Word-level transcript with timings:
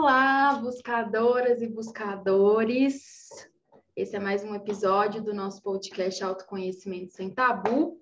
Olá, 0.00 0.54
buscadoras 0.54 1.60
e 1.60 1.66
buscadores. 1.66 3.28
Esse 3.96 4.14
é 4.14 4.20
mais 4.20 4.44
um 4.44 4.54
episódio 4.54 5.20
do 5.20 5.34
nosso 5.34 5.60
podcast 5.60 6.22
Autoconhecimento 6.22 7.12
Sem 7.12 7.34
Tabu. 7.34 8.00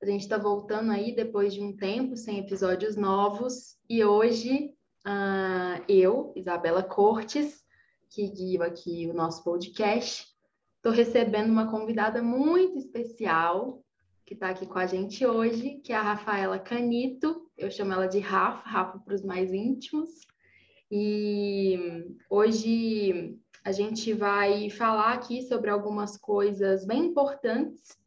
A 0.00 0.06
gente 0.06 0.22
está 0.22 0.38
voltando 0.38 0.92
aí 0.92 1.14
depois 1.14 1.52
de 1.52 1.60
um 1.60 1.76
tempo 1.76 2.16
sem 2.16 2.38
episódios 2.38 2.96
novos 2.96 3.76
e 3.86 4.02
hoje 4.02 4.72
uh, 5.06 5.84
eu, 5.86 6.32
Isabela 6.34 6.82
Cortes, 6.82 7.62
que 8.08 8.26
guio 8.30 8.62
aqui 8.62 9.06
o 9.06 9.12
nosso 9.12 9.44
podcast, 9.44 10.26
estou 10.76 10.90
recebendo 10.90 11.50
uma 11.50 11.70
convidada 11.70 12.22
muito 12.22 12.78
especial 12.78 13.84
que 14.24 14.32
está 14.32 14.48
aqui 14.48 14.66
com 14.66 14.78
a 14.78 14.86
gente 14.86 15.26
hoje, 15.26 15.82
que 15.84 15.92
é 15.92 15.96
a 15.96 16.02
Rafaela 16.02 16.58
Canito. 16.58 17.46
Eu 17.58 17.70
chamo 17.70 17.92
ela 17.92 18.06
de 18.06 18.20
Rafa, 18.20 18.66
Rafa 18.66 18.98
para 19.00 19.14
os 19.14 19.22
mais 19.22 19.52
íntimos. 19.52 20.08
E 20.90 22.16
hoje 22.30 23.38
a 23.64 23.72
gente 23.72 24.12
vai 24.12 24.70
falar 24.70 25.14
aqui 25.14 25.42
sobre 25.42 25.70
algumas 25.70 26.16
coisas 26.16 26.86
bem 26.86 27.06
importantes, 27.06 27.98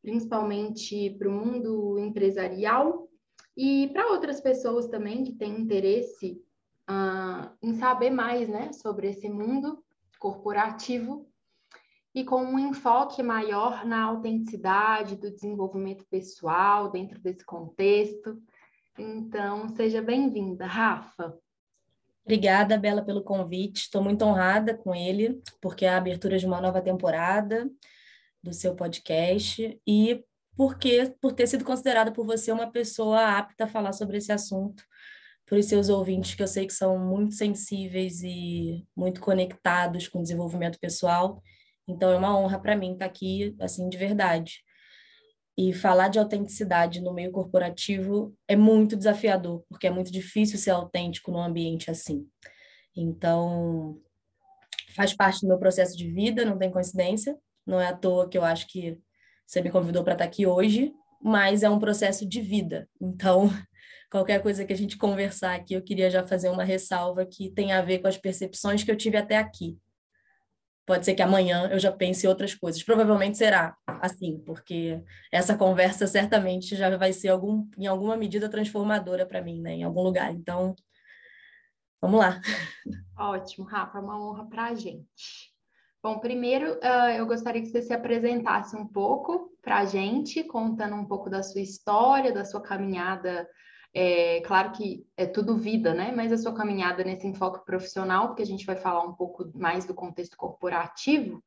principalmente 0.00 1.10
para 1.18 1.28
o 1.28 1.32
mundo 1.32 1.98
empresarial 1.98 3.08
e 3.56 3.90
para 3.92 4.10
outras 4.10 4.40
pessoas 4.40 4.86
também 4.88 5.22
que 5.24 5.34
têm 5.34 5.60
interesse 5.60 6.42
uh, 6.88 7.50
em 7.62 7.74
saber 7.74 8.10
mais 8.10 8.48
né, 8.48 8.72
sobre 8.72 9.10
esse 9.10 9.28
mundo 9.28 9.84
corporativo 10.18 11.28
e 12.14 12.24
com 12.24 12.42
um 12.42 12.58
enfoque 12.58 13.22
maior 13.22 13.84
na 13.84 14.04
autenticidade 14.04 15.16
do 15.16 15.30
desenvolvimento 15.30 16.06
pessoal 16.06 16.90
dentro 16.90 17.20
desse 17.20 17.44
contexto. 17.44 18.40
Então, 18.98 19.68
seja 19.70 20.00
bem-vinda, 20.00 20.64
Rafa. 20.64 21.36
Obrigada, 22.24 22.78
Bela, 22.78 23.04
pelo 23.04 23.22
convite. 23.22 23.82
Estou 23.82 24.02
muito 24.02 24.24
honrada 24.24 24.76
com 24.76 24.94
ele, 24.94 25.42
porque 25.60 25.84
é 25.84 25.90
a 25.90 25.98
abertura 25.98 26.38
de 26.38 26.46
uma 26.46 26.60
nova 26.60 26.80
temporada 26.80 27.70
do 28.42 28.52
seu 28.52 28.74
podcast 28.74 29.80
e 29.86 30.24
porque 30.56 31.14
por 31.20 31.32
ter 31.32 31.46
sido 31.46 31.64
considerada 31.64 32.12
por 32.12 32.24
você 32.24 32.52
uma 32.52 32.70
pessoa 32.70 33.38
apta 33.38 33.64
a 33.64 33.68
falar 33.68 33.92
sobre 33.92 34.18
esse 34.18 34.32
assunto 34.32 34.84
para 35.46 35.58
os 35.58 35.66
seus 35.66 35.88
ouvintes, 35.88 36.34
que 36.34 36.42
eu 36.42 36.46
sei 36.46 36.66
que 36.66 36.72
são 36.72 36.98
muito 36.98 37.34
sensíveis 37.34 38.22
e 38.22 38.86
muito 38.96 39.20
conectados 39.20 40.08
com 40.08 40.20
o 40.20 40.22
desenvolvimento 40.22 40.78
pessoal 40.78 41.42
então 41.86 42.10
é 42.10 42.16
uma 42.16 42.36
honra 42.38 42.58
para 42.58 42.76
mim 42.76 42.94
estar 42.94 43.06
aqui, 43.06 43.54
assim, 43.60 43.88
de 43.88 43.96
verdade. 43.96 44.63
E 45.56 45.72
falar 45.72 46.08
de 46.08 46.18
autenticidade 46.18 47.00
no 47.00 47.14
meio 47.14 47.30
corporativo 47.30 48.34
é 48.48 48.56
muito 48.56 48.96
desafiador, 48.96 49.64
porque 49.68 49.86
é 49.86 49.90
muito 49.90 50.10
difícil 50.10 50.58
ser 50.58 50.70
autêntico 50.70 51.30
num 51.30 51.42
ambiente 51.42 51.90
assim. 51.90 52.26
Então, 52.96 54.00
faz 54.94 55.12
parte 55.14 55.40
do 55.42 55.48
meu 55.48 55.58
processo 55.58 55.96
de 55.96 56.10
vida, 56.10 56.44
não 56.44 56.58
tem 56.58 56.70
coincidência. 56.70 57.36
Não 57.66 57.80
é 57.80 57.88
à 57.88 57.96
toa 57.96 58.28
que 58.28 58.36
eu 58.36 58.44
acho 58.44 58.66
que 58.68 58.98
você 59.46 59.60
me 59.60 59.70
convidou 59.70 60.04
para 60.04 60.14
estar 60.14 60.24
tá 60.24 60.28
aqui 60.30 60.46
hoje, 60.46 60.92
mas 61.22 61.62
é 61.62 61.70
um 61.70 61.78
processo 61.78 62.28
de 62.28 62.40
vida. 62.40 62.88
Então, 63.00 63.48
qualquer 64.10 64.42
coisa 64.42 64.64
que 64.64 64.72
a 64.72 64.76
gente 64.76 64.96
conversar 64.96 65.54
aqui, 65.54 65.74
eu 65.74 65.82
queria 65.82 66.10
já 66.10 66.26
fazer 66.26 66.48
uma 66.48 66.64
ressalva 66.64 67.26
que 67.26 67.50
tem 67.50 67.72
a 67.72 67.82
ver 67.82 68.00
com 68.00 68.08
as 68.08 68.18
percepções 68.18 68.84
que 68.84 68.90
eu 68.90 68.96
tive 68.96 69.16
até 69.16 69.36
aqui. 69.36 69.78
Pode 70.86 71.04
ser 71.04 71.14
que 71.14 71.22
amanhã 71.22 71.68
eu 71.70 71.78
já 71.78 71.90
pense 71.90 72.26
outras 72.28 72.54
coisas. 72.54 72.82
Provavelmente 72.82 73.38
será 73.38 73.76
assim, 73.86 74.38
porque 74.44 75.02
essa 75.32 75.56
conversa 75.56 76.06
certamente 76.06 76.76
já 76.76 76.94
vai 76.96 77.12
ser 77.12 77.28
algum, 77.28 77.66
em 77.78 77.86
alguma 77.86 78.16
medida 78.16 78.48
transformadora 78.48 79.24
para 79.24 79.40
mim, 79.40 79.60
né? 79.60 79.72
Em 79.72 79.82
algum 79.82 80.02
lugar. 80.02 80.30
Então, 80.32 80.74
vamos 82.00 82.20
lá. 82.20 82.40
Ótimo, 83.16 83.64
Rafa, 83.66 83.98
é 83.98 84.00
uma 84.00 84.22
honra 84.22 84.46
para 84.46 84.64
a 84.66 84.74
gente. 84.74 85.54
Bom, 86.02 86.18
primeiro 86.18 86.74
uh, 86.74 87.10
eu 87.16 87.26
gostaria 87.26 87.62
que 87.62 87.68
você 87.68 87.80
se 87.80 87.94
apresentasse 87.94 88.76
um 88.76 88.86
pouco 88.86 89.56
para 89.62 89.78
a 89.78 89.84
gente, 89.86 90.44
contando 90.44 90.96
um 90.96 91.06
pouco 91.06 91.30
da 91.30 91.42
sua 91.42 91.62
história, 91.62 92.30
da 92.30 92.44
sua 92.44 92.60
caminhada 92.60 93.48
é, 93.94 94.40
claro 94.40 94.72
que 94.72 95.06
é 95.16 95.24
tudo 95.24 95.56
vida, 95.56 95.94
né? 95.94 96.12
Mas 96.14 96.32
a 96.32 96.38
sua 96.38 96.52
caminhada 96.52 97.04
nesse 97.04 97.26
enfoque 97.28 97.64
profissional, 97.64 98.26
porque 98.26 98.42
a 98.42 98.46
gente 98.46 98.66
vai 98.66 98.74
falar 98.74 99.04
um 99.04 99.14
pouco 99.14 99.48
mais 99.54 99.84
do 99.84 99.94
contexto 99.94 100.36
corporativo. 100.36 101.42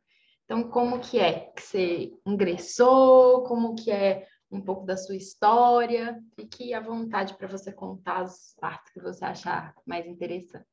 Então, 0.45 0.63
como 0.63 0.99
que 0.99 1.19
é 1.19 1.51
que 1.53 1.61
você 1.61 2.11
ingressou? 2.25 3.43
Como 3.43 3.75
que 3.75 3.91
é 3.91 4.25
um 4.49 4.61
pouco 4.61 4.85
da 4.85 4.95
sua 4.95 5.17
história? 5.17 6.17
Fique 6.35 6.73
à 6.73 6.79
vontade 6.79 7.33
para 7.33 7.49
você 7.49 7.69
contar 7.73 8.21
as 8.21 8.55
partes 8.57 8.93
que 8.93 9.01
você 9.01 9.25
achar 9.25 9.73
mais 9.85 10.07
interessante. 10.07 10.65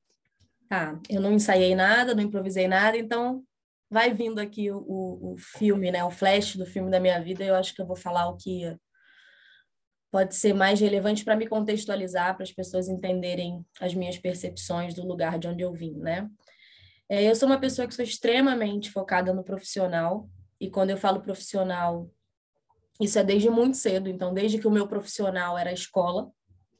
Tá, 0.68 0.96
eu 1.10 1.20
não 1.20 1.32
ensaiei 1.32 1.74
nada, 1.74 2.14
não 2.14 2.22
improvisei 2.22 2.68
nada, 2.68 2.96
então 2.96 3.42
vai 3.90 4.14
vindo 4.14 4.38
aqui 4.38 4.70
o, 4.70 4.78
o, 4.78 5.32
o 5.32 5.36
filme, 5.36 5.90
né? 5.90 6.04
O 6.04 6.10
flash 6.10 6.54
do 6.54 6.64
filme 6.64 6.88
da 6.88 7.00
minha 7.00 7.20
vida. 7.20 7.44
Eu 7.44 7.56
acho 7.56 7.74
que 7.74 7.82
eu 7.82 7.86
vou 7.86 7.96
falar 7.96 8.28
o 8.28 8.36
que 8.36 8.64
pode 10.14 10.36
ser 10.36 10.52
mais 10.52 10.78
relevante 10.78 11.24
para 11.24 11.34
me 11.34 11.44
contextualizar, 11.44 12.36
para 12.36 12.44
as 12.44 12.52
pessoas 12.52 12.88
entenderem 12.88 13.66
as 13.80 13.96
minhas 13.96 14.16
percepções 14.16 14.94
do 14.94 15.04
lugar 15.04 15.40
de 15.40 15.48
onde 15.48 15.64
eu 15.64 15.72
vim, 15.72 15.96
né? 15.96 16.30
É, 17.08 17.28
eu 17.28 17.34
sou 17.34 17.48
uma 17.48 17.58
pessoa 17.58 17.88
que 17.88 17.94
sou 17.96 18.04
extremamente 18.04 18.92
focada 18.92 19.34
no 19.34 19.42
profissional, 19.42 20.30
e 20.60 20.70
quando 20.70 20.90
eu 20.90 20.96
falo 20.96 21.20
profissional, 21.20 22.08
isso 23.00 23.18
é 23.18 23.24
desde 23.24 23.50
muito 23.50 23.76
cedo, 23.76 24.08
então 24.08 24.32
desde 24.32 24.56
que 24.56 24.68
o 24.68 24.70
meu 24.70 24.86
profissional 24.86 25.58
era 25.58 25.70
a 25.70 25.74
escola, 25.74 26.30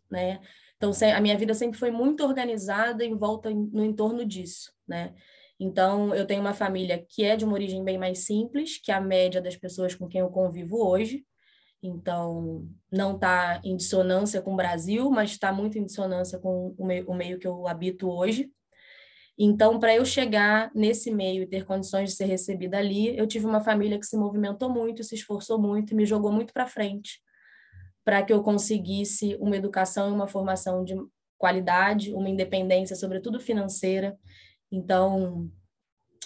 né? 0.09 0.41
Então 0.77 0.93
a 1.12 1.21
minha 1.21 1.37
vida 1.37 1.55
sempre 1.55 1.77
foi 1.77 1.91
muito 1.91 2.25
organizada 2.25 3.05
em 3.05 3.17
volta 3.17 3.50
no 3.50 3.84
entorno 3.84 4.25
disso, 4.25 4.73
né? 4.87 5.12
Então 5.59 6.15
eu 6.15 6.25
tenho 6.25 6.41
uma 6.41 6.55
família 6.55 7.05
que 7.09 7.25
é 7.25 7.34
de 7.34 7.44
uma 7.44 7.55
origem 7.55 7.83
bem 7.83 7.99
mais 7.99 8.21
simples 8.21 8.78
que 8.78 8.93
a 8.93 9.00
média 9.00 9.43
das 9.43 9.56
pessoas 9.56 9.93
com 9.93 10.06
quem 10.06 10.21
eu 10.21 10.28
convivo 10.28 10.87
hoje, 10.87 11.27
então, 11.87 12.67
não 12.91 13.15
está 13.15 13.61
em 13.62 13.77
dissonância 13.77 14.41
com 14.41 14.55
o 14.55 14.56
Brasil, 14.56 15.11
mas 15.11 15.33
está 15.33 15.53
muito 15.53 15.78
em 15.78 15.84
dissonância 15.84 16.39
com 16.39 16.75
o 16.78 16.87
meio, 16.87 17.06
o 17.06 17.15
meio 17.15 17.39
que 17.39 17.47
eu 17.47 17.69
habito 17.69 18.09
hoje. 18.09 18.50
Então, 19.39 19.78
para 19.78 19.94
eu 19.94 20.03
chegar 20.03 20.71
nesse 20.75 21.11
meio 21.11 21.43
e 21.43 21.47
ter 21.47 21.67
condições 21.67 22.09
de 22.09 22.17
ser 22.17 22.25
recebida 22.25 22.78
ali, 22.78 23.15
eu 23.19 23.27
tive 23.27 23.44
uma 23.44 23.61
família 23.61 23.99
que 23.99 24.06
se 24.06 24.17
movimentou 24.17 24.71
muito, 24.71 25.05
se 25.05 25.15
esforçou 25.15 25.59
muito 25.61 25.93
e 25.93 25.94
me 25.94 26.06
jogou 26.06 26.33
muito 26.33 26.55
para 26.55 26.67
frente, 26.67 27.21
para 28.03 28.23
que 28.23 28.33
eu 28.33 28.43
conseguisse 28.43 29.37
uma 29.39 29.56
educação 29.56 30.09
e 30.09 30.15
uma 30.15 30.27
formação 30.27 30.83
de 30.84 30.94
qualidade, 31.37 32.15
uma 32.15 32.31
independência, 32.31 32.97
sobretudo 32.97 33.39
financeira. 33.39 34.17
Então, 34.73 35.50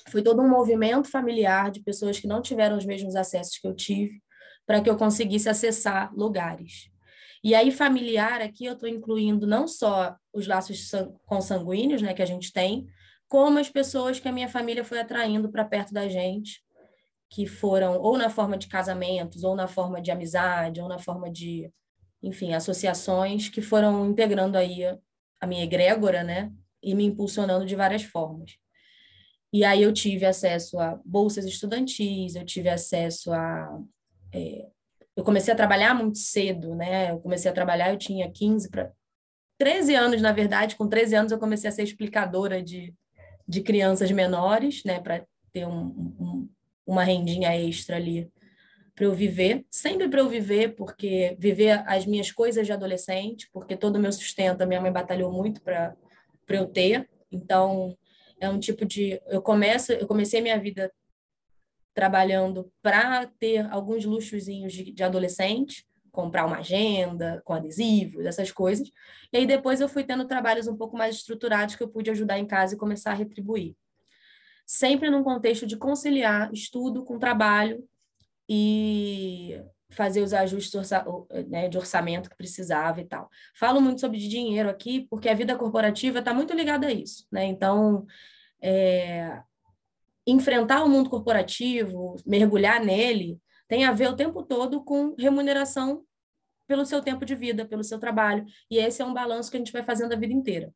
foi 0.08 0.22
todo 0.22 0.40
um 0.40 0.48
movimento 0.48 1.10
familiar 1.10 1.72
de 1.72 1.80
pessoas 1.82 2.20
que 2.20 2.28
não 2.28 2.40
tiveram 2.40 2.76
os 2.76 2.86
mesmos 2.86 3.16
acessos 3.16 3.58
que 3.58 3.66
eu 3.66 3.74
tive, 3.74 4.22
para 4.68 4.82
que 4.82 4.90
eu 4.90 4.98
conseguisse 4.98 5.48
acessar 5.48 6.14
lugares. 6.14 6.90
E 7.42 7.54
aí, 7.54 7.70
familiar, 7.70 8.42
aqui 8.42 8.66
eu 8.66 8.74
estou 8.74 8.86
incluindo 8.86 9.46
não 9.46 9.66
só 9.66 10.14
os 10.30 10.46
laços 10.46 10.90
consanguíneos 11.24 12.02
né, 12.02 12.12
que 12.12 12.20
a 12.20 12.26
gente 12.26 12.52
tem, 12.52 12.86
como 13.26 13.58
as 13.58 13.70
pessoas 13.70 14.20
que 14.20 14.28
a 14.28 14.32
minha 14.32 14.48
família 14.48 14.84
foi 14.84 15.00
atraindo 15.00 15.50
para 15.50 15.64
perto 15.64 15.94
da 15.94 16.06
gente, 16.06 16.62
que 17.30 17.46
foram 17.46 17.98
ou 17.98 18.18
na 18.18 18.28
forma 18.28 18.58
de 18.58 18.68
casamentos, 18.68 19.42
ou 19.42 19.56
na 19.56 19.66
forma 19.66 20.02
de 20.02 20.10
amizade, 20.10 20.82
ou 20.82 20.88
na 20.88 20.98
forma 20.98 21.30
de, 21.30 21.72
enfim, 22.22 22.52
associações 22.52 23.48
que 23.48 23.62
foram 23.62 24.06
integrando 24.10 24.58
aí 24.58 24.84
a 25.40 25.46
minha 25.46 25.64
egrégora, 25.64 26.22
né, 26.22 26.52
e 26.82 26.94
me 26.94 27.04
impulsionando 27.04 27.64
de 27.64 27.74
várias 27.74 28.02
formas. 28.02 28.58
E 29.50 29.64
aí 29.64 29.82
eu 29.82 29.94
tive 29.94 30.26
acesso 30.26 30.78
a 30.78 31.00
bolsas 31.06 31.46
estudantis, 31.46 32.34
eu 32.34 32.44
tive 32.44 32.68
acesso 32.68 33.32
a 33.32 33.80
é, 34.32 34.66
eu 35.16 35.24
comecei 35.24 35.52
a 35.52 35.56
trabalhar 35.56 35.94
muito 35.94 36.18
cedo, 36.18 36.74
né? 36.74 37.10
Eu 37.10 37.18
comecei 37.18 37.50
a 37.50 37.54
trabalhar, 37.54 37.90
eu 37.90 37.98
tinha 37.98 38.30
15 38.30 38.70
para 38.70 38.92
13 39.58 39.94
anos, 39.94 40.22
na 40.22 40.32
verdade, 40.32 40.76
com 40.76 40.88
13 40.88 41.16
anos 41.16 41.32
eu 41.32 41.38
comecei 41.38 41.68
a 41.68 41.72
ser 41.72 41.82
explicadora 41.82 42.62
de, 42.62 42.94
de 43.46 43.60
crianças 43.60 44.10
menores, 44.12 44.84
né, 44.84 45.00
para 45.00 45.26
ter 45.52 45.66
um, 45.66 45.86
um, 46.20 46.48
uma 46.86 47.02
rendinha 47.02 47.56
extra 47.56 47.96
ali 47.96 48.30
para 48.94 49.04
eu 49.04 49.14
viver, 49.14 49.64
sempre 49.70 50.08
para 50.08 50.20
eu 50.20 50.28
viver, 50.28 50.74
porque 50.74 51.36
viver 51.38 51.84
as 51.86 52.04
minhas 52.04 52.32
coisas 52.32 52.66
de 52.66 52.72
adolescente, 52.72 53.48
porque 53.52 53.76
todo 53.76 53.96
o 53.96 54.00
meu 54.00 54.10
sustento 54.10 54.62
a 54.62 54.66
minha 54.66 54.80
mãe 54.80 54.92
batalhou 54.92 55.32
muito 55.32 55.62
para 55.62 55.96
para 56.44 56.56
eu 56.56 56.66
ter. 56.66 57.08
Então, 57.30 57.96
é 58.40 58.48
um 58.48 58.58
tipo 58.58 58.84
de 58.84 59.20
eu 59.26 59.42
começo, 59.42 59.92
eu 59.92 60.06
comecei 60.06 60.40
minha 60.40 60.58
vida 60.58 60.90
trabalhando 61.98 62.72
para 62.80 63.26
ter 63.26 63.68
alguns 63.72 64.04
luxozinhos 64.04 64.72
de, 64.72 64.92
de 64.92 65.02
adolescente, 65.02 65.84
comprar 66.12 66.46
uma 66.46 66.58
agenda 66.58 67.42
com 67.44 67.52
adesivos, 67.52 68.24
essas 68.24 68.52
coisas. 68.52 68.88
E 69.32 69.36
aí 69.36 69.44
depois 69.44 69.80
eu 69.80 69.88
fui 69.88 70.04
tendo 70.04 70.24
trabalhos 70.24 70.68
um 70.68 70.76
pouco 70.76 70.96
mais 70.96 71.16
estruturados 71.16 71.74
que 71.74 71.82
eu 71.82 71.88
pude 71.88 72.08
ajudar 72.08 72.38
em 72.38 72.46
casa 72.46 72.76
e 72.76 72.78
começar 72.78 73.10
a 73.10 73.14
retribuir. 73.14 73.74
Sempre 74.64 75.10
num 75.10 75.24
contexto 75.24 75.66
de 75.66 75.76
conciliar 75.76 76.52
estudo 76.52 77.04
com 77.04 77.18
trabalho 77.18 77.82
e 78.48 79.60
fazer 79.90 80.22
os 80.22 80.32
ajustes 80.32 80.92
né, 81.48 81.68
de 81.68 81.78
orçamento 81.78 82.30
que 82.30 82.36
precisava 82.36 83.00
e 83.00 83.06
tal. 83.06 83.28
Falo 83.56 83.80
muito 83.80 84.00
sobre 84.00 84.18
dinheiro 84.18 84.70
aqui, 84.70 85.04
porque 85.10 85.28
a 85.28 85.34
vida 85.34 85.56
corporativa 85.56 86.20
está 86.20 86.32
muito 86.32 86.54
ligada 86.54 86.86
a 86.86 86.92
isso, 86.92 87.26
né? 87.32 87.44
Então, 87.44 88.06
é, 88.62 89.42
enfrentar 90.30 90.84
o 90.84 90.88
mundo 90.88 91.08
corporativo, 91.08 92.16
mergulhar 92.26 92.84
nele, 92.84 93.40
tem 93.66 93.84
a 93.84 93.92
ver 93.92 94.08
o 94.08 94.16
tempo 94.16 94.42
todo 94.42 94.82
com 94.84 95.14
remuneração 95.18 96.04
pelo 96.66 96.84
seu 96.84 97.02
tempo 97.02 97.24
de 97.24 97.34
vida, 97.34 97.66
pelo 97.66 97.82
seu 97.82 97.98
trabalho. 97.98 98.44
E 98.70 98.78
esse 98.78 99.00
é 99.00 99.04
um 99.04 99.14
balanço 99.14 99.50
que 99.50 99.56
a 99.56 99.60
gente 99.60 99.72
vai 99.72 99.82
fazendo 99.82 100.12
a 100.12 100.16
vida 100.16 100.32
inteira. 100.32 100.72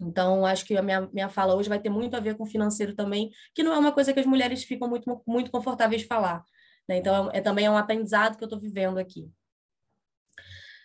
Então, 0.00 0.44
acho 0.44 0.64
que 0.64 0.76
a 0.76 0.82
minha, 0.82 1.08
minha 1.12 1.28
fala 1.28 1.54
hoje 1.54 1.68
vai 1.68 1.78
ter 1.78 1.90
muito 1.90 2.16
a 2.16 2.20
ver 2.20 2.36
com 2.36 2.46
financeiro 2.46 2.94
também, 2.94 3.30
que 3.54 3.62
não 3.62 3.72
é 3.72 3.78
uma 3.78 3.92
coisa 3.92 4.12
que 4.12 4.20
as 4.20 4.26
mulheres 4.26 4.64
ficam 4.64 4.88
muito, 4.88 5.22
muito 5.26 5.50
confortáveis 5.50 6.02
de 6.02 6.08
falar. 6.08 6.42
Né? 6.88 6.96
Então, 6.96 7.30
é, 7.30 7.38
é 7.38 7.40
também 7.40 7.66
é 7.66 7.70
um 7.70 7.76
aprendizado 7.76 8.36
que 8.36 8.42
eu 8.42 8.46
estou 8.46 8.60
vivendo 8.60 8.98
aqui. 8.98 9.30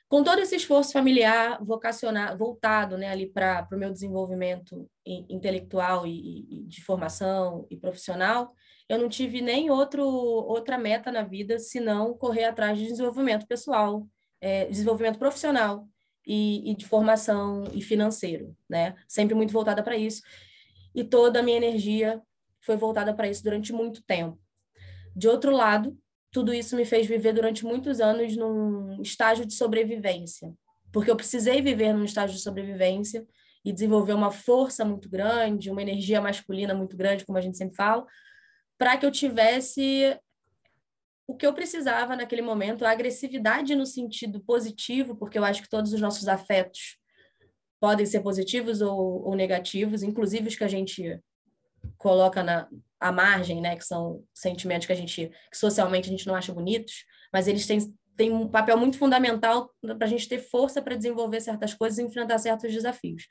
Com 0.09 0.23
todo 0.23 0.39
esse 0.39 0.55
esforço 0.55 0.91
familiar 0.91 1.63
vocacionado, 1.63 2.35
voltado 2.35 2.97
né, 2.97 3.09
ali 3.09 3.27
para 3.27 3.67
o 3.71 3.77
meu 3.77 3.91
desenvolvimento 3.91 4.89
intelectual 5.05 6.07
e, 6.07 6.47
e, 6.49 6.63
de 6.63 6.83
formação 6.83 7.67
e 7.69 7.77
profissional, 7.77 8.51
eu 8.89 8.97
não 8.97 9.07
tive 9.07 9.39
nem 9.39 9.69
outro, 9.69 10.03
outra 10.03 10.79
meta 10.79 11.11
na 11.11 11.21
vida 11.21 11.59
senão 11.59 12.15
correr 12.15 12.45
atrás 12.45 12.79
de 12.79 12.87
desenvolvimento 12.87 13.45
pessoal, 13.45 14.07
é, 14.41 14.65
desenvolvimento 14.65 15.19
profissional 15.19 15.87
e, 16.25 16.71
e, 16.71 16.75
de 16.75 16.87
formação 16.87 17.65
e 17.71 17.79
financeiro, 17.79 18.57
né? 18.67 18.95
Sempre 19.07 19.35
muito 19.35 19.53
voltada 19.53 19.83
para 19.83 19.95
isso. 19.95 20.23
E 20.95 21.03
toda 21.03 21.39
a 21.39 21.43
minha 21.43 21.57
energia 21.57 22.19
foi 22.61 22.75
voltada 22.75 23.13
para 23.13 23.27
isso 23.27 23.43
durante 23.43 23.71
muito 23.71 24.01
tempo. 24.01 24.39
De 25.15 25.27
outro 25.27 25.51
lado, 25.51 25.95
tudo 26.31 26.53
isso 26.53 26.75
me 26.75 26.85
fez 26.85 27.07
viver 27.07 27.33
durante 27.33 27.65
muitos 27.65 27.99
anos 27.99 28.35
num 28.35 29.01
estágio 29.01 29.45
de 29.45 29.53
sobrevivência, 29.53 30.53
porque 30.91 31.09
eu 31.09 31.15
precisei 31.15 31.61
viver 31.61 31.93
num 31.93 32.03
estágio 32.03 32.35
de 32.35 32.41
sobrevivência 32.41 33.25
e 33.63 33.73
desenvolver 33.73 34.13
uma 34.13 34.31
força 34.31 34.85
muito 34.85 35.09
grande, 35.09 35.71
uma 35.71 35.81
energia 35.81 36.21
masculina 36.21 36.73
muito 36.73 36.95
grande, 36.95 37.25
como 37.25 37.37
a 37.37 37.41
gente 37.41 37.57
sempre 37.57 37.75
fala, 37.75 38.05
para 38.77 38.97
que 38.97 39.05
eu 39.05 39.11
tivesse 39.11 40.17
o 41.27 41.35
que 41.35 41.45
eu 41.45 41.53
precisava 41.53 42.15
naquele 42.15 42.41
momento, 42.41 42.83
a 42.83 42.91
agressividade 42.91 43.75
no 43.75 43.85
sentido 43.85 44.39
positivo, 44.39 45.15
porque 45.15 45.37
eu 45.37 45.43
acho 45.43 45.61
que 45.61 45.69
todos 45.69 45.93
os 45.93 46.01
nossos 46.01 46.27
afetos 46.27 46.97
podem 47.79 48.05
ser 48.05 48.21
positivos 48.21 48.81
ou, 48.81 49.27
ou 49.27 49.35
negativos, 49.35 50.01
inclusive 50.01 50.47
os 50.47 50.55
que 50.55 50.63
a 50.63 50.67
gente 50.67 51.19
coloca 51.97 52.43
na 52.43 52.67
à 52.99 53.11
margem, 53.11 53.61
né, 53.61 53.75
que 53.75 53.85
são 53.85 54.23
sentimentos 54.33 54.85
que 54.85 54.93
a 54.93 54.95
gente 54.95 55.31
que 55.51 55.57
socialmente 55.57 56.07
a 56.07 56.11
gente 56.11 56.27
não 56.27 56.35
acha 56.35 56.53
bonitos, 56.53 57.05
mas 57.31 57.47
eles 57.47 57.65
têm, 57.65 57.79
têm 58.17 58.31
um 58.31 58.47
papel 58.47 58.77
muito 58.77 58.97
fundamental 58.97 59.71
para 59.81 60.05
a 60.05 60.09
gente 60.09 60.27
ter 60.27 60.39
força 60.39 60.81
para 60.81 60.95
desenvolver 60.95 61.39
certas 61.39 61.73
coisas 61.73 61.99
e 61.99 62.03
enfrentar 62.03 62.37
certos 62.37 62.71
desafios. 62.73 63.27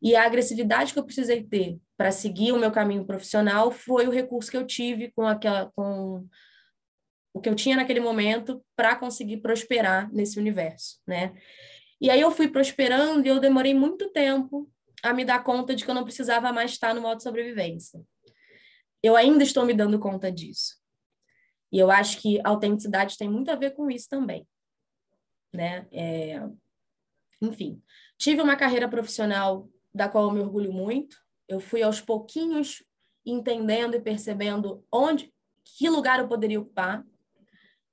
E 0.00 0.16
a 0.16 0.24
agressividade 0.24 0.92
que 0.92 0.98
eu 0.98 1.04
precisei 1.04 1.42
ter 1.42 1.78
para 1.96 2.10
seguir 2.10 2.52
o 2.52 2.58
meu 2.58 2.70
caminho 2.70 3.04
profissional 3.04 3.70
foi 3.70 4.06
o 4.06 4.10
recurso 4.10 4.50
que 4.50 4.56
eu 4.56 4.66
tive 4.66 5.10
com 5.12 5.26
aquela 5.26 5.70
com 5.74 6.26
o 7.32 7.40
que 7.40 7.48
eu 7.48 7.54
tinha 7.54 7.76
naquele 7.76 8.00
momento 8.00 8.64
para 8.74 8.96
conseguir 8.96 9.36
prosperar 9.38 10.12
nesse 10.12 10.38
universo, 10.38 10.98
né? 11.06 11.32
E 12.00 12.10
aí 12.10 12.20
eu 12.20 12.30
fui 12.30 12.48
prosperando 12.48 13.24
e 13.26 13.28
eu 13.28 13.38
demorei 13.38 13.74
muito 13.74 14.10
tempo 14.10 14.68
a 15.02 15.12
me 15.12 15.24
dar 15.24 15.44
conta 15.44 15.74
de 15.74 15.84
que 15.84 15.90
eu 15.90 15.94
não 15.94 16.04
precisava 16.04 16.52
mais 16.52 16.72
estar 16.72 16.94
no 16.94 17.00
modo 17.00 17.22
sobrevivência. 17.22 18.00
Eu 19.02 19.16
ainda 19.16 19.42
estou 19.42 19.64
me 19.64 19.74
dando 19.74 19.98
conta 19.98 20.30
disso. 20.30 20.76
E 21.72 21.78
eu 21.78 21.90
acho 21.90 22.20
que 22.20 22.40
autenticidade 22.44 23.16
tem 23.16 23.28
muito 23.28 23.50
a 23.50 23.54
ver 23.54 23.70
com 23.72 23.90
isso 23.90 24.08
também, 24.08 24.46
né? 25.52 25.86
É... 25.92 26.40
Enfim, 27.40 27.82
tive 28.18 28.42
uma 28.42 28.56
carreira 28.56 28.88
profissional 28.88 29.68
da 29.94 30.08
qual 30.08 30.24
eu 30.24 30.30
me 30.32 30.40
orgulho 30.40 30.72
muito. 30.72 31.16
Eu 31.48 31.58
fui 31.58 31.82
aos 31.82 32.00
pouquinhos 32.00 32.84
entendendo 33.24 33.94
e 33.94 34.00
percebendo 34.00 34.84
onde, 34.92 35.32
que 35.64 35.88
lugar 35.88 36.18
eu 36.18 36.28
poderia 36.28 36.60
ocupar. 36.60 37.04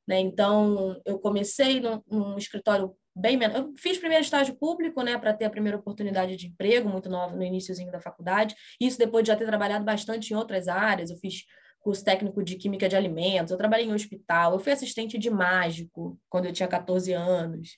Né? 0.07 0.19
Então, 0.19 1.01
eu 1.05 1.19
comecei 1.19 1.79
num, 1.79 2.01
num 2.09 2.37
escritório 2.37 2.95
bem 3.17 3.37
menos. 3.37 3.57
Eu 3.57 3.73
fiz 3.77 3.97
primeiro 3.97 4.23
estágio 4.23 4.55
público, 4.55 5.01
né, 5.01 5.17
para 5.17 5.33
ter 5.33 5.45
a 5.45 5.49
primeira 5.49 5.77
oportunidade 5.77 6.35
de 6.35 6.47
emprego, 6.47 6.89
muito 6.89 7.09
nova, 7.09 7.35
no 7.35 7.43
iníciozinho 7.43 7.91
da 7.91 7.99
faculdade. 7.99 8.55
Isso 8.79 8.97
depois 8.97 9.23
de 9.23 9.27
já 9.27 9.35
ter 9.35 9.45
trabalhado 9.45 9.83
bastante 9.83 10.31
em 10.31 10.35
outras 10.35 10.67
áreas. 10.67 11.09
Eu 11.09 11.17
fiz 11.17 11.43
curso 11.79 12.03
técnico 12.03 12.43
de 12.43 12.55
química 12.55 12.89
de 12.89 12.95
alimentos, 12.95 13.51
eu 13.51 13.57
trabalhei 13.57 13.85
em 13.85 13.93
hospital, 13.93 14.53
eu 14.53 14.59
fui 14.59 14.73
assistente 14.73 15.17
de 15.17 15.29
mágico 15.29 16.19
quando 16.29 16.45
eu 16.45 16.53
tinha 16.53 16.67
14 16.67 17.13
anos. 17.13 17.77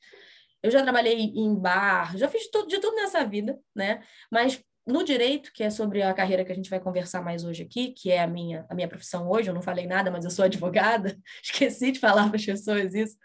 Eu 0.63 0.71
já 0.71 0.81
trabalhei 0.81 1.15
em 1.15 1.55
bar, 1.55 2.17
já 2.17 2.27
fiz 2.27 2.49
tudo, 2.49 2.67
de 2.67 2.79
tudo 2.79 2.95
nessa 2.95 3.23
vida, 3.23 3.57
né? 3.73 4.01
Mas 4.31 4.61
no 4.85 5.03
direito, 5.03 5.51
que 5.53 5.63
é 5.63 5.69
sobre 5.69 6.01
a 6.01 6.13
carreira 6.13 6.43
que 6.43 6.51
a 6.51 6.55
gente 6.55 6.69
vai 6.69 6.79
conversar 6.79 7.21
mais 7.21 7.43
hoje 7.43 7.63
aqui, 7.63 7.91
que 7.91 8.11
é 8.11 8.21
a 8.21 8.27
minha, 8.27 8.65
a 8.67 8.75
minha 8.75 8.87
profissão 8.87 9.29
hoje, 9.29 9.49
eu 9.49 9.53
não 9.53 9.61
falei 9.61 9.85
nada, 9.85 10.09
mas 10.09 10.25
eu 10.25 10.31
sou 10.31 10.43
advogada, 10.45 11.15
esqueci 11.43 11.91
de 11.91 11.99
falar 11.99 12.27
para 12.27 12.37
as 12.37 12.45
pessoas 12.45 12.93
isso, 12.93 13.15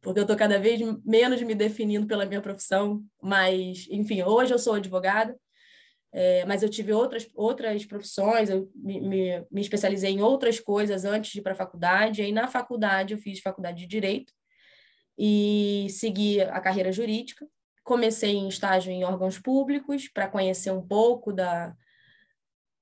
porque 0.00 0.18
eu 0.18 0.22
estou 0.22 0.36
cada 0.36 0.58
vez 0.58 0.80
menos 1.04 1.42
me 1.42 1.54
definindo 1.54 2.06
pela 2.06 2.24
minha 2.24 2.40
profissão, 2.40 3.04
mas, 3.22 3.86
enfim, 3.90 4.22
hoje 4.22 4.52
eu 4.52 4.58
sou 4.58 4.74
advogada, 4.74 5.36
é, 6.12 6.44
mas 6.44 6.62
eu 6.62 6.68
tive 6.68 6.92
outras, 6.92 7.28
outras 7.34 7.84
profissões, 7.84 8.50
eu 8.50 8.70
me, 8.74 9.00
me, 9.00 9.46
me 9.50 9.60
especializei 9.60 10.10
em 10.10 10.22
outras 10.22 10.58
coisas 10.58 11.04
antes 11.04 11.30
de 11.30 11.38
ir 11.38 11.42
para 11.42 11.52
a 11.52 11.56
faculdade, 11.56 12.20
e 12.20 12.24
aí 12.24 12.32
na 12.32 12.48
faculdade 12.48 13.14
eu 13.14 13.18
fiz 13.18 13.40
faculdade 13.40 13.80
de 13.80 13.86
Direito 13.86 14.32
e 15.16 15.86
segui 15.90 16.40
a 16.40 16.60
carreira 16.60 16.90
jurídica, 16.90 17.46
comecei 17.84 18.32
em 18.32 18.48
estágio 18.48 18.90
em 18.90 19.04
órgãos 19.04 19.38
públicos 19.38 20.08
para 20.08 20.28
conhecer 20.28 20.70
um 20.70 20.86
pouco 20.86 21.32
da, 21.32 21.74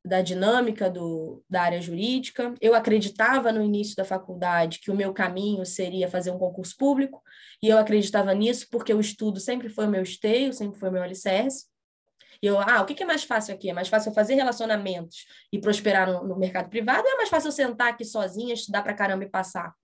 da 0.08 0.22
dinâmica 0.22 0.90
do, 0.90 1.44
da 1.48 1.62
área 1.62 1.80
jurídica. 1.80 2.54
Eu 2.60 2.74
acreditava 2.74 3.52
no 3.52 3.62
início 3.62 3.94
da 3.94 4.04
faculdade 4.04 4.80
que 4.80 4.90
o 4.90 4.96
meu 4.96 5.12
caminho 5.12 5.64
seria 5.66 6.08
fazer 6.08 6.30
um 6.30 6.38
concurso 6.38 6.76
público, 6.76 7.22
e 7.62 7.68
eu 7.68 7.78
acreditava 7.78 8.32
nisso 8.34 8.66
porque 8.70 8.92
o 8.92 9.00
estudo 9.00 9.38
sempre 9.38 9.68
foi 9.68 9.86
o 9.86 9.90
meu 9.90 10.02
esteio, 10.02 10.52
sempre 10.52 10.78
foi 10.78 10.88
o 10.88 10.92
meu 10.92 11.02
alicerce. 11.02 11.66
E 12.42 12.46
eu, 12.46 12.58
ah, 12.58 12.80
o 12.82 12.86
que 12.86 13.02
é 13.02 13.06
mais 13.06 13.24
fácil 13.24 13.52
aqui? 13.52 13.68
É 13.68 13.72
mais 13.72 13.88
fácil 13.88 14.10
eu 14.10 14.14
fazer 14.14 14.34
relacionamentos 14.34 15.26
e 15.52 15.60
prosperar 15.60 16.10
no, 16.10 16.26
no 16.26 16.38
mercado 16.38 16.70
privado 16.70 17.02
ou 17.06 17.12
é 17.12 17.16
mais 17.16 17.28
fácil 17.28 17.48
eu 17.48 17.52
sentar 17.52 17.88
aqui 17.88 18.04
sozinha, 18.04 18.54
estudar 18.54 18.82
para 18.82 18.94
caramba 18.94 19.24
e 19.24 19.28
passar? 19.28 19.74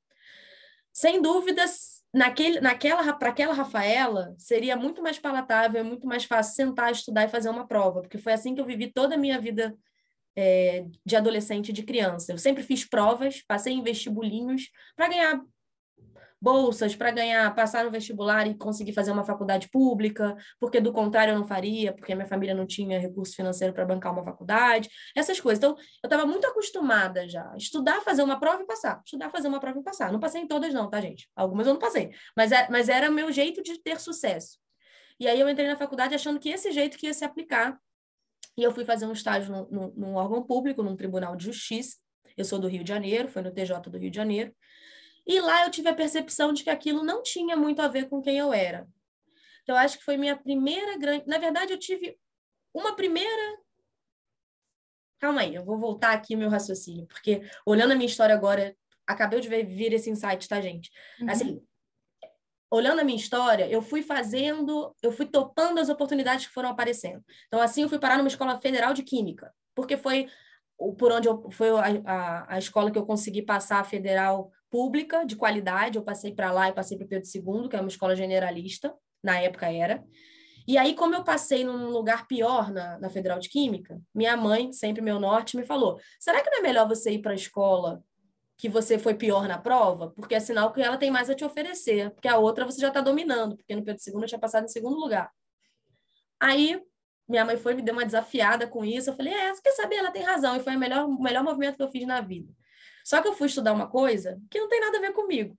Sem 0.93 1.21
dúvidas, 1.21 2.05
naquele, 2.15 2.61
naquela, 2.61 3.13
para 3.13 3.31
aquela 3.31 3.53
Rafaela, 3.53 4.33
seria 4.39 4.77
muito 4.77 5.03
mais 5.03 5.19
palatável, 5.19 5.85
muito 5.85 6.07
mais 6.07 6.25
fácil 6.25 6.55
sentar, 6.55 6.93
estudar 6.93 7.25
e 7.25 7.29
fazer 7.29 7.49
uma 7.49 7.67
prova, 7.67 8.01
porque 8.01 8.19
foi 8.19 8.33
assim 8.33 8.55
que 8.55 8.61
eu 8.61 8.65
vivi 8.65 8.93
toda 8.93 9.17
a 9.17 9.19
minha 9.19 9.41
vida 9.41 9.77
é, 10.37 10.87
de 11.05 11.17
adolescente 11.17 11.73
de 11.73 11.83
criança. 11.83 12.33
Eu 12.33 12.39
sempre 12.39 12.63
fiz 12.63 12.85
provas, 12.85 13.43
passei 13.47 13.73
em 13.73 13.83
vestibulinhos 13.83 14.71
para 14.97 15.09
ganhar 15.09 15.41
bolsas, 16.45 16.95
para 16.95 17.11
ganhar, 17.11 17.55
passar 17.55 17.87
no 17.87 17.91
vestibular 17.91 18.47
e 18.47 18.55
conseguir 18.55 18.93
fazer 18.93 19.11
uma 19.11 19.25
faculdade 19.25 19.71
pública, 19.71 20.37
porque 20.61 20.79
do 20.79 20.93
contrário 20.93 21.33
eu 21.33 21.39
não 21.39 21.47
faria, 21.47 21.91
porque 21.95 22.15
minha 22.15 22.27
família 22.27 22.55
não 22.55 22.67
tinha 22.67 23.01
recurso 23.01 23.35
financeiro 23.35 23.73
para 23.73 23.87
bancar 23.87 24.13
uma 24.13 24.23
faculdade, 24.23 24.91
essas 25.17 25.41
coisas. 25.41 25.59
Então, 25.59 25.75
eu 26.03 26.07
estava 26.07 26.27
muito 26.27 26.47
acostumada 26.47 27.27
já. 27.27 27.51
Estudar, 27.57 28.03
fazer 28.03 28.23
uma 28.23 28.39
prova 28.39 28.63
e 28.63 28.67
passar. 28.67 29.01
Estudar, 29.03 29.31
fazer 29.31 29.49
uma 29.49 29.59
prova 29.59 29.79
e 29.79 29.83
passar. 29.83 30.13
Não 30.13 30.21
passei 30.21 30.43
em 30.43 30.47
todas, 30.47 30.75
não, 30.75 30.91
tá, 30.91 31.01
gente? 31.01 31.31
Algumas 31.35 31.67
eu 31.67 31.73
não 31.73 31.81
passei. 31.81 32.11
Mas, 32.37 32.53
é, 32.53 32.69
mas 32.71 32.91
era 32.91 33.11
meu 33.11 33.33
jeito 33.33 33.63
de 33.63 33.83
ter 33.83 33.99
sucesso. 33.99 34.59
E 35.19 35.27
aí 35.27 35.41
eu 35.41 35.49
entrei 35.49 35.67
na 35.67 35.77
faculdade 35.77 36.15
achando 36.15 36.39
que 36.39 36.51
esse 36.51 36.71
jeito 36.73 36.99
que 36.99 37.07
ia 37.07 37.15
se 37.15 37.25
aplicar 37.25 37.79
e 38.57 38.63
eu 38.63 38.73
fui 38.73 38.85
fazer 38.85 39.07
um 39.07 39.13
estágio 39.13 39.51
no, 39.51 39.71
no, 39.71 39.95
num 39.97 40.15
órgão 40.15 40.43
público, 40.43 40.83
num 40.83 40.97
tribunal 40.97 41.37
de 41.37 41.45
justiça. 41.45 41.97
Eu 42.37 42.45
sou 42.45 42.59
do 42.59 42.69
Rio 42.69 42.85
de 42.85 42.89
Janeiro, 42.89 43.29
foi 43.29 43.43
no 43.43 43.53
TJ 43.53 43.91
do 43.91 43.99
Rio 43.99 44.11
de 44.11 44.17
Janeiro. 44.17 44.55
E 45.27 45.41
lá 45.41 45.65
eu 45.65 45.71
tive 45.71 45.89
a 45.89 45.95
percepção 45.95 46.53
de 46.53 46.63
que 46.63 46.71
aquilo 46.71 47.03
não 47.03 47.23
tinha 47.23 47.57
muito 47.57 47.81
a 47.81 47.89
ver 47.89 48.09
com 48.09 48.21
quem 48.21 48.39
eu 48.39 48.53
era. 48.53 48.87
Então, 49.63 49.75
eu 49.75 49.81
acho 49.81 49.99
que 49.99 50.05
foi 50.05 50.17
minha 50.17 50.37
primeira 50.37 50.99
grande. 50.99 51.27
Na 51.27 51.39
verdade, 51.39 51.73
eu 51.73 51.79
tive 51.79 52.19
uma 52.73 52.95
primeira. 52.95 53.59
Calma 55.19 55.41
aí, 55.41 55.55
eu 55.55 55.65
vou 55.65 55.79
voltar 55.79 56.13
aqui 56.13 56.35
o 56.35 56.39
meu 56.39 56.51
raciocínio, 56.51 57.07
porque 57.07 57.43
olhando 57.65 57.93
a 57.93 57.95
minha 57.95 58.07
história 58.07 58.35
agora, 58.35 58.77
acabei 59.07 59.41
de 59.41 59.49
ver, 59.49 59.65
vir 59.65 59.93
esse 59.95 60.11
insight, 60.11 60.47
tá, 60.47 60.61
gente? 60.61 60.91
Uhum. 61.19 61.31
Assim, 61.31 61.67
olhando 62.75 63.01
a 63.01 63.05
minha 63.05 63.17
história, 63.17 63.69
eu 63.69 63.81
fui 63.81 64.03
fazendo, 64.03 64.95
eu 65.03 65.13
fui 65.13 65.27
topando 65.27 65.79
as 65.79 65.89
oportunidades 65.89 66.47
que 66.47 66.53
foram 66.53 66.71
aparecendo. 66.71 67.23
Então, 67.47 67.61
assim, 67.61 67.83
eu 67.83 67.89
fui 67.89 67.99
parar 67.99 68.17
numa 68.17 68.29
escola 68.29 68.61
federal 68.61 68.93
de 68.93 69.03
química, 69.03 69.53
porque 69.75 69.97
foi 69.97 70.29
por 70.99 71.13
onde 71.13 71.29
eu, 71.29 71.49
foi 71.53 71.71
a, 71.71 71.85
a, 72.05 72.55
a 72.55 72.59
escola 72.59 72.91
que 72.91 72.99
eu 72.99 73.07
consegui 73.07 73.43
passar 73.43 73.79
a 73.79 73.85
federal 73.85 74.51
pública, 74.69 75.25
de 75.25 75.37
qualidade. 75.37 75.97
Eu 75.97 76.03
passei 76.03 76.35
para 76.35 76.51
lá 76.51 76.69
e 76.69 76.73
passei 76.73 76.99
para 76.99 77.05
o 77.05 77.09
Pedro 77.09 77.29
II, 77.33 77.69
que 77.69 77.77
é 77.77 77.81
uma 77.81 77.89
escola 77.89 78.17
generalista, 78.17 78.93
na 79.23 79.39
época 79.39 79.73
era. 79.73 80.05
E 80.67 80.77
aí, 80.77 80.95
como 80.95 81.15
eu 81.15 81.23
passei 81.23 81.63
num 81.63 81.91
lugar 81.91 82.27
pior 82.27 82.73
na, 82.73 82.99
na 82.99 83.09
Federal 83.09 83.39
de 83.39 83.49
Química, 83.51 84.01
minha 84.15 84.37
mãe, 84.37 84.73
sempre 84.73 85.01
meu 85.01 85.21
norte, 85.21 85.57
me 85.57 85.65
falou: 85.65 86.01
será 86.19 86.43
que 86.43 86.51
não 86.51 86.59
é 86.59 86.63
melhor 86.63 86.89
você 86.89 87.13
ir 87.13 87.21
para 87.21 87.33
a 87.33 87.37
escola 87.37 88.03
que 88.57 88.69
você 88.69 88.99
foi 88.99 89.15
pior 89.15 89.49
na 89.49 89.59
prova, 89.59 90.11
porque 90.11 90.35
é 90.35 90.41
sinal 90.41 90.73
que 90.73 90.81
ela 90.81 90.97
tem 90.97 91.11
mais 91.11 91.29
a 91.29 91.35
te 91.35 91.45
oferecer, 91.45 92.11
porque 92.11 92.29
a 92.29 92.39
outra 92.39 92.65
você 92.65 92.81
já 92.81 92.89
está 92.89 93.01
dominando, 93.01 93.57
porque 93.57 93.75
no 93.75 93.85
Pedro 93.85 94.03
II 94.07 94.23
eu 94.23 94.29
tinha 94.29 94.39
passado 94.39 94.65
em 94.65 94.69
segundo 94.69 94.97
lugar. 94.97 95.31
Aí 96.41 96.81
minha 97.29 97.45
mãe 97.45 97.57
foi 97.57 97.75
me 97.75 97.83
deu 97.83 97.95
uma 97.95 98.05
desafiada 98.05 98.67
com 98.67 98.85
isso, 98.85 99.11
eu 99.11 99.17
falei, 99.17 99.33
é, 99.33 99.55
você 99.55 99.63
quer 99.63 99.73
saber, 99.73 99.97
ela 99.97 100.11
tem 100.11 100.23
razão, 100.23 100.57
e 100.57 100.61
foi 100.61 100.77
o 100.77 100.79
melhor, 100.79 101.07
o 101.07 101.23
melhor 101.23 101.43
movimento 101.43 101.77
que 101.77 101.83
eu 101.83 101.91
fiz 101.91 102.07
na 102.07 102.21
vida. 102.21 102.53
Só 103.05 103.21
que 103.21 103.29
eu 103.29 103.35
fui 103.35 103.49
estudar 103.49 103.73
uma 103.73 103.89
coisa 103.89 104.41
que 104.51 104.59
não 104.59 104.69
tem 104.69 104.81
nada 104.81 104.99
a 104.99 105.01
ver 105.01 105.13
comigo. 105.13 105.59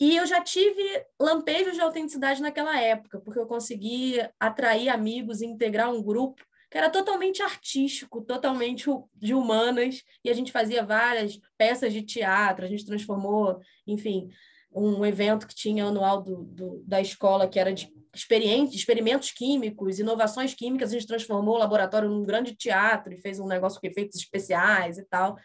E 0.00 0.16
eu 0.16 0.26
já 0.26 0.40
tive 0.40 0.82
lampejos 1.20 1.74
de 1.74 1.80
autenticidade 1.80 2.40
naquela 2.40 2.80
época, 2.80 3.20
porque 3.20 3.38
eu 3.38 3.46
consegui 3.46 4.16
atrair 4.38 4.88
amigos 4.88 5.40
e 5.40 5.46
integrar 5.46 5.90
um 5.90 6.02
grupo 6.02 6.42
que 6.70 6.76
era 6.76 6.90
totalmente 6.90 7.42
artístico, 7.42 8.22
totalmente 8.22 8.86
de 9.14 9.34
humanas, 9.34 10.02
e 10.24 10.30
a 10.30 10.34
gente 10.34 10.52
fazia 10.52 10.84
várias 10.84 11.40
peças 11.56 11.92
de 11.92 12.02
teatro, 12.02 12.64
a 12.64 12.68
gente 12.68 12.84
transformou, 12.84 13.58
enfim, 13.86 14.28
um 14.70 15.04
evento 15.04 15.46
que 15.46 15.54
tinha 15.54 15.86
anual 15.86 16.22
do, 16.22 16.44
do, 16.44 16.82
da 16.86 17.00
escola, 17.00 17.48
que 17.48 17.58
era 17.58 17.72
de 17.72 17.90
experimentos 18.14 19.30
químicos, 19.32 19.98
inovações 19.98 20.54
químicas, 20.54 20.90
a 20.90 20.92
gente 20.92 21.06
transformou 21.06 21.54
o 21.54 21.58
laboratório 21.58 22.08
num 22.08 22.24
grande 22.24 22.54
teatro 22.54 23.12
e 23.12 23.20
fez 23.20 23.38
um 23.38 23.46
negócio 23.46 23.80
com 23.80 23.86
efeitos 23.86 24.18
especiais 24.18 24.98
e 24.98 25.04
tal. 25.04 25.36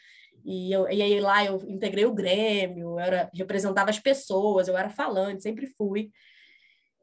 E, 0.44 0.74
eu, 0.74 0.90
e 0.90 1.02
aí 1.02 1.20
lá 1.22 1.46
eu 1.46 1.58
integrei 1.68 2.06
o 2.06 2.14
Grêmio, 2.14 2.92
eu 2.92 3.00
era, 3.00 3.30
representava 3.34 3.90
as 3.90 4.00
pessoas, 4.00 4.68
eu 4.68 4.78
era 4.78 4.90
falante, 4.90 5.44
sempre 5.44 5.68
fui. 5.78 6.12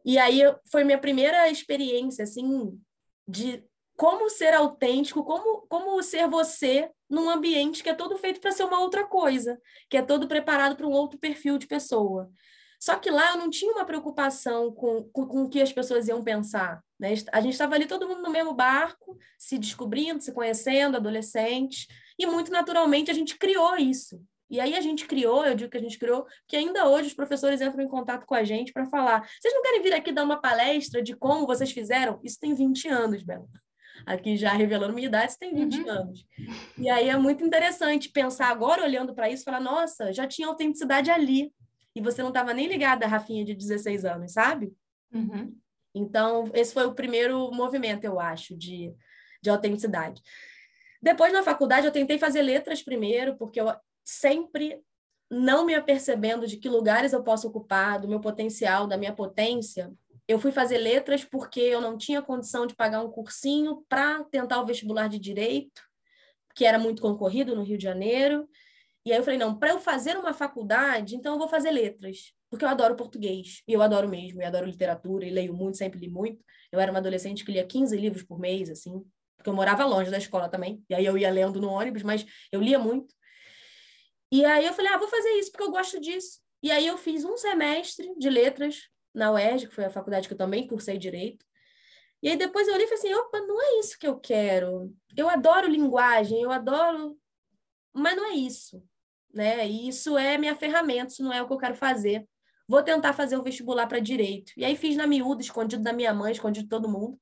E 0.04 0.18
aí 0.18 0.40
foi 0.70 0.84
minha 0.84 0.98
primeira 0.98 1.48
experiência, 1.48 2.24
assim, 2.24 2.78
de 3.26 3.62
como 4.00 4.30
ser 4.30 4.54
autêntico, 4.54 5.22
como, 5.22 5.60
como 5.68 6.02
ser 6.02 6.26
você 6.26 6.90
num 7.06 7.28
ambiente 7.28 7.82
que 7.82 7.90
é 7.90 7.94
todo 7.94 8.16
feito 8.16 8.40
para 8.40 8.50
ser 8.50 8.64
uma 8.64 8.80
outra 8.80 9.04
coisa, 9.06 9.60
que 9.90 9.96
é 9.98 10.00
todo 10.00 10.26
preparado 10.26 10.74
para 10.74 10.86
um 10.86 10.90
outro 10.90 11.18
perfil 11.18 11.58
de 11.58 11.66
pessoa. 11.66 12.30
Só 12.80 12.96
que 12.96 13.10
lá 13.10 13.32
eu 13.32 13.36
não 13.36 13.50
tinha 13.50 13.70
uma 13.70 13.84
preocupação 13.84 14.72
com, 14.72 15.02
com, 15.12 15.26
com 15.26 15.42
o 15.42 15.50
que 15.50 15.60
as 15.60 15.70
pessoas 15.70 16.08
iam 16.08 16.24
pensar. 16.24 16.82
Né? 16.98 17.12
A 17.30 17.42
gente 17.42 17.52
estava 17.52 17.74
ali 17.74 17.84
todo 17.84 18.08
mundo 18.08 18.22
no 18.22 18.30
mesmo 18.30 18.54
barco, 18.54 19.18
se 19.38 19.58
descobrindo, 19.58 20.22
se 20.22 20.32
conhecendo, 20.32 20.96
adolescentes, 20.96 21.86
e 22.18 22.24
muito 22.24 22.50
naturalmente 22.50 23.10
a 23.10 23.14
gente 23.14 23.36
criou 23.36 23.76
isso. 23.76 24.18
E 24.48 24.60
aí 24.60 24.74
a 24.76 24.80
gente 24.80 25.06
criou, 25.06 25.44
eu 25.44 25.54
digo 25.54 25.70
que 25.70 25.76
a 25.76 25.82
gente 25.82 25.98
criou, 25.98 26.26
que 26.48 26.56
ainda 26.56 26.88
hoje 26.88 27.08
os 27.08 27.14
professores 27.14 27.60
entram 27.60 27.84
em 27.84 27.88
contato 27.88 28.24
com 28.24 28.34
a 28.34 28.44
gente 28.44 28.72
para 28.72 28.86
falar: 28.86 29.28
vocês 29.38 29.52
não 29.52 29.62
querem 29.62 29.82
vir 29.82 29.92
aqui 29.92 30.10
dar 30.10 30.24
uma 30.24 30.40
palestra 30.40 31.02
de 31.02 31.14
como 31.14 31.46
vocês 31.46 31.70
fizeram? 31.70 32.18
Isso 32.24 32.40
tem 32.40 32.54
20 32.54 32.88
anos, 32.88 33.22
Bela 33.22 33.44
aqui 34.06 34.36
já 34.36 34.52
revelando 34.52 34.94
minha 34.94 35.06
idade, 35.06 35.32
você 35.32 35.38
tem 35.38 35.54
20 35.54 35.80
uhum. 35.80 35.90
anos. 35.90 36.26
E 36.78 36.88
aí 36.88 37.08
é 37.08 37.16
muito 37.16 37.44
interessante 37.44 38.08
pensar 38.08 38.48
agora, 38.48 38.82
olhando 38.82 39.14
para 39.14 39.30
isso, 39.30 39.44
falar, 39.44 39.60
nossa, 39.60 40.12
já 40.12 40.26
tinha 40.26 40.48
autenticidade 40.48 41.10
ali. 41.10 41.52
E 41.94 42.00
você 42.00 42.22
não 42.22 42.28
estava 42.28 42.54
nem 42.54 42.68
ligada 42.68 43.04
à 43.04 43.08
Rafinha 43.08 43.44
de 43.44 43.54
16 43.54 44.04
anos, 44.04 44.32
sabe? 44.32 44.72
Uhum. 45.12 45.56
Então, 45.94 46.50
esse 46.54 46.72
foi 46.72 46.86
o 46.86 46.94
primeiro 46.94 47.50
movimento, 47.52 48.04
eu 48.04 48.20
acho, 48.20 48.56
de, 48.56 48.94
de 49.42 49.50
autenticidade. 49.50 50.22
Depois, 51.02 51.32
na 51.32 51.42
faculdade, 51.42 51.86
eu 51.86 51.92
tentei 51.92 52.18
fazer 52.18 52.42
letras 52.42 52.82
primeiro, 52.82 53.36
porque 53.36 53.60
eu 53.60 53.72
sempre 54.04 54.80
não 55.30 55.64
me 55.64 55.74
apercebendo 55.74 56.46
de 56.46 56.56
que 56.56 56.68
lugares 56.68 57.12
eu 57.12 57.22
posso 57.22 57.48
ocupar, 57.48 58.00
do 58.00 58.08
meu 58.08 58.20
potencial, 58.20 58.86
da 58.86 58.98
minha 58.98 59.12
potência, 59.12 59.92
eu 60.30 60.38
fui 60.38 60.52
fazer 60.52 60.78
letras 60.78 61.24
porque 61.24 61.58
eu 61.58 61.80
não 61.80 61.98
tinha 61.98 62.22
condição 62.22 62.64
de 62.64 62.74
pagar 62.76 63.02
um 63.02 63.10
cursinho 63.10 63.84
para 63.88 64.22
tentar 64.24 64.62
o 64.62 64.64
vestibular 64.64 65.08
de 65.08 65.18
direito, 65.18 65.82
que 66.54 66.64
era 66.64 66.78
muito 66.78 67.02
concorrido 67.02 67.56
no 67.56 67.64
Rio 67.64 67.76
de 67.76 67.82
Janeiro. 67.82 68.48
E 69.04 69.10
aí 69.10 69.18
eu 69.18 69.24
falei, 69.24 69.38
não, 69.38 69.58
para 69.58 69.70
eu 69.70 69.80
fazer 69.80 70.16
uma 70.16 70.32
faculdade, 70.32 71.16
então 71.16 71.32
eu 71.32 71.38
vou 71.38 71.48
fazer 71.48 71.72
letras, 71.72 72.32
porque 72.48 72.64
eu 72.64 72.68
adoro 72.68 72.94
português, 72.94 73.62
e 73.66 73.72
eu 73.72 73.82
adoro 73.82 74.08
mesmo, 74.08 74.40
e 74.40 74.44
adoro 74.44 74.66
literatura, 74.66 75.26
e 75.26 75.30
leio 75.30 75.52
muito, 75.52 75.76
sempre 75.76 75.98
li 75.98 76.08
muito. 76.08 76.44
Eu 76.70 76.78
era 76.78 76.92
uma 76.92 77.00
adolescente 77.00 77.44
que 77.44 77.50
lia 77.50 77.66
15 77.66 77.96
livros 77.96 78.22
por 78.22 78.38
mês, 78.38 78.70
assim, 78.70 79.02
porque 79.36 79.50
eu 79.50 79.54
morava 79.54 79.84
longe 79.84 80.12
da 80.12 80.18
escola 80.18 80.48
também, 80.48 80.84
e 80.88 80.94
aí 80.94 81.04
eu 81.04 81.18
ia 81.18 81.30
lendo 81.30 81.60
no 81.60 81.70
ônibus, 81.70 82.04
mas 82.04 82.24
eu 82.52 82.60
lia 82.60 82.78
muito. 82.78 83.12
E 84.30 84.44
aí 84.44 84.64
eu 84.64 84.72
falei, 84.74 84.92
ah, 84.92 84.98
vou 84.98 85.08
fazer 85.08 85.30
isso 85.30 85.50
porque 85.50 85.64
eu 85.64 85.72
gosto 85.72 85.98
disso. 85.98 86.38
E 86.62 86.70
aí 86.70 86.86
eu 86.86 86.96
fiz 86.96 87.24
um 87.24 87.36
semestre 87.36 88.14
de 88.16 88.30
letras 88.30 88.82
na 89.14 89.32
UERJ, 89.32 89.68
que 89.68 89.74
foi 89.74 89.84
a 89.84 89.90
faculdade 89.90 90.28
que 90.28 90.34
eu 90.34 90.38
também 90.38 90.66
cursei 90.66 90.98
direito. 90.98 91.44
E 92.22 92.28
aí 92.28 92.36
depois 92.36 92.68
eu 92.68 92.74
olhei 92.74 92.86
e 92.86 92.88
falei 92.88 93.02
assim, 93.02 93.14
opa, 93.14 93.40
não 93.40 93.60
é 93.60 93.78
isso 93.78 93.98
que 93.98 94.06
eu 94.06 94.18
quero. 94.18 94.94
Eu 95.16 95.28
adoro 95.28 95.68
linguagem, 95.68 96.42
eu 96.42 96.50
adoro, 96.50 97.18
mas 97.92 98.16
não 98.16 98.26
é 98.26 98.34
isso, 98.34 98.82
né? 99.32 99.66
E 99.66 99.88
isso 99.88 100.18
é 100.18 100.36
minha 100.36 100.54
ferramenta, 100.54 101.12
isso 101.12 101.22
não 101.22 101.32
é 101.32 101.40
o 101.42 101.46
que 101.46 101.52
eu 101.52 101.58
quero 101.58 101.74
fazer. 101.74 102.26
Vou 102.68 102.82
tentar 102.82 103.14
fazer 103.14 103.36
o 103.36 103.42
vestibular 103.42 103.86
para 103.86 103.98
direito. 103.98 104.52
E 104.56 104.64
aí 104.64 104.76
fiz 104.76 104.96
na 104.96 105.06
miúda, 105.06 105.42
escondido 105.42 105.82
da 105.82 105.92
minha 105.92 106.12
mãe, 106.12 106.32
escondido 106.32 106.64
de 106.64 106.70
todo 106.70 106.88
mundo. 106.88 107.18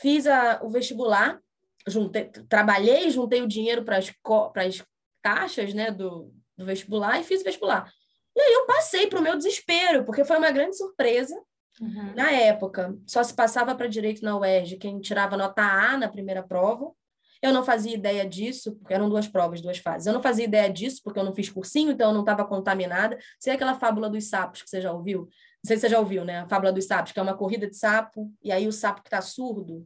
Fiz 0.00 0.26
a, 0.26 0.60
o 0.62 0.68
vestibular, 0.68 1.40
juntei, 1.86 2.30
trabalhei, 2.48 3.10
juntei 3.10 3.40
o 3.40 3.48
dinheiro 3.48 3.84
para 3.84 3.98
as 3.98 4.84
taxas, 5.22 5.72
né, 5.72 5.90
do, 5.90 6.32
do 6.56 6.64
vestibular 6.64 7.20
e 7.20 7.24
fiz 7.24 7.40
o 7.40 7.44
vestibular. 7.44 7.90
E 8.38 8.40
aí 8.40 8.52
eu 8.52 8.66
passei 8.66 9.08
para 9.08 9.18
o 9.18 9.22
meu 9.22 9.36
desespero, 9.36 10.04
porque 10.04 10.24
foi 10.24 10.38
uma 10.38 10.52
grande 10.52 10.76
surpresa. 10.76 11.34
Uhum. 11.80 12.14
Na 12.14 12.30
época, 12.30 12.96
só 13.04 13.20
se 13.24 13.34
passava 13.34 13.74
para 13.74 13.88
direito 13.88 14.22
na 14.22 14.38
UERJ 14.38 14.76
quem 14.76 15.00
tirava 15.00 15.36
nota 15.36 15.60
A 15.60 15.98
na 15.98 16.08
primeira 16.08 16.40
prova. 16.40 16.92
Eu 17.42 17.52
não 17.52 17.64
fazia 17.64 17.92
ideia 17.92 18.24
disso, 18.24 18.76
porque 18.76 18.94
eram 18.94 19.08
duas 19.08 19.26
provas, 19.26 19.60
duas 19.60 19.78
fases. 19.78 20.06
Eu 20.06 20.12
não 20.12 20.22
fazia 20.22 20.44
ideia 20.44 20.70
disso, 20.70 21.00
porque 21.02 21.18
eu 21.18 21.24
não 21.24 21.34
fiz 21.34 21.50
cursinho, 21.50 21.90
então 21.90 22.10
eu 22.10 22.14
não 22.14 22.20
estava 22.20 22.44
contaminada. 22.44 23.18
Sei 23.40 23.52
aquela 23.52 23.74
fábula 23.74 24.08
dos 24.08 24.28
sapos 24.28 24.62
que 24.62 24.70
você 24.70 24.80
já 24.80 24.92
ouviu? 24.92 25.22
Não 25.22 25.66
sei 25.66 25.76
se 25.76 25.80
você 25.80 25.88
já 25.88 25.98
ouviu, 25.98 26.24
né? 26.24 26.40
A 26.40 26.48
fábula 26.48 26.72
dos 26.72 26.84
sapos, 26.86 27.10
que 27.10 27.18
é 27.18 27.22
uma 27.22 27.36
corrida 27.36 27.68
de 27.68 27.76
sapo, 27.76 28.32
e 28.40 28.52
aí 28.52 28.68
o 28.68 28.72
sapo 28.72 29.02
que 29.02 29.08
está 29.08 29.20
surdo 29.20 29.84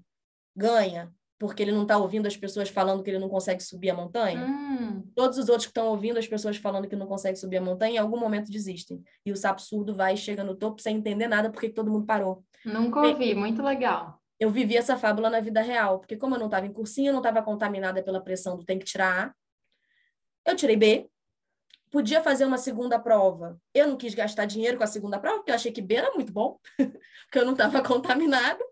ganha 0.54 1.10
porque 1.42 1.60
ele 1.60 1.72
não 1.72 1.82
está 1.82 1.98
ouvindo 1.98 2.28
as 2.28 2.36
pessoas 2.36 2.68
falando 2.68 3.02
que 3.02 3.10
ele 3.10 3.18
não 3.18 3.28
consegue 3.28 3.60
subir 3.60 3.90
a 3.90 3.94
montanha. 3.94 4.46
Hum. 4.46 5.02
Todos 5.12 5.38
os 5.38 5.48
outros 5.48 5.66
que 5.66 5.70
estão 5.70 5.88
ouvindo 5.88 6.16
as 6.16 6.28
pessoas 6.28 6.56
falando 6.56 6.86
que 6.86 6.94
não 6.94 7.08
consegue 7.08 7.36
subir 7.36 7.56
a 7.56 7.60
montanha, 7.60 7.96
em 7.96 7.98
algum 7.98 8.16
momento 8.16 8.48
desistem. 8.48 9.02
E 9.26 9.32
o 9.32 9.36
sapo 9.36 9.60
surdo 9.60 9.92
vai 9.92 10.14
e 10.14 10.16
chega 10.16 10.44
no 10.44 10.54
topo 10.54 10.80
sem 10.80 10.98
entender 10.98 11.26
nada 11.26 11.50
porque 11.50 11.68
todo 11.68 11.90
mundo 11.90 12.06
parou. 12.06 12.44
Nunca 12.64 13.00
ouvi, 13.00 13.34
muito 13.34 13.60
legal. 13.60 14.22
Eu 14.38 14.50
vivi 14.50 14.76
essa 14.76 14.96
fábula 14.96 15.28
na 15.28 15.40
vida 15.40 15.60
real, 15.60 15.98
porque 15.98 16.16
como 16.16 16.36
eu 16.36 16.38
não 16.38 16.46
estava 16.46 16.64
em 16.64 16.72
cursinho, 16.72 17.08
eu 17.08 17.12
não 17.12 17.18
estava 17.18 17.42
contaminada 17.42 18.00
pela 18.04 18.22
pressão 18.22 18.56
do 18.56 18.64
tem 18.64 18.78
que 18.78 18.84
tirar 18.84 19.26
A, 19.26 19.34
eu 20.48 20.54
tirei 20.54 20.76
B, 20.76 21.10
podia 21.90 22.22
fazer 22.22 22.44
uma 22.44 22.56
segunda 22.56 23.00
prova. 23.00 23.60
Eu 23.74 23.88
não 23.88 23.96
quis 23.96 24.14
gastar 24.14 24.44
dinheiro 24.44 24.78
com 24.78 24.84
a 24.84 24.86
segunda 24.86 25.18
prova, 25.18 25.38
porque 25.38 25.50
eu 25.50 25.56
achei 25.56 25.72
que 25.72 25.82
B 25.82 25.96
era 25.96 26.12
muito 26.12 26.32
bom, 26.32 26.56
porque 27.26 27.38
eu 27.40 27.44
não 27.44 27.52
estava 27.52 27.82
contaminada. 27.82 28.64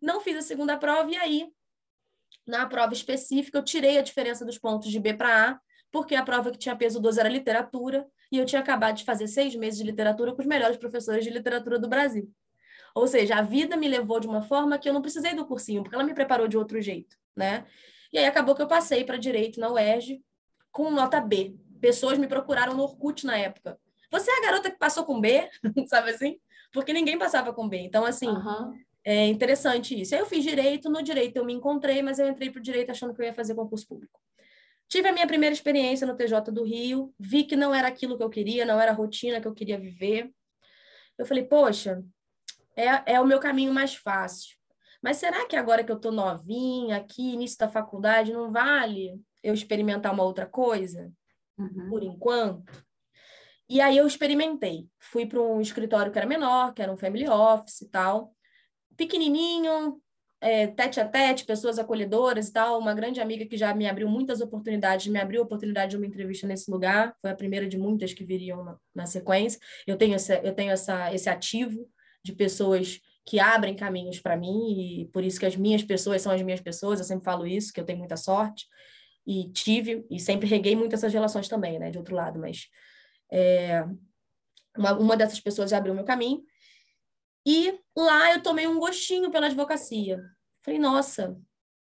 Não 0.00 0.22
fiz 0.22 0.38
a 0.38 0.42
segunda 0.42 0.78
prova 0.78 1.10
e 1.10 1.16
aí 1.16 1.53
na 2.46 2.66
prova 2.66 2.92
específica, 2.92 3.58
eu 3.58 3.64
tirei 3.64 3.98
a 3.98 4.02
diferença 4.02 4.44
dos 4.44 4.58
pontos 4.58 4.90
de 4.90 5.00
B 5.00 5.14
para 5.14 5.50
A, 5.50 5.60
porque 5.90 6.14
a 6.14 6.22
prova 6.22 6.50
que 6.50 6.58
tinha 6.58 6.76
peso 6.76 7.00
12 7.00 7.20
era 7.20 7.28
literatura, 7.28 8.06
e 8.30 8.38
eu 8.38 8.44
tinha 8.44 8.60
acabado 8.60 8.96
de 8.96 9.04
fazer 9.04 9.28
seis 9.28 9.54
meses 9.54 9.78
de 9.78 9.84
literatura 9.84 10.34
com 10.34 10.40
os 10.40 10.46
melhores 10.46 10.76
professores 10.76 11.24
de 11.24 11.30
literatura 11.30 11.78
do 11.78 11.88
Brasil. 11.88 12.30
Ou 12.94 13.06
seja, 13.06 13.36
a 13.36 13.42
vida 13.42 13.76
me 13.76 13.88
levou 13.88 14.20
de 14.20 14.26
uma 14.26 14.42
forma 14.42 14.78
que 14.78 14.88
eu 14.88 14.92
não 14.92 15.02
precisei 15.02 15.34
do 15.34 15.46
cursinho, 15.46 15.82
porque 15.82 15.94
ela 15.94 16.04
me 16.04 16.14
preparou 16.14 16.46
de 16.46 16.56
outro 16.56 16.80
jeito, 16.80 17.16
né? 17.36 17.64
E 18.12 18.18
aí 18.18 18.26
acabou 18.26 18.54
que 18.54 18.62
eu 18.62 18.68
passei 18.68 19.04
para 19.04 19.16
direito 19.16 19.58
na 19.58 19.70
UERJ 19.70 20.22
com 20.70 20.90
nota 20.90 21.20
B. 21.20 21.56
Pessoas 21.80 22.18
me 22.18 22.26
procuraram 22.26 22.74
no 22.74 22.82
Orkut 22.84 23.26
na 23.26 23.36
época. 23.36 23.78
Você 24.10 24.30
é 24.30 24.38
a 24.38 24.42
garota 24.42 24.70
que 24.70 24.78
passou 24.78 25.04
com 25.04 25.20
B, 25.20 25.48
sabe 25.88 26.10
assim? 26.10 26.38
Porque 26.72 26.92
ninguém 26.92 27.18
passava 27.18 27.52
com 27.52 27.68
B. 27.68 27.78
Então, 27.78 28.04
assim, 28.04 28.28
uhum. 28.28 28.74
É 29.04 29.26
interessante 29.26 30.00
isso. 30.00 30.14
Aí 30.14 30.20
eu 30.20 30.26
fiz 30.26 30.42
direito, 30.42 30.88
no 30.88 31.02
direito 31.02 31.36
eu 31.36 31.44
me 31.44 31.52
encontrei, 31.52 32.00
mas 32.00 32.18
eu 32.18 32.26
entrei 32.26 32.50
para 32.50 32.58
o 32.58 32.62
direito 32.62 32.90
achando 32.90 33.14
que 33.14 33.20
eu 33.20 33.26
ia 33.26 33.34
fazer 33.34 33.54
concurso 33.54 33.86
público. 33.86 34.18
Tive 34.88 35.08
a 35.08 35.12
minha 35.12 35.26
primeira 35.26 35.52
experiência 35.52 36.06
no 36.06 36.16
TJ 36.16 36.50
do 36.50 36.64
Rio, 36.64 37.14
vi 37.18 37.44
que 37.44 37.54
não 37.54 37.74
era 37.74 37.88
aquilo 37.88 38.16
que 38.16 38.24
eu 38.24 38.30
queria, 38.30 38.64
não 38.64 38.80
era 38.80 38.92
a 38.92 38.94
rotina 38.94 39.40
que 39.40 39.46
eu 39.46 39.52
queria 39.52 39.78
viver. 39.78 40.32
Eu 41.18 41.26
falei, 41.26 41.44
poxa, 41.44 42.02
é, 42.74 43.14
é 43.14 43.20
o 43.20 43.26
meu 43.26 43.38
caminho 43.38 43.74
mais 43.74 43.94
fácil. 43.94 44.56
Mas 45.02 45.18
será 45.18 45.46
que 45.46 45.54
agora 45.54 45.84
que 45.84 45.92
eu 45.92 45.96
estou 45.96 46.10
novinha, 46.10 46.96
aqui, 46.96 47.34
início 47.34 47.58
da 47.58 47.68
faculdade, 47.68 48.32
não 48.32 48.50
vale 48.50 49.20
eu 49.42 49.52
experimentar 49.52 50.14
uma 50.14 50.24
outra 50.24 50.46
coisa? 50.46 51.12
Uhum. 51.58 51.90
Por 51.90 52.02
enquanto? 52.02 52.84
E 53.68 53.82
aí 53.82 53.98
eu 53.98 54.06
experimentei. 54.06 54.88
Fui 54.98 55.26
para 55.26 55.40
um 55.40 55.60
escritório 55.60 56.10
que 56.10 56.18
era 56.18 56.26
menor, 56.26 56.72
que 56.72 56.80
era 56.80 56.92
um 56.92 56.96
family 56.96 57.28
office 57.28 57.82
e 57.82 57.88
tal 57.90 58.33
pequenininho, 58.96 60.00
é, 60.40 60.66
tete 60.66 61.00
a 61.00 61.08
tete, 61.08 61.46
pessoas 61.46 61.78
acolhedoras 61.78 62.48
e 62.48 62.52
tal. 62.52 62.78
Uma 62.78 62.94
grande 62.94 63.20
amiga 63.20 63.46
que 63.46 63.56
já 63.56 63.74
me 63.74 63.88
abriu 63.88 64.08
muitas 64.08 64.40
oportunidades, 64.40 65.06
me 65.06 65.18
abriu 65.18 65.40
a 65.40 65.44
oportunidade 65.44 65.92
de 65.92 65.96
uma 65.96 66.06
entrevista 66.06 66.46
nesse 66.46 66.70
lugar. 66.70 67.16
Foi 67.20 67.30
a 67.30 67.34
primeira 67.34 67.66
de 67.66 67.78
muitas 67.78 68.12
que 68.12 68.24
viriam 68.24 68.62
na, 68.62 68.76
na 68.94 69.06
sequência. 69.06 69.58
Eu 69.86 69.96
tenho, 69.96 70.14
essa, 70.14 70.34
eu 70.36 70.54
tenho 70.54 70.70
essa, 70.70 71.12
esse 71.14 71.28
ativo 71.28 71.88
de 72.22 72.32
pessoas 72.32 73.00
que 73.26 73.40
abrem 73.40 73.74
caminhos 73.74 74.20
para 74.20 74.36
mim 74.36 75.00
e 75.00 75.06
por 75.06 75.24
isso 75.24 75.40
que 75.40 75.46
as 75.46 75.56
minhas 75.56 75.82
pessoas 75.82 76.20
são 76.20 76.30
as 76.32 76.42
minhas 76.42 76.60
pessoas. 76.60 76.98
Eu 76.98 77.06
sempre 77.06 77.24
falo 77.24 77.46
isso, 77.46 77.72
que 77.72 77.80
eu 77.80 77.84
tenho 77.84 77.98
muita 77.98 78.16
sorte. 78.16 78.66
e 79.26 79.50
tive, 79.52 80.04
e 80.10 80.20
sempre 80.20 80.46
reguei 80.46 80.76
muito 80.76 80.94
essas 80.94 81.12
relações 81.12 81.48
também, 81.48 81.78
né, 81.78 81.90
de 81.90 81.96
outro 81.96 82.14
lado, 82.14 82.38
mas 82.38 82.68
é, 83.32 83.82
uma, 84.76 84.92
uma 84.98 85.16
dessas 85.16 85.40
pessoas 85.40 85.72
abriu 85.72 85.94
meu 85.94 86.04
caminho. 86.04 86.42
E 87.46 87.78
lá 87.96 88.32
eu 88.32 88.42
tomei 88.42 88.66
um 88.66 88.78
gostinho 88.78 89.30
pela 89.30 89.46
advocacia. 89.46 90.22
Falei, 90.62 90.80
nossa, 90.80 91.36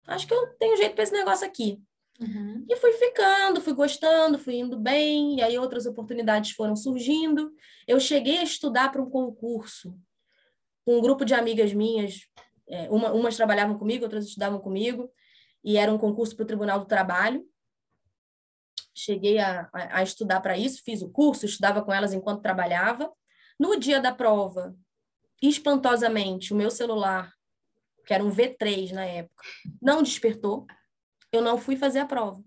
acho 0.07 0.27
que 0.27 0.33
eu 0.33 0.47
tenho 0.57 0.77
jeito 0.77 0.95
para 0.95 1.03
esse 1.03 1.13
negócio 1.13 1.45
aqui. 1.45 1.81
Uhum. 2.19 2.65
E 2.69 2.75
fui 2.75 2.93
ficando, 2.93 3.61
fui 3.61 3.73
gostando, 3.73 4.37
fui 4.37 4.55
indo 4.55 4.77
bem, 4.77 5.37
e 5.37 5.41
aí 5.41 5.57
outras 5.57 5.85
oportunidades 5.85 6.51
foram 6.51 6.75
surgindo. 6.75 7.51
Eu 7.87 7.99
cheguei 7.99 8.37
a 8.37 8.43
estudar 8.43 8.91
para 8.91 9.01
um 9.01 9.09
concurso 9.09 9.95
com 10.85 10.97
um 10.97 11.01
grupo 11.01 11.25
de 11.25 11.33
amigas 11.33 11.73
minhas, 11.73 12.27
é, 12.67 12.89
uma, 12.89 13.11
umas 13.11 13.35
trabalhavam 13.35 13.77
comigo, 13.77 14.03
outras 14.03 14.25
estudavam 14.25 14.59
comigo, 14.59 15.11
e 15.63 15.77
era 15.77 15.93
um 15.93 15.97
concurso 15.97 16.35
para 16.35 16.43
o 16.43 16.47
Tribunal 16.47 16.79
do 16.79 16.85
Trabalho. 16.85 17.45
Cheguei 18.93 19.39
a, 19.39 19.69
a, 19.73 19.99
a 19.99 20.03
estudar 20.03 20.41
para 20.41 20.57
isso, 20.57 20.83
fiz 20.83 21.01
o 21.01 21.09
curso, 21.09 21.45
estudava 21.45 21.83
com 21.83 21.93
elas 21.93 22.13
enquanto 22.13 22.41
trabalhava. 22.41 23.11
No 23.59 23.79
dia 23.79 23.99
da 23.99 24.13
prova, 24.13 24.75
espantosamente, 25.41 26.53
o 26.53 26.55
meu 26.55 26.69
celular, 26.69 27.33
que 28.05 28.13
era 28.13 28.23
um 28.23 28.31
V3 28.31 28.91
na 28.91 29.05
época, 29.05 29.43
não 29.81 30.03
despertou. 30.03 30.65
Eu 31.31 31.41
não 31.41 31.57
fui 31.57 31.75
fazer 31.75 31.99
a 31.99 32.05
prova. 32.05 32.43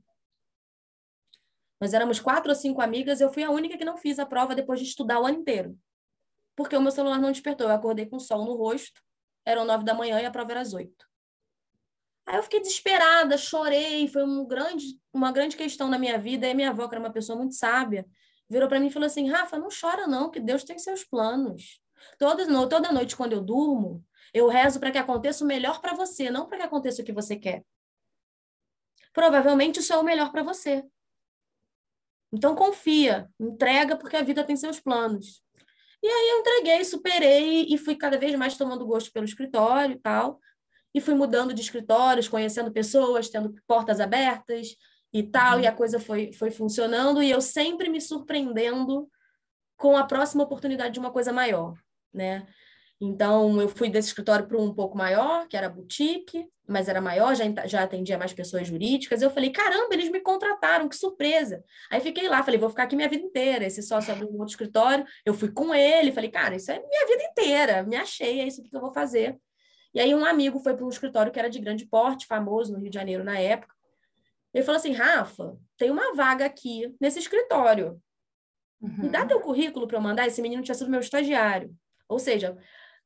Nós 1.80 1.92
éramos 1.92 2.20
quatro 2.20 2.50
ou 2.50 2.56
cinco 2.56 2.80
amigas, 2.80 3.20
eu 3.20 3.32
fui 3.32 3.42
a 3.42 3.50
única 3.50 3.76
que 3.76 3.84
não 3.84 3.96
fiz 3.96 4.18
a 4.18 4.26
prova 4.26 4.54
depois 4.54 4.78
de 4.80 4.86
estudar 4.86 5.20
o 5.20 5.26
ano 5.26 5.38
inteiro. 5.38 5.78
Porque 6.56 6.76
o 6.76 6.80
meu 6.80 6.90
celular 6.90 7.20
não 7.20 7.32
despertou. 7.32 7.66
Eu 7.66 7.74
acordei 7.74 8.06
com 8.06 8.18
sol 8.18 8.44
no 8.44 8.54
rosto, 8.54 9.02
eram 9.44 9.64
nove 9.64 9.84
da 9.84 9.94
manhã 9.94 10.20
e 10.20 10.24
a 10.24 10.30
prova 10.30 10.52
era 10.52 10.60
às 10.60 10.72
oito. 10.72 11.04
Aí 12.26 12.36
eu 12.36 12.42
fiquei 12.42 12.60
desesperada, 12.60 13.36
chorei, 13.36 14.08
foi 14.08 14.24
um 14.24 14.46
grande, 14.46 14.98
uma 15.12 15.30
grande 15.30 15.56
questão 15.56 15.88
na 15.88 15.98
minha 15.98 16.18
vida. 16.18 16.48
E 16.48 16.54
minha 16.54 16.70
avó, 16.70 16.88
que 16.88 16.94
era 16.94 17.04
uma 17.04 17.12
pessoa 17.12 17.36
muito 17.36 17.54
sábia, 17.54 18.06
virou 18.48 18.68
para 18.68 18.80
mim 18.80 18.86
e 18.86 18.90
falou 18.90 19.06
assim: 19.06 19.28
Rafa, 19.28 19.58
não 19.58 19.68
chora 19.68 20.06
não, 20.06 20.30
que 20.30 20.40
Deus 20.40 20.64
tem 20.64 20.78
seus 20.78 21.04
planos. 21.04 21.83
Toda, 22.18 22.46
toda 22.68 22.92
noite, 22.92 23.16
quando 23.16 23.32
eu 23.32 23.40
durmo, 23.40 24.04
eu 24.32 24.48
rezo 24.48 24.80
para 24.80 24.90
que 24.90 24.98
aconteça 24.98 25.44
o 25.44 25.46
melhor 25.46 25.80
para 25.80 25.94
você, 25.94 26.30
não 26.30 26.46
para 26.46 26.58
que 26.58 26.64
aconteça 26.64 27.02
o 27.02 27.04
que 27.04 27.12
você 27.12 27.36
quer. 27.36 27.64
Provavelmente 29.12 29.80
isso 29.80 29.92
é 29.92 29.96
o 29.96 30.02
melhor 30.02 30.32
para 30.32 30.42
você. 30.42 30.84
Então 32.32 32.54
confia, 32.54 33.30
entrega 33.38 33.96
porque 33.96 34.16
a 34.16 34.22
vida 34.22 34.42
tem 34.42 34.56
seus 34.56 34.80
planos. 34.80 35.42
E 36.02 36.06
aí 36.06 36.30
eu 36.30 36.38
entreguei, 36.40 36.84
superei 36.84 37.66
e 37.68 37.78
fui 37.78 37.96
cada 37.96 38.18
vez 38.18 38.34
mais 38.34 38.56
tomando 38.56 38.84
gosto 38.84 39.12
pelo 39.12 39.24
escritório 39.24 39.94
e 39.94 39.98
tal 39.98 40.40
e 40.94 41.00
fui 41.00 41.14
mudando 41.14 41.52
de 41.52 41.60
escritórios, 41.60 42.28
conhecendo 42.28 42.70
pessoas, 42.70 43.28
tendo 43.28 43.52
portas 43.66 43.98
abertas 43.98 44.76
e 45.12 45.22
tal, 45.24 45.56
uhum. 45.56 45.64
e 45.64 45.66
a 45.66 45.72
coisa 45.72 45.98
foi, 45.98 46.32
foi 46.32 46.50
funcionando, 46.50 47.22
e 47.22 47.30
eu 47.30 47.40
sempre 47.40 47.88
me 47.88 48.00
surpreendendo 48.00 49.10
com 49.76 49.96
a 49.96 50.04
próxima 50.04 50.44
oportunidade 50.44 50.94
de 50.94 51.00
uma 51.00 51.10
coisa 51.10 51.32
maior, 51.32 51.76
né? 52.14 52.46
Então, 53.00 53.60
eu 53.60 53.68
fui 53.68 53.90
desse 53.90 54.08
escritório 54.08 54.46
para 54.46 54.56
um 54.56 54.72
pouco 54.72 54.96
maior, 54.96 55.46
que 55.48 55.56
era 55.56 55.68
boutique, 55.68 56.48
mas 56.66 56.88
era 56.88 57.00
maior, 57.00 57.34
já, 57.34 57.44
já 57.66 57.82
atendia 57.82 58.16
mais 58.16 58.32
pessoas 58.32 58.66
jurídicas. 58.66 59.20
Eu 59.20 59.30
falei, 59.30 59.50
caramba, 59.50 59.92
eles 59.92 60.10
me 60.10 60.20
contrataram, 60.20 60.88
que 60.88 60.96
surpresa. 60.96 61.62
Aí 61.90 62.00
fiquei 62.00 62.28
lá, 62.28 62.42
falei, 62.42 62.58
vou 62.58 62.70
ficar 62.70 62.84
aqui 62.84 62.96
minha 62.96 63.08
vida 63.08 63.22
inteira. 63.22 63.66
Esse 63.66 63.82
sócio 63.82 64.12
abriu 64.12 64.28
um 64.28 64.38
outro 64.38 64.52
escritório, 64.52 65.04
eu 65.26 65.34
fui 65.34 65.50
com 65.50 65.74
ele, 65.74 66.12
falei, 66.12 66.30
cara, 66.30 66.56
isso 66.56 66.70
é 66.70 66.78
minha 66.78 67.06
vida 67.06 67.24
inteira, 67.24 67.82
me 67.82 67.96
achei, 67.96 68.40
é 68.40 68.46
isso 68.46 68.62
que 68.62 68.74
eu 68.74 68.80
vou 68.80 68.92
fazer. 68.92 69.38
E 69.92 70.00
aí 70.00 70.14
um 70.14 70.24
amigo 70.24 70.58
foi 70.58 70.74
para 70.74 70.84
um 70.84 70.88
escritório 70.88 71.30
que 71.30 71.38
era 71.38 71.50
de 71.50 71.60
grande 71.60 71.86
porte, 71.86 72.26
famoso 72.26 72.72
no 72.72 72.78
Rio 72.78 72.90
de 72.90 72.94
Janeiro 72.94 73.22
na 73.22 73.38
época. 73.38 73.74
Ele 74.52 74.64
falou 74.64 74.78
assim, 74.78 74.92
Rafa, 74.92 75.56
tem 75.76 75.90
uma 75.90 76.14
vaga 76.14 76.46
aqui 76.46 76.94
nesse 77.00 77.18
escritório. 77.18 78.00
Uhum. 78.80 79.04
Me 79.04 79.08
dá 79.08 79.22
uhum. 79.22 79.28
teu 79.28 79.40
currículo 79.40 79.86
para 79.86 79.98
eu 79.98 80.02
mandar. 80.02 80.26
Esse 80.26 80.40
menino 80.40 80.62
tinha 80.62 80.74
sido 80.74 80.90
meu 80.90 81.00
estagiário. 81.00 81.74
Ou 82.08 82.18
seja, 82.18 82.56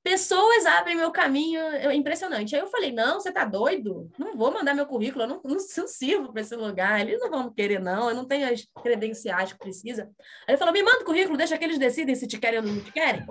pessoas 0.02 0.64
abrem 0.64 0.97
meu 0.97 1.11
caminho, 1.11 1.61
é 1.61 1.95
impressionante. 1.95 2.55
Aí 2.55 2.62
eu 2.62 2.69
falei, 2.69 2.93
não, 2.93 3.21
você 3.21 3.33
tá 3.33 3.45
doido? 3.45 4.11
Não 4.19 4.37
vou 4.37 4.52
mandar 4.52 4.75
meu 4.75 4.87
currículo, 4.87 5.25
eu 5.25 5.28
não, 5.28 5.40
não, 5.45 5.57
não 5.76 5.89
sirvo 5.89 6.32
para 6.32 6.41
esse 6.41 6.56
lugar. 6.56 7.00
Eles 7.00 7.21
não 7.21 7.30
vão 7.30 7.52
querer, 7.52 7.80
não, 7.80 8.08
eu 8.08 8.17
não 8.17 8.25
tenho 8.25 8.50
as 8.50 8.67
credenciais 8.82 9.52
que 9.52 9.58
precisa. 9.58 10.04
Aí 10.47 10.54
ele 10.54 10.56
falou, 10.56 10.73
me 10.73 10.82
manda 10.82 11.00
o 11.00 11.04
currículo, 11.04 11.37
deixa 11.37 11.58
que 11.58 11.65
eles 11.65 11.78
decidem 11.78 12.15
se 12.15 12.26
te 12.26 12.39
querem 12.39 12.61
ou 12.61 12.65
não 12.65 12.80
te 12.80 12.93
querem. 12.93 13.26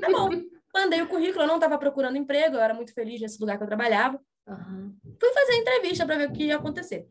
Tá 0.00 0.10
bom. 0.10 0.30
Mandei 0.74 1.02
o 1.02 1.06
currículo, 1.06 1.42
eu 1.42 1.48
não 1.48 1.56
estava 1.56 1.76
procurando 1.76 2.16
emprego, 2.16 2.56
eu 2.56 2.60
era 2.60 2.72
muito 2.72 2.94
feliz 2.94 3.20
nesse 3.20 3.38
lugar 3.38 3.58
que 3.58 3.64
eu 3.64 3.68
trabalhava. 3.68 4.18
Uhum. 4.48 4.96
Fui 5.20 5.32
fazer 5.34 5.52
a 5.52 5.56
entrevista 5.56 6.06
para 6.06 6.16
ver 6.16 6.30
o 6.30 6.32
que 6.32 6.44
ia 6.44 6.56
acontecer. 6.56 7.06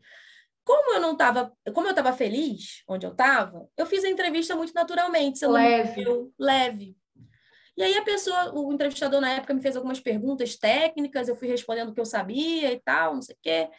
Como 0.64 0.94
eu 0.94 1.00
não 1.00 1.12
estava, 1.12 1.52
como 1.72 1.86
eu 1.86 1.90
estava 1.90 2.12
feliz 2.12 2.82
onde 2.88 3.06
eu 3.06 3.12
estava, 3.12 3.68
eu 3.76 3.86
fiz 3.86 4.04
a 4.04 4.08
entrevista 4.08 4.54
muito 4.54 4.72
naturalmente, 4.74 5.44
leve. 5.46 6.04
Leve. 6.38 6.96
E 7.76 7.82
aí 7.82 7.96
a 7.96 8.02
pessoa, 8.02 8.52
o 8.54 8.72
entrevistador 8.72 9.20
na 9.20 9.30
época 9.30 9.54
me 9.54 9.62
fez 9.62 9.76
algumas 9.76 9.98
perguntas 9.98 10.56
técnicas, 10.56 11.28
eu 11.28 11.36
fui 11.36 11.48
respondendo 11.48 11.88
o 11.88 11.94
que 11.94 12.00
eu 12.00 12.04
sabia 12.04 12.72
e 12.72 12.80
tal, 12.80 13.14
não 13.14 13.22
sei 13.22 13.34
o 13.34 13.38
quê. 13.40 13.70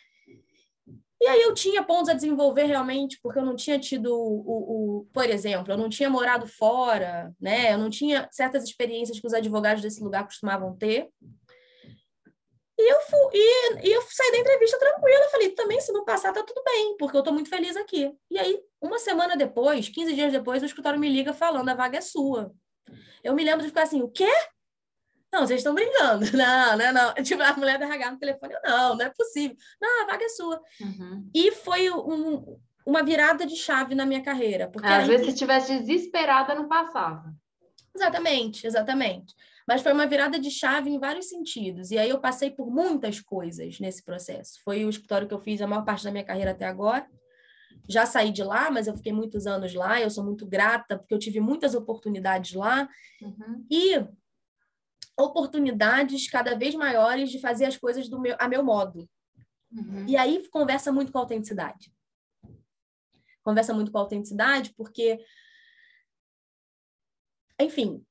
E 1.22 1.28
aí 1.28 1.42
eu 1.42 1.54
tinha 1.54 1.82
pontos 1.82 2.10
a 2.10 2.14
desenvolver 2.14 2.66
realmente, 2.66 3.18
porque 3.22 3.40
eu 3.40 3.46
não 3.46 3.56
tinha 3.56 3.80
tido 3.80 4.14
o, 4.14 5.00
o, 5.00 5.06
por 5.14 5.30
exemplo, 5.30 5.72
eu 5.72 5.78
não 5.78 5.88
tinha 5.88 6.10
morado 6.10 6.46
fora, 6.46 7.34
né? 7.40 7.74
Eu 7.74 7.78
não 7.78 7.90
tinha 7.90 8.28
certas 8.30 8.64
experiências 8.66 9.20
que 9.22 9.26
os 9.26 9.34
advogados 9.34 9.82
desse 9.82 10.04
lugar 10.04 10.26
costumavam 10.26 10.76
ter. 10.76 11.08
E 12.78 12.92
eu, 12.92 13.00
fui, 13.02 13.20
e, 13.34 13.88
e 13.88 13.94
eu 13.94 14.02
saí 14.02 14.32
da 14.32 14.40
entrevista 14.40 14.78
tranquila. 14.78 15.30
Falei, 15.32 15.50
também, 15.52 15.80
se 15.80 15.94
não 15.94 16.04
passar, 16.04 16.34
tá 16.34 16.44
tudo 16.44 16.62
bem, 16.66 16.98
porque 16.98 17.16
eu 17.16 17.20
estou 17.20 17.34
muito 17.34 17.50
feliz 17.50 17.78
aqui. 17.78 18.12
E 18.30 18.38
aí, 18.38 18.60
uma 18.82 19.00
semana 19.00 19.38
depois, 19.38 19.88
15 19.88 20.14
dias 20.14 20.34
depois, 20.34 20.62
o 20.62 20.66
escritório 20.66 21.00
me 21.00 21.08
liga 21.08 21.34
falando, 21.34 21.70
a 21.70 21.74
vaga 21.74 22.00
é 22.00 22.02
sua. 22.02 22.52
Eu 23.24 23.34
me 23.34 23.44
lembro 23.44 23.62
de 23.62 23.70
ficar 23.70 23.84
assim, 23.84 24.02
o 24.02 24.10
quê? 24.10 24.30
Não, 25.32 25.48
vocês 25.48 25.62
estão 25.62 25.74
brincando. 25.74 26.26
Não, 26.38 26.78
não, 26.78 26.94
não. 26.94 27.14
Tipo, 27.24 27.42
a 27.42 27.56
mulher 27.58 27.80
da 27.80 27.86
RH 27.86 28.12
no 28.12 28.20
telefone, 28.20 28.54
não, 28.64 28.96
não 28.96 29.06
é 29.06 29.10
possível. 29.10 29.58
Não, 29.82 30.04
a 30.04 30.06
vaga 30.06 30.24
é 30.24 30.30
sua. 30.30 30.62
Uhum. 30.80 31.28
E 31.34 31.52
foi 31.52 31.90
um, 31.90 32.60
uma 32.86 33.02
virada 33.02 33.44
de 33.44 33.56
chave 33.56 33.96
na 33.96 34.06
minha 34.06 34.22
carreira. 34.22 34.70
Porque 34.70 34.88
Às 34.88 35.08
vezes, 35.08 35.26
se 35.26 35.32
estivesse 35.34 35.80
desesperada, 35.80 36.54
não 36.54 36.68
passava. 36.68 37.34
Exatamente, 37.96 38.68
exatamente. 38.68 39.34
Mas 39.68 39.82
foi 39.82 39.94
uma 39.94 40.06
virada 40.06 40.40
de 40.40 40.52
chave 40.52 40.90
em 40.90 41.00
vários 41.00 41.30
sentidos. 41.30 41.90
E 41.90 41.98
aí 41.98 42.10
eu 42.10 42.20
passei 42.20 42.52
por 42.52 42.70
muitas 42.70 43.20
coisas 43.20 43.80
nesse 43.80 44.04
processo. 44.04 44.60
Foi 44.64 44.86
o 44.86 44.90
escritório 44.90 45.28
que 45.28 45.34
eu 45.34 45.40
fiz 45.40 45.62
a 45.62 45.68
maior 45.68 45.84
parte 45.84 46.04
da 46.04 46.12
minha 46.12 46.24
carreira 46.24 46.52
até 46.52 46.66
agora. 46.66 47.08
Já 47.88 48.06
saí 48.06 48.32
de 48.32 48.44
lá, 48.44 48.72
mas 48.72 48.88
eu 48.88 48.96
fiquei 48.96 49.12
muitos 49.12 49.46
anos 49.46 49.74
lá. 49.74 50.00
Eu 50.00 50.10
sou 50.10 50.24
muito 50.24 50.46
grata, 50.46 50.98
porque 50.98 51.14
eu 51.14 51.20
tive 51.20 51.40
muitas 51.40 51.76
oportunidades 51.76 52.54
lá. 52.54 52.88
Uhum. 53.22 53.66
E 53.70 54.06
oportunidades 55.18 56.30
cada 56.30 56.56
vez 56.56 56.74
maiores 56.76 57.30
de 57.30 57.40
fazer 57.40 57.66
as 57.66 57.78
coisas 57.78 58.10
do 58.10 58.20
meu, 58.20 58.36
a 58.40 58.48
meu 58.48 58.64
modo. 58.64 59.08
Uhum. 59.72 60.06
E 60.08 60.16
aí 60.16 60.48
conversa 60.50 60.92
muito 60.92 61.12
com 61.12 61.18
a 61.18 61.22
autenticidade. 61.22 61.94
Conversa 63.44 63.74
muito 63.74 63.92
com 63.92 63.98
a 63.98 64.02
autenticidade, 64.02 64.74
porque, 64.76 65.24
enfim, 67.60 68.04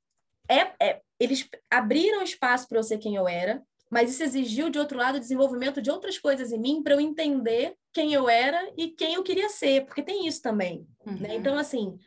é, 0.47 0.73
é 0.79 1.01
eles 1.19 1.47
abriram 1.69 2.21
espaço 2.21 2.67
para 2.67 2.77
eu 2.77 2.83
ser 2.83 2.97
quem 2.97 3.15
eu 3.15 3.27
era, 3.27 3.63
mas 3.93 4.11
isso 4.11 4.23
exigiu, 4.23 4.69
de 4.69 4.79
outro 4.79 4.97
lado, 4.97 5.15
o 5.15 5.19
desenvolvimento 5.19 5.81
de 5.81 5.91
outras 5.91 6.17
coisas 6.17 6.51
em 6.51 6.59
mim 6.59 6.83
para 6.83 6.95
eu 6.95 6.99
entender 6.99 7.75
quem 7.93 8.13
eu 8.13 8.27
era 8.27 8.71
e 8.75 8.89
quem 8.89 9.13
eu 9.13 9.23
queria 9.23 9.49
ser, 9.49 9.85
porque 9.85 10.01
tem 10.01 10.27
isso 10.27 10.41
também. 10.41 10.87
Né? 11.05 11.13
Uhum. 11.13 11.19
Né? 11.19 11.35
Então, 11.35 11.57
assim, 11.57 11.97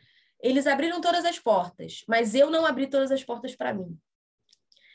eles 0.43 0.67
abriram 0.67 1.01
todas 1.01 1.25
as 1.25 1.39
portas, 1.39 2.05
mas 2.09 2.35
eu 2.35 2.51
não 2.51 2.67
abri 2.67 2.87
todas 2.87 3.11
as 3.11 3.25
portas 3.25 3.55
para 3.55 3.73
mim 3.73 3.97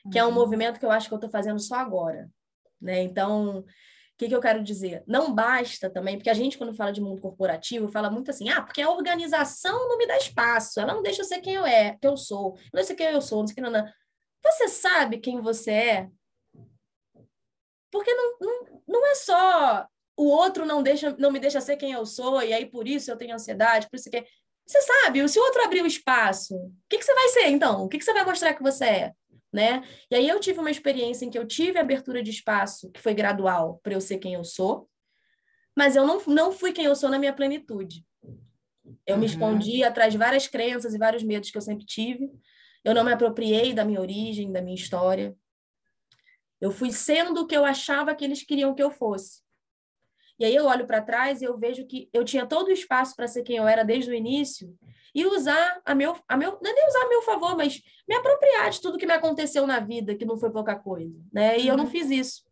que 0.09 0.17
é 0.17 0.23
um 0.23 0.29
uhum. 0.29 0.33
movimento 0.33 0.79
que 0.79 0.85
eu 0.85 0.91
acho 0.91 1.07
que 1.07 1.13
eu 1.13 1.17
estou 1.17 1.29
fazendo 1.29 1.59
só 1.59 1.75
agora. 1.75 2.29
Né? 2.81 3.01
Então, 3.03 3.59
o 3.59 3.65
que, 4.17 4.27
que 4.27 4.35
eu 4.35 4.41
quero 4.41 4.63
dizer? 4.63 5.03
Não 5.05 5.33
basta 5.33 5.89
também, 5.89 6.17
porque 6.17 6.29
a 6.29 6.33
gente, 6.33 6.57
quando 6.57 6.73
fala 6.73 6.91
de 6.91 7.01
mundo 7.01 7.21
corporativo, 7.21 7.91
fala 7.91 8.09
muito 8.09 8.31
assim, 8.31 8.49
ah, 8.49 8.61
porque 8.61 8.81
a 8.81 8.89
organização 8.89 9.89
não 9.89 9.97
me 9.97 10.07
dá 10.07 10.17
espaço, 10.17 10.79
ela 10.79 10.93
não 10.93 11.03
deixa 11.03 11.21
eu 11.21 11.25
ser 11.25 11.41
quem 11.41 11.55
eu 11.55 11.65
é, 11.65 11.97
que 11.99 12.07
eu 12.07 12.17
sou, 12.17 12.57
não 12.73 12.83
sei 12.83 12.95
quem 12.95 13.07
eu 13.07 13.21
sou, 13.21 13.39
não 13.39 13.47
sei 13.47 13.55
quem 13.55 13.63
não, 13.63 13.71
não. 13.71 13.85
Você 14.43 14.67
sabe 14.67 15.19
quem 15.19 15.39
você 15.39 15.71
é? 15.71 16.09
Porque 17.91 18.13
não, 18.13 18.37
não, 18.39 18.83
não 18.87 19.07
é 19.07 19.15
só 19.15 19.87
o 20.17 20.25
outro 20.25 20.65
não 20.65 20.83
deixa 20.83 21.15
não 21.17 21.31
me 21.31 21.39
deixa 21.39 21.61
ser 21.61 21.77
quem 21.77 21.91
eu 21.91 22.05
sou, 22.05 22.41
e 22.43 22.53
aí 22.53 22.65
por 22.65 22.87
isso 22.87 23.09
eu 23.09 23.17
tenho 23.17 23.35
ansiedade, 23.35 23.89
por 23.89 23.97
isso 23.97 24.09
que. 24.09 24.25
Você 24.65 24.81
sabe, 24.81 25.27
se 25.27 25.37
o 25.37 25.43
outro 25.43 25.63
abrir 25.63 25.81
o 25.81 25.87
espaço, 25.87 26.55
o 26.55 26.71
que, 26.87 26.97
que 26.97 27.03
você 27.03 27.13
vai 27.13 27.27
ser 27.29 27.47
então? 27.47 27.83
O 27.83 27.89
que, 27.89 27.97
que 27.97 28.05
você 28.05 28.13
vai 28.13 28.23
mostrar 28.23 28.53
que 28.53 28.63
você 28.63 28.85
é? 28.85 29.11
né? 29.51 29.83
E 30.09 30.15
aí 30.15 30.27
eu 30.27 30.39
tive 30.39 30.59
uma 30.59 30.71
experiência 30.71 31.25
em 31.25 31.29
que 31.29 31.37
eu 31.37 31.45
tive 31.45 31.77
abertura 31.77 32.23
de 32.23 32.31
espaço, 32.31 32.89
que 32.91 33.01
foi 33.01 33.13
gradual, 33.13 33.79
para 33.83 33.93
eu 33.93 34.01
ser 34.01 34.17
quem 34.17 34.33
eu 34.33 34.43
sou, 34.43 34.89
mas 35.75 35.95
eu 35.95 36.05
não, 36.05 36.21
não 36.27 36.51
fui 36.51 36.71
quem 36.71 36.85
eu 36.85 36.95
sou 36.95 37.09
na 37.09 37.19
minha 37.19 37.33
plenitude. 37.33 38.05
Eu 39.05 39.15
uhum. 39.15 39.19
me 39.19 39.25
escondi 39.25 39.83
atrás 39.83 40.13
de 40.13 40.17
várias 40.17 40.47
crenças 40.47 40.93
e 40.93 40.97
vários 40.97 41.23
medos 41.23 41.51
que 41.51 41.57
eu 41.57 41.61
sempre 41.61 41.85
tive. 41.85 42.29
Eu 42.83 42.93
não 42.93 43.03
me 43.03 43.11
apropriei 43.11 43.73
da 43.73 43.85
minha 43.85 44.01
origem, 44.01 44.51
da 44.51 44.61
minha 44.61 44.75
história. 44.75 45.35
Eu 46.61 46.71
fui 46.71 46.91
sendo 46.91 47.41
o 47.41 47.47
que 47.47 47.57
eu 47.57 47.65
achava 47.65 48.15
que 48.15 48.23
eles 48.23 48.43
queriam 48.43 48.73
que 48.73 48.83
eu 48.83 48.91
fosse. 48.91 49.41
E 50.39 50.45
aí 50.45 50.55
eu 50.55 50.65
olho 50.65 50.87
para 50.87 51.01
trás 51.01 51.41
e 51.41 51.45
eu 51.45 51.57
vejo 51.57 51.85
que 51.85 52.09
eu 52.13 52.23
tinha 52.23 52.45
todo 52.45 52.67
o 52.67 52.71
espaço 52.71 53.15
para 53.15 53.27
ser 53.27 53.43
quem 53.43 53.57
eu 53.57 53.67
era 53.67 53.83
desde 53.83 54.09
o 54.09 54.13
início 54.13 54.75
e 55.13 55.25
usar 55.25 55.81
a 55.85 55.93
meu, 55.93 56.17
a 56.27 56.37
meu, 56.37 56.57
não 56.61 56.71
é 56.71 56.73
nem 56.73 56.87
usar 56.87 57.03
a 57.03 57.09
meu 57.09 57.21
favor, 57.21 57.55
mas 57.55 57.81
me 58.07 58.15
apropriar 58.15 58.69
de 58.69 58.81
tudo 58.81 58.97
que 58.97 59.05
me 59.05 59.13
aconteceu 59.13 59.67
na 59.67 59.79
vida, 59.79 60.15
que 60.15 60.25
não 60.25 60.37
foi 60.37 60.49
pouca 60.49 60.75
coisa, 60.75 61.15
né? 61.31 61.57
E 61.59 61.63
uhum. 61.63 61.67
eu 61.67 61.77
não 61.77 61.83
uhum. 61.83 61.89
fiz 61.89 62.09
isso. 62.09 62.43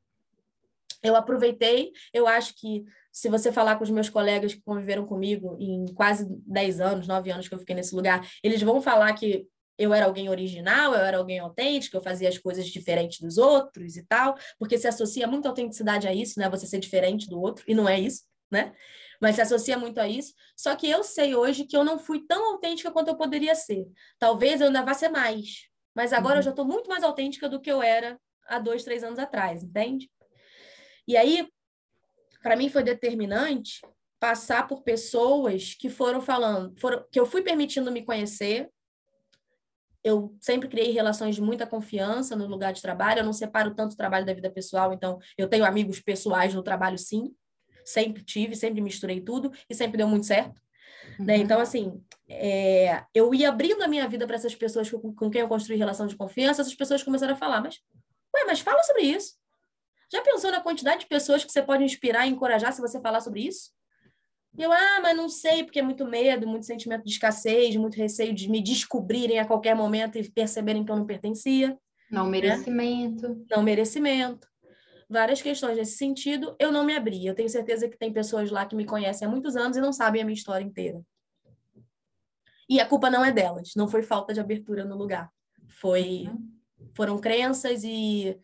Eu 1.02 1.16
aproveitei, 1.16 1.92
eu 2.14 2.28
acho 2.28 2.54
que 2.56 2.84
se 3.12 3.30
você 3.30 3.52
falar 3.52 3.78
com 3.78 3.84
os 3.84 3.90
meus 3.90 4.10
colegas 4.10 4.54
que 4.54 4.62
conviveram 4.62 5.06
comigo 5.06 5.58
em 5.60 5.86
quase 5.94 6.28
10 6.46 6.82
anos, 6.82 7.08
9 7.08 7.32
anos 7.32 7.48
que 7.48 7.56
eu 7.56 7.60
fiquei 7.60 7.76
nesse 7.76 7.96
lugar, 7.96 8.28
eles 8.44 8.62
vão 8.62 8.82
falar 8.82 9.14
que 9.14 9.48
eu 9.80 9.94
era 9.94 10.06
alguém 10.06 10.28
original, 10.30 10.94
eu 10.94 11.00
era 11.00 11.18
alguém 11.18 11.40
autêntico, 11.40 11.96
eu 11.96 12.02
fazia 12.02 12.28
as 12.28 12.38
coisas 12.38 12.68
diferentes 12.68 13.22
dos 13.22 13.38
outros 13.38 13.96
e 13.96 14.04
tal, 14.06 14.36
porque 14.60 14.78
se 14.78 14.88
associa 14.88 15.26
muito 15.26 15.48
autenticidade 15.48 16.06
a 16.06 16.14
isso, 16.14 16.38
né? 16.38 16.50
Você 16.50 16.68
ser 16.68 16.80
diferente 16.80 17.30
do 17.30 17.40
outro, 17.40 17.64
e 17.66 17.74
não 17.74 17.88
é 17.88 17.98
isso, 17.98 18.24
né? 18.52 18.74
Mas 19.22 19.36
se 19.36 19.42
associa 19.42 19.78
muito 19.78 20.00
a 20.00 20.08
isso. 20.08 20.34
Só 20.56 20.76
que 20.76 20.90
eu 20.90 21.02
sei 21.02 21.34
hoje 21.34 21.64
que 21.64 21.78
eu 21.78 21.84
não 21.86 21.98
fui 21.98 22.26
tão 22.28 22.52
autêntica 22.52 22.92
quanto 22.92 23.08
eu 23.08 23.16
poderia 23.16 23.56
ser. 23.56 23.86
Talvez 24.18 24.60
eu 24.60 24.68
ainda 24.68 24.84
vá 24.84 24.94
ser 24.94 25.10
mais. 25.10 25.70
Mas 25.96 26.12
agora 26.12 26.36
uhum. 26.36 26.40
eu 26.40 26.44
já 26.44 26.50
estou 26.50 26.66
muito 26.66 26.90
mais 26.90 27.04
autêntica 27.04 27.48
do 27.48 27.60
que 27.60 27.72
eu 27.72 27.82
era 27.82 28.20
há 28.48 28.60
dois, 28.60 28.84
três 28.84 29.04
anos 29.04 29.18
atrás, 29.18 29.64
entende? 29.64 30.12
E 31.08 31.16
aí, 31.16 31.48
para 32.44 32.58
mim 32.58 32.70
foi 32.70 32.84
determinante 32.84 33.82
passar 34.20 34.68
por 34.68 34.84
pessoas 34.84 35.74
que 35.74 35.90
foram 35.90 36.22
falando, 36.22 36.78
foram, 36.78 37.06
que 37.10 37.20
eu 37.20 37.26
fui 37.26 37.42
permitindo 37.42 37.92
me 37.92 38.04
conhecer, 38.04 38.70
eu 40.04 40.36
sempre 40.40 40.68
criei 40.68 40.92
relações 40.92 41.36
de 41.36 41.42
muita 41.42 41.68
confiança 41.68 42.36
no 42.36 42.48
lugar 42.48 42.74
de 42.74 42.82
trabalho, 42.82 43.20
eu 43.20 43.26
não 43.26 43.34
separo 43.34 43.74
tanto 43.74 43.94
o 43.94 43.98
trabalho 43.98 44.26
da 44.26 44.34
vida 44.34 44.50
pessoal, 44.50 44.94
então 44.94 45.20
eu 45.38 45.48
tenho 45.48 45.66
amigos 45.66 46.00
pessoais 46.00 46.54
no 46.54 46.64
trabalho 46.64 46.98
sim, 46.98 47.34
sempre 47.86 48.24
tive, 48.24 48.56
sempre 48.56 48.82
misturei 48.82 49.20
tudo 49.20 49.52
e 49.70 49.76
sempre 49.76 49.98
deu 49.98 50.08
muito 50.08 50.26
certo. 50.26 50.54
Né? 50.54 51.20
Uhum. 51.20 51.26
Né? 51.26 51.38
Então, 51.38 51.60
assim, 51.60 52.04
é, 52.28 53.04
eu 53.14 53.34
ia 53.34 53.50
abrindo 53.50 53.82
a 53.82 53.88
minha 53.88 54.08
vida 54.08 54.26
para 54.26 54.36
essas 54.36 54.56
pessoas 54.56 54.90
com, 54.90 55.14
com, 55.14 55.30
quem 55.30 55.42
eu 55.42 55.48
construí 55.48 55.78
relação 55.78 56.08
de 56.08 56.16
confiança, 56.16 56.62
essas 56.62 56.76
pessoas 56.76 57.04
começaram 57.04 57.34
a 57.34 57.38
falar, 57.38 57.62
mas, 57.62 57.80
ué, 58.36 58.46
mas 58.46 58.60
fala 58.60 58.82
sobre 58.84 59.04
isso. 59.04 59.34
Já 60.12 60.22
pensou 60.22 60.52
na 60.52 60.62
quantidade 60.62 61.02
de 61.02 61.08
pessoas 61.08 61.44
que 61.44 61.52
você 61.52 61.62
pode 61.62 61.84
inspirar 61.84 62.26
e 62.26 62.32
encorajar 62.32 62.74
se 62.74 62.82
você 62.82 63.00
falar 63.00 63.22
sobre 63.22 63.42
isso? 63.42 63.72
E 64.58 64.64
eu, 64.64 64.72
ah, 64.72 65.00
mas 65.02 65.16
não 65.16 65.30
sei, 65.30 65.64
porque 65.64 65.80
é 65.80 65.84
muito 65.84 66.06
medo, 66.06 66.48
muito 66.48 66.66
sentimento 66.66 67.04
de 67.04 67.12
escassez, 67.12 67.76
muito 67.76 67.96
receio 67.96 68.34
de 68.34 68.50
me 68.50 68.62
descobrirem 68.62 69.40
a 69.40 69.46
qualquer 69.46 69.76
momento 69.76 70.18
e 70.18 70.30
perceberem 70.30 70.84
que 70.84 70.92
eu 70.92 70.96
não 70.96 71.06
pertencia. 71.06 71.78
Não 72.10 72.26
né? 72.26 72.32
merecimento. 72.32 73.30
Né? 73.30 73.46
Não 73.52 73.64
merecimento. 73.64 74.48
Várias 75.10 75.42
questões 75.42 75.78
nesse 75.78 75.98
sentido, 75.98 76.56
eu 76.60 76.72
não 76.72 76.84
me 76.84 76.96
abri. 76.96 77.26
Eu 77.26 77.36
tenho 77.36 77.50
certeza 77.50 77.88
que 77.88 77.98
tem 77.98 78.12
pessoas 78.12 78.52
lá 78.52 78.66
que 78.66 78.76
me 78.76 78.86
conhecem 78.86 79.28
há 79.28 79.32
muitos 79.32 79.56
anos 79.56 79.78
e 79.78 79.82
não 79.82 79.94
sabem 79.94 80.22
a 80.22 80.26
minha 80.26 80.36
história 80.36 80.64
inteira. 80.64 81.02
E 82.70 82.80
a 82.80 82.86
culpa 82.86 83.10
não 83.10 83.26
é 83.26 83.32
delas, 83.32 83.72
não 83.76 83.88
foi 83.88 84.04
falta 84.04 84.34
de 84.34 84.40
abertura 84.40 84.86
no 84.86 84.96
lugar. 84.96 85.32
Foi, 85.68 86.28
uhum. 86.28 86.52
Foram 86.96 87.18
crenças 87.18 87.84
e 87.84 88.40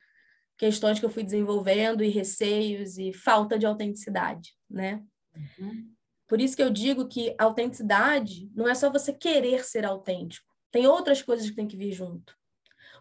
questões 0.57 0.99
que 0.99 1.05
eu 1.05 1.09
fui 1.09 1.23
desenvolvendo 1.23 2.03
e 2.03 2.09
receios 2.09 2.97
e 2.97 3.13
falta 3.13 3.59
de 3.59 3.65
autenticidade, 3.65 4.55
né? 4.67 5.03
Uhum. 5.35 5.94
Por 6.27 6.41
isso 6.41 6.55
que 6.55 6.63
eu 6.63 6.69
digo 6.69 7.07
que 7.07 7.35
autenticidade 7.37 8.49
não 8.55 8.67
é 8.67 8.73
só 8.73 8.89
você 8.89 9.13
querer 9.13 9.63
ser 9.63 9.85
autêntico. 9.85 10.47
Tem 10.71 10.87
outras 10.87 11.21
coisas 11.21 11.49
que 11.49 11.55
tem 11.55 11.67
que 11.67 11.77
vir 11.77 11.91
junto. 11.91 12.35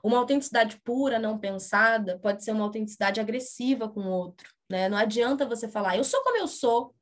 Uma 0.03 0.19
autenticidade 0.19 0.79
pura, 0.85 1.19
não 1.19 1.39
pensada, 1.39 2.19
pode 2.19 2.45
ser 2.45 2.53
uma 2.53 2.65
autenticidade 2.65 3.21
agressiva 3.21 3.89
com 3.89 4.01
o 4.01 4.11
outro. 4.11 4.53
Né? 4.69 4.89
Não 4.89 4.99
adianta 4.99 5.47
você 5.47 5.67
falar, 5.67 5.97
eu 5.97 6.05
sou 6.05 6.23
como 6.23 6.37
eu 6.37 6.47
sou, 6.47 6.95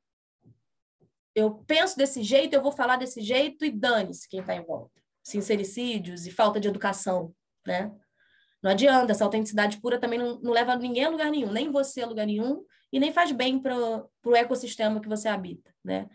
eu 1.34 1.54
penso 1.66 1.96
desse 1.96 2.22
jeito, 2.22 2.54
eu 2.54 2.62
vou 2.62 2.72
falar 2.72 2.96
desse 2.96 3.20
jeito 3.20 3.64
e 3.64 3.70
dane-se 3.70 4.28
quem 4.28 4.40
está 4.40 4.54
em 4.54 4.64
volta. 4.64 4.92
Sincericídios 5.24 6.26
e 6.26 6.30
falta 6.30 6.60
de 6.60 6.68
educação, 6.68 7.34
né? 7.66 7.90
Não 8.62 8.70
adianta, 8.70 9.10
essa 9.10 9.24
autenticidade 9.24 9.80
pura 9.80 9.98
também 9.98 10.18
não, 10.18 10.38
não 10.40 10.52
leva 10.52 10.76
ninguém 10.76 11.04
a 11.04 11.08
lugar 11.08 11.30
nenhum, 11.30 11.50
nem 11.50 11.70
você 11.70 12.02
a 12.02 12.06
lugar 12.06 12.26
nenhum, 12.26 12.64
e 12.92 13.00
nem 13.00 13.12
faz 13.12 13.32
bem 13.32 13.58
para 13.58 13.74
o 14.24 14.36
ecossistema 14.36 15.00
que 15.00 15.08
você 15.08 15.28
habita, 15.28 15.74
né? 15.82 16.08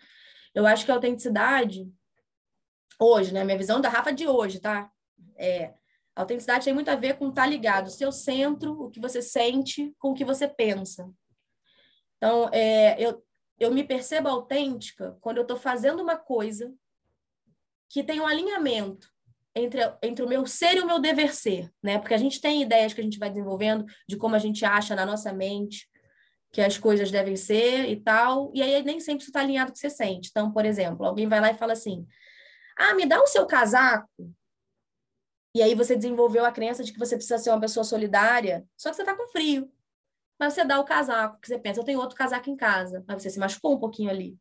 Eu 0.54 0.66
acho 0.66 0.86
que 0.86 0.92
a 0.92 0.94
autenticidade, 0.94 1.92
hoje, 3.00 3.34
né? 3.34 3.44
Minha 3.44 3.58
visão 3.58 3.82
da 3.82 3.90
Rafa 3.90 4.14
de 4.14 4.28
hoje, 4.28 4.60
tá? 4.60 4.92
É, 5.36 5.74
a 6.16 6.22
autenticidade 6.22 6.66
tem 6.66 6.74
muito 6.74 6.90
a 6.90 6.96
ver 6.96 7.18
com 7.18 7.30
estar 7.30 7.44
tá 7.44 7.48
ligado, 7.48 7.88
o 7.88 7.92
seu 7.92 8.12
centro, 8.12 8.84
o 8.84 8.90
que 8.90 9.00
você 9.00 9.22
sente, 9.22 9.94
com 10.00 10.12
o 10.12 10.14
que 10.14 10.26
você 10.26 10.48
pensa. 10.48 11.10
Então, 12.18 12.50
é, 12.52 13.00
eu, 13.00 13.24
eu 13.60 13.72
me 13.72 13.84
percebo 13.84 14.28
autêntica 14.28 15.18
quando 15.22 15.38
eu 15.38 15.44
estou 15.44 15.58
fazendo 15.58 16.02
uma 16.02 16.16
coisa 16.16 16.74
que 17.90 18.04
tem 18.04 18.20
um 18.20 18.28
alinhamento 18.28 19.10
entre, 19.56 19.82
entre 20.04 20.24
o 20.24 20.28
meu 20.28 20.46
ser 20.46 20.78
e 20.78 20.82
o 20.82 20.86
meu 20.86 21.00
dever 21.00 21.34
ser, 21.36 21.72
né? 21.82 21.98
Porque 21.98 22.14
a 22.14 22.18
gente 22.18 22.42
tem 22.42 22.62
ideias 22.62 22.94
que 22.94 23.02
a 23.02 23.04
gente 23.04 23.20
vai 23.20 23.30
desenvolvendo 23.30 23.86
de 24.08 24.18
como 24.18 24.36
a 24.36 24.40
gente 24.40 24.66
acha 24.66 24.96
na 24.96 25.06
nossa 25.06 25.34
mente, 25.34 25.88
que 26.58 26.62
as 26.62 26.76
coisas 26.76 27.12
devem 27.12 27.36
ser 27.36 27.88
e 27.88 27.98
tal, 27.98 28.52
e 28.52 28.64
aí 28.64 28.82
nem 28.82 29.00
sempre 29.00 29.22
isso 29.22 29.30
está 29.30 29.42
alinhado 29.42 29.68
com 29.68 29.74
o 29.74 29.74
que 29.76 29.80
você 29.80 29.92
sente. 29.92 30.30
Então, 30.32 30.52
por 30.52 30.66
exemplo, 30.66 31.06
alguém 31.06 31.28
vai 31.28 31.40
lá 31.40 31.52
e 31.52 31.54
fala 31.54 31.74
assim: 31.74 32.04
ah, 32.76 32.96
me 32.96 33.06
dá 33.06 33.22
o 33.22 33.28
seu 33.28 33.46
casaco. 33.46 34.34
E 35.54 35.62
aí 35.62 35.76
você 35.76 35.96
desenvolveu 35.96 36.44
a 36.44 36.52
crença 36.52 36.84
de 36.84 36.92
que 36.92 36.98
você 36.98 37.16
precisa 37.16 37.38
ser 37.38 37.52
uma 37.52 37.60
pessoa 37.60 37.84
solidária, 37.84 38.66
só 38.76 38.90
que 38.90 38.96
você 38.96 39.04
está 39.04 39.16
com 39.16 39.28
frio. 39.28 39.72
Mas 40.40 40.56
você 40.56 40.66
dá 40.66 40.80
o 40.80 40.84
casaco, 40.84 41.40
que 41.40 41.48
você 41.48 41.60
pensa, 41.60 41.80
eu 41.80 41.84
tenho 41.84 42.00
outro 42.00 42.16
casaco 42.16 42.50
em 42.50 42.56
casa. 42.56 43.06
Mas 43.08 43.22
você 43.22 43.30
se 43.30 43.38
machucou 43.38 43.76
um 43.76 43.80
pouquinho 43.80 44.10
ali. 44.10 44.36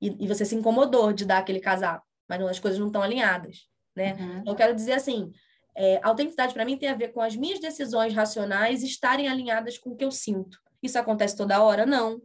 E, 0.00 0.24
e 0.24 0.28
você 0.28 0.44
se 0.44 0.54
incomodou 0.54 1.12
de 1.12 1.24
dar 1.24 1.38
aquele 1.38 1.58
casaco. 1.58 2.06
Mas 2.28 2.38
não, 2.38 2.46
as 2.46 2.60
coisas 2.60 2.78
não 2.78 2.86
estão 2.86 3.02
alinhadas. 3.02 3.68
Né? 3.96 4.14
Uhum. 4.14 4.44
Eu 4.46 4.54
quero 4.54 4.76
dizer 4.76 4.92
assim, 4.92 5.32
é, 5.74 5.98
autenticidade 6.04 6.54
para 6.54 6.64
mim 6.64 6.78
tem 6.78 6.88
a 6.88 6.94
ver 6.94 7.08
com 7.08 7.20
as 7.20 7.34
minhas 7.34 7.58
decisões 7.58 8.14
racionais 8.14 8.84
estarem 8.84 9.26
alinhadas 9.26 9.76
com 9.76 9.90
o 9.90 9.96
que 9.96 10.04
eu 10.04 10.12
sinto. 10.12 10.62
Isso 10.82 10.98
acontece 10.98 11.36
toda 11.36 11.62
hora? 11.62 11.86
Não. 11.86 12.20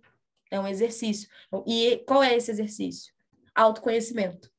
É 0.50 0.60
um 0.60 0.68
exercício. 0.68 1.30
E 1.66 1.98
qual 2.08 2.24
é 2.24 2.36
esse 2.36 2.52
exercício? 2.52 3.14
Autoconhecimento. 3.54 4.50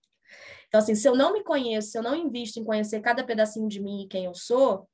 Então, 0.69 0.81
assim, 0.81 0.95
se 0.95 1.09
eu 1.09 1.17
não 1.17 1.33
me 1.33 1.43
conheço, 1.43 1.91
se 1.91 1.99
eu 1.99 2.03
não 2.03 2.15
invisto 2.15 2.61
em 2.61 2.65
conhecer 2.65 3.01
cada 3.01 3.25
pedacinho 3.25 3.69
de 3.69 3.81
mim 3.81 4.03
e 4.03 4.09
quem 4.09 4.27
eu 4.27 4.35
sou, 4.35 4.87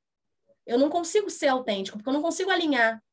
eu 0.65 0.79
não 0.79 0.89
consigo 0.89 1.29
ser 1.29 1.47
autêntico, 1.47 1.97
porque 1.97 2.09
eu 2.09 2.13
não 2.13 2.21
consigo 2.21 2.49
alinhar 2.49 3.03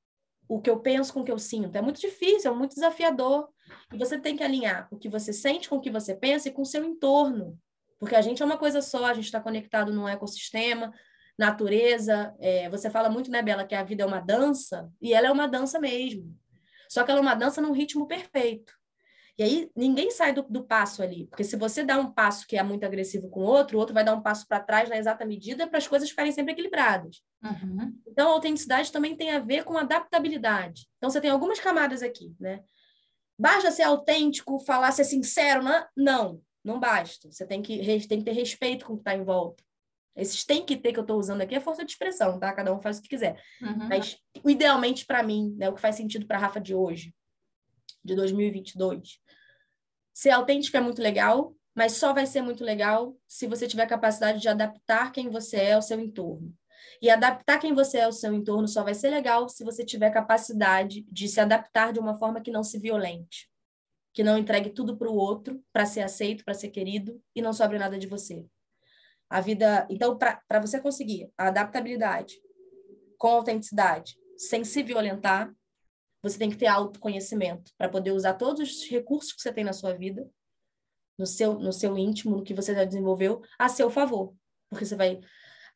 o 0.49 0.61
que 0.61 0.71
eu 0.71 0.79
penso 0.81 1.13
com 1.13 1.21
o 1.21 1.25
que 1.25 1.33
eu 1.33 1.39
sinto. 1.39 1.77
É 1.77 1.83
muito 1.83 2.01
difícil, 2.01 2.53
é 2.53 2.55
muito 2.55 2.75
desafiador. 2.75 3.49
E 3.93 3.99
você 3.99 4.19
tem 4.19 4.37
que 4.37 4.45
alinhar 4.45 4.87
o 4.91 4.97
que 4.97 5.09
você 5.09 5.33
sente 5.33 5.69
com 5.69 5.77
o 5.77 5.81
que 5.81 5.91
você 5.91 6.15
pensa 6.15 6.49
e 6.49 6.53
com 6.53 6.63
o 6.63 6.67
seu 6.67 6.85
entorno. 6.85 7.59
Porque 7.99 8.15
a 8.15 8.21
gente 8.21 8.43
é 8.43 8.45
uma 8.45 8.59
coisa 8.59 8.81
só, 8.81 9.07
a 9.07 9.15
gente 9.15 9.25
está 9.25 9.41
conectado 9.41 9.93
num 9.93 10.09
ecossistema, 10.09 10.93
natureza. 11.43 12.35
É, 12.39 12.69
você 12.71 12.89
fala 12.89 13.11
muito, 13.11 13.31
né, 13.31 13.43
Bela, 13.43 13.65
que 13.65 13.75
a 13.75 13.83
vida 13.83 14.03
é 14.05 14.07
uma 14.07 14.21
dança, 14.21 14.91
e 15.01 15.13
ela 15.13 15.27
é 15.27 15.31
uma 15.31 15.49
dança 15.49 15.79
mesmo. 15.79 16.35
Só 16.89 17.03
que 17.03 17.11
ela 17.11 17.21
é 17.21 17.23
uma 17.23 17.35
dança 17.35 17.61
num 17.61 17.73
ritmo 17.73 18.07
perfeito. 18.07 18.73
E 19.39 19.43
aí 19.43 19.71
ninguém 19.75 20.11
sai 20.11 20.33
do, 20.33 20.43
do 20.43 20.63
passo 20.63 21.03
ali, 21.03 21.27
porque 21.27 21.43
se 21.43 21.57
você 21.57 21.83
dá 21.83 21.99
um 21.99 22.13
passo 22.13 22.47
que 22.47 22.57
é 22.57 22.63
muito 22.63 22.85
agressivo 22.85 23.31
com 23.31 23.41
o 23.41 23.45
outro, 23.45 23.77
o 23.77 23.81
outro 23.81 23.95
vai 23.95 24.05
dar 24.05 24.15
um 24.15 24.21
passo 24.21 24.47
para 24.47 24.61
trás 24.61 24.91
na 24.91 24.99
exata 24.99 25.25
medida 25.25 25.67
para 25.67 25.79
as 25.79 25.89
coisas 25.89 26.11
ficarem 26.11 26.31
sempre 26.33 26.53
equilibradas. 26.53 27.23
Uhum. 27.43 27.99
Então, 28.07 28.29
a 28.29 28.33
autenticidade 28.35 28.93
também 28.93 29.17
tem 29.17 29.31
a 29.31 29.39
ver 29.39 29.65
com 29.65 29.77
adaptabilidade. 29.79 30.87
Então, 30.99 31.09
você 31.09 31.21
tem 31.21 31.31
algumas 31.31 31.59
camadas 31.59 32.03
aqui, 32.03 32.37
né? 32.39 32.63
Basta 33.39 33.71
ser 33.71 33.85
autêntico, 33.85 34.61
falar, 34.61 34.93
ser 34.93 35.05
sincero, 35.05 35.63
não, 35.63 35.87
não, 35.97 36.41
não 36.63 36.79
basta. 36.79 37.33
Você 37.33 37.47
tem 37.47 37.63
que, 37.63 37.79
tem 38.07 38.19
que 38.19 38.25
ter 38.25 38.33
respeito 38.33 38.85
com 38.85 38.93
o 38.93 38.97
que 38.97 39.01
está 39.01 39.15
em 39.15 39.25
volta. 39.25 39.65
Esses 40.15 40.45
tem 40.45 40.65
que 40.65 40.77
ter 40.77 40.93
que 40.93 40.99
eu 40.99 41.03
estou 41.03 41.19
usando 41.19 41.41
aqui 41.41 41.55
é 41.55 41.61
força 41.61 41.85
de 41.85 41.93
expressão, 41.93 42.39
tá? 42.39 42.53
Cada 42.53 42.75
um 42.75 42.81
faz 42.81 42.99
o 42.99 43.03
que 43.03 43.09
quiser. 43.09 43.43
Uhum. 43.61 43.89
Mas, 43.89 44.19
idealmente, 44.47 45.07
para 45.07 45.23
mim, 45.23 45.55
né, 45.57 45.69
o 45.69 45.75
que 45.75 45.81
faz 45.81 45.97
sentido 45.97 46.27
para 46.27 46.37
a 46.37 46.41
Rafa 46.41 46.61
de 46.61 46.75
hoje, 46.75 47.15
de 48.05 48.15
2022. 48.15 49.19
Ser 50.13 50.31
autêntico 50.31 50.77
é 50.77 50.81
muito 50.81 51.01
legal, 51.01 51.57
mas 51.75 51.93
só 51.93 52.13
vai 52.13 52.27
ser 52.27 52.43
muito 52.43 52.63
legal 52.63 53.17
se 53.27 53.47
você 53.47 53.67
tiver 53.67 53.87
capacidade 53.87 54.41
de 54.41 54.49
adaptar 54.49 55.13
quem 55.13 55.31
você 55.31 55.57
é 55.57 55.73
ao 55.73 55.83
seu 55.83 55.99
entorno. 55.99 56.55
E 57.01 57.09
adaptar 57.09 57.59
quem 57.59 57.73
você 57.73 57.99
é 57.99 58.05
ao 58.05 58.13
seu 58.13 58.35
entorno 58.35 58.69
só 58.69 58.85
vai 58.85 58.95
ser 58.95 59.11
legal 59.11 59.49
se 59.49 59.65
você 59.65 59.85
tiver 59.85 60.11
capacidade 60.11 61.07
de 61.11 61.29
se 61.29 61.41
adaptar 61.41 61.93
de 61.93 61.99
uma 61.99 62.15
forma 62.15 62.41
que 62.41 62.51
não 62.51 62.63
se 62.63 62.79
violente, 62.79 63.49
que 64.13 64.23
não 64.23 64.37
entregue 64.37 64.71
tudo 64.71 64.97
para 64.97 65.11
o 65.11 65.15
outro 65.15 65.63
para 65.73 65.87
ser 65.87 66.03
aceito, 66.03 66.45
para 66.45 66.55
ser 66.55 66.69
querido 66.69 67.21
e 67.35 67.41
não 67.41 67.53
sobre 67.53 67.79
nada 67.79 67.99
de 67.99 68.07
você. 68.07 68.45
A 69.33 69.41
vida. 69.41 69.87
Então, 69.89 70.19
para 70.19 70.61
você 70.61 70.79
conseguir 70.81 71.31
a 71.39 71.49
adaptabilidade 71.49 72.39
com 73.17 73.29
autenticidade, 73.29 74.17
sem 74.37 74.65
se 74.65 74.83
violentar, 74.83 75.51
você 76.23 76.39
tem 76.39 76.51
que 76.51 76.57
ter 76.57 76.67
autoconhecimento 76.67 77.73
para 77.79 77.89
poder 77.89 78.13
usar 78.13 78.35
todos 78.35 78.61
os 78.61 78.89
recursos 78.89 79.33
que 79.33 79.41
você 79.41 79.53
tem 79.53 79.65
na 79.65 79.73
sua 79.73 79.95
vida, 79.95 80.29
no 81.19 81.27
seu, 81.27 81.59
no 81.59 81.73
seu 81.73 81.97
íntimo, 81.97 82.37
no 82.37 82.43
que 82.43 82.53
você 82.53 82.75
já 82.75 82.85
desenvolveu, 82.85 83.41
a 83.59 83.69
seu 83.69 83.89
favor. 83.89 84.35
Porque 84.69 84.85
você 84.85 84.97
vai. 84.97 85.21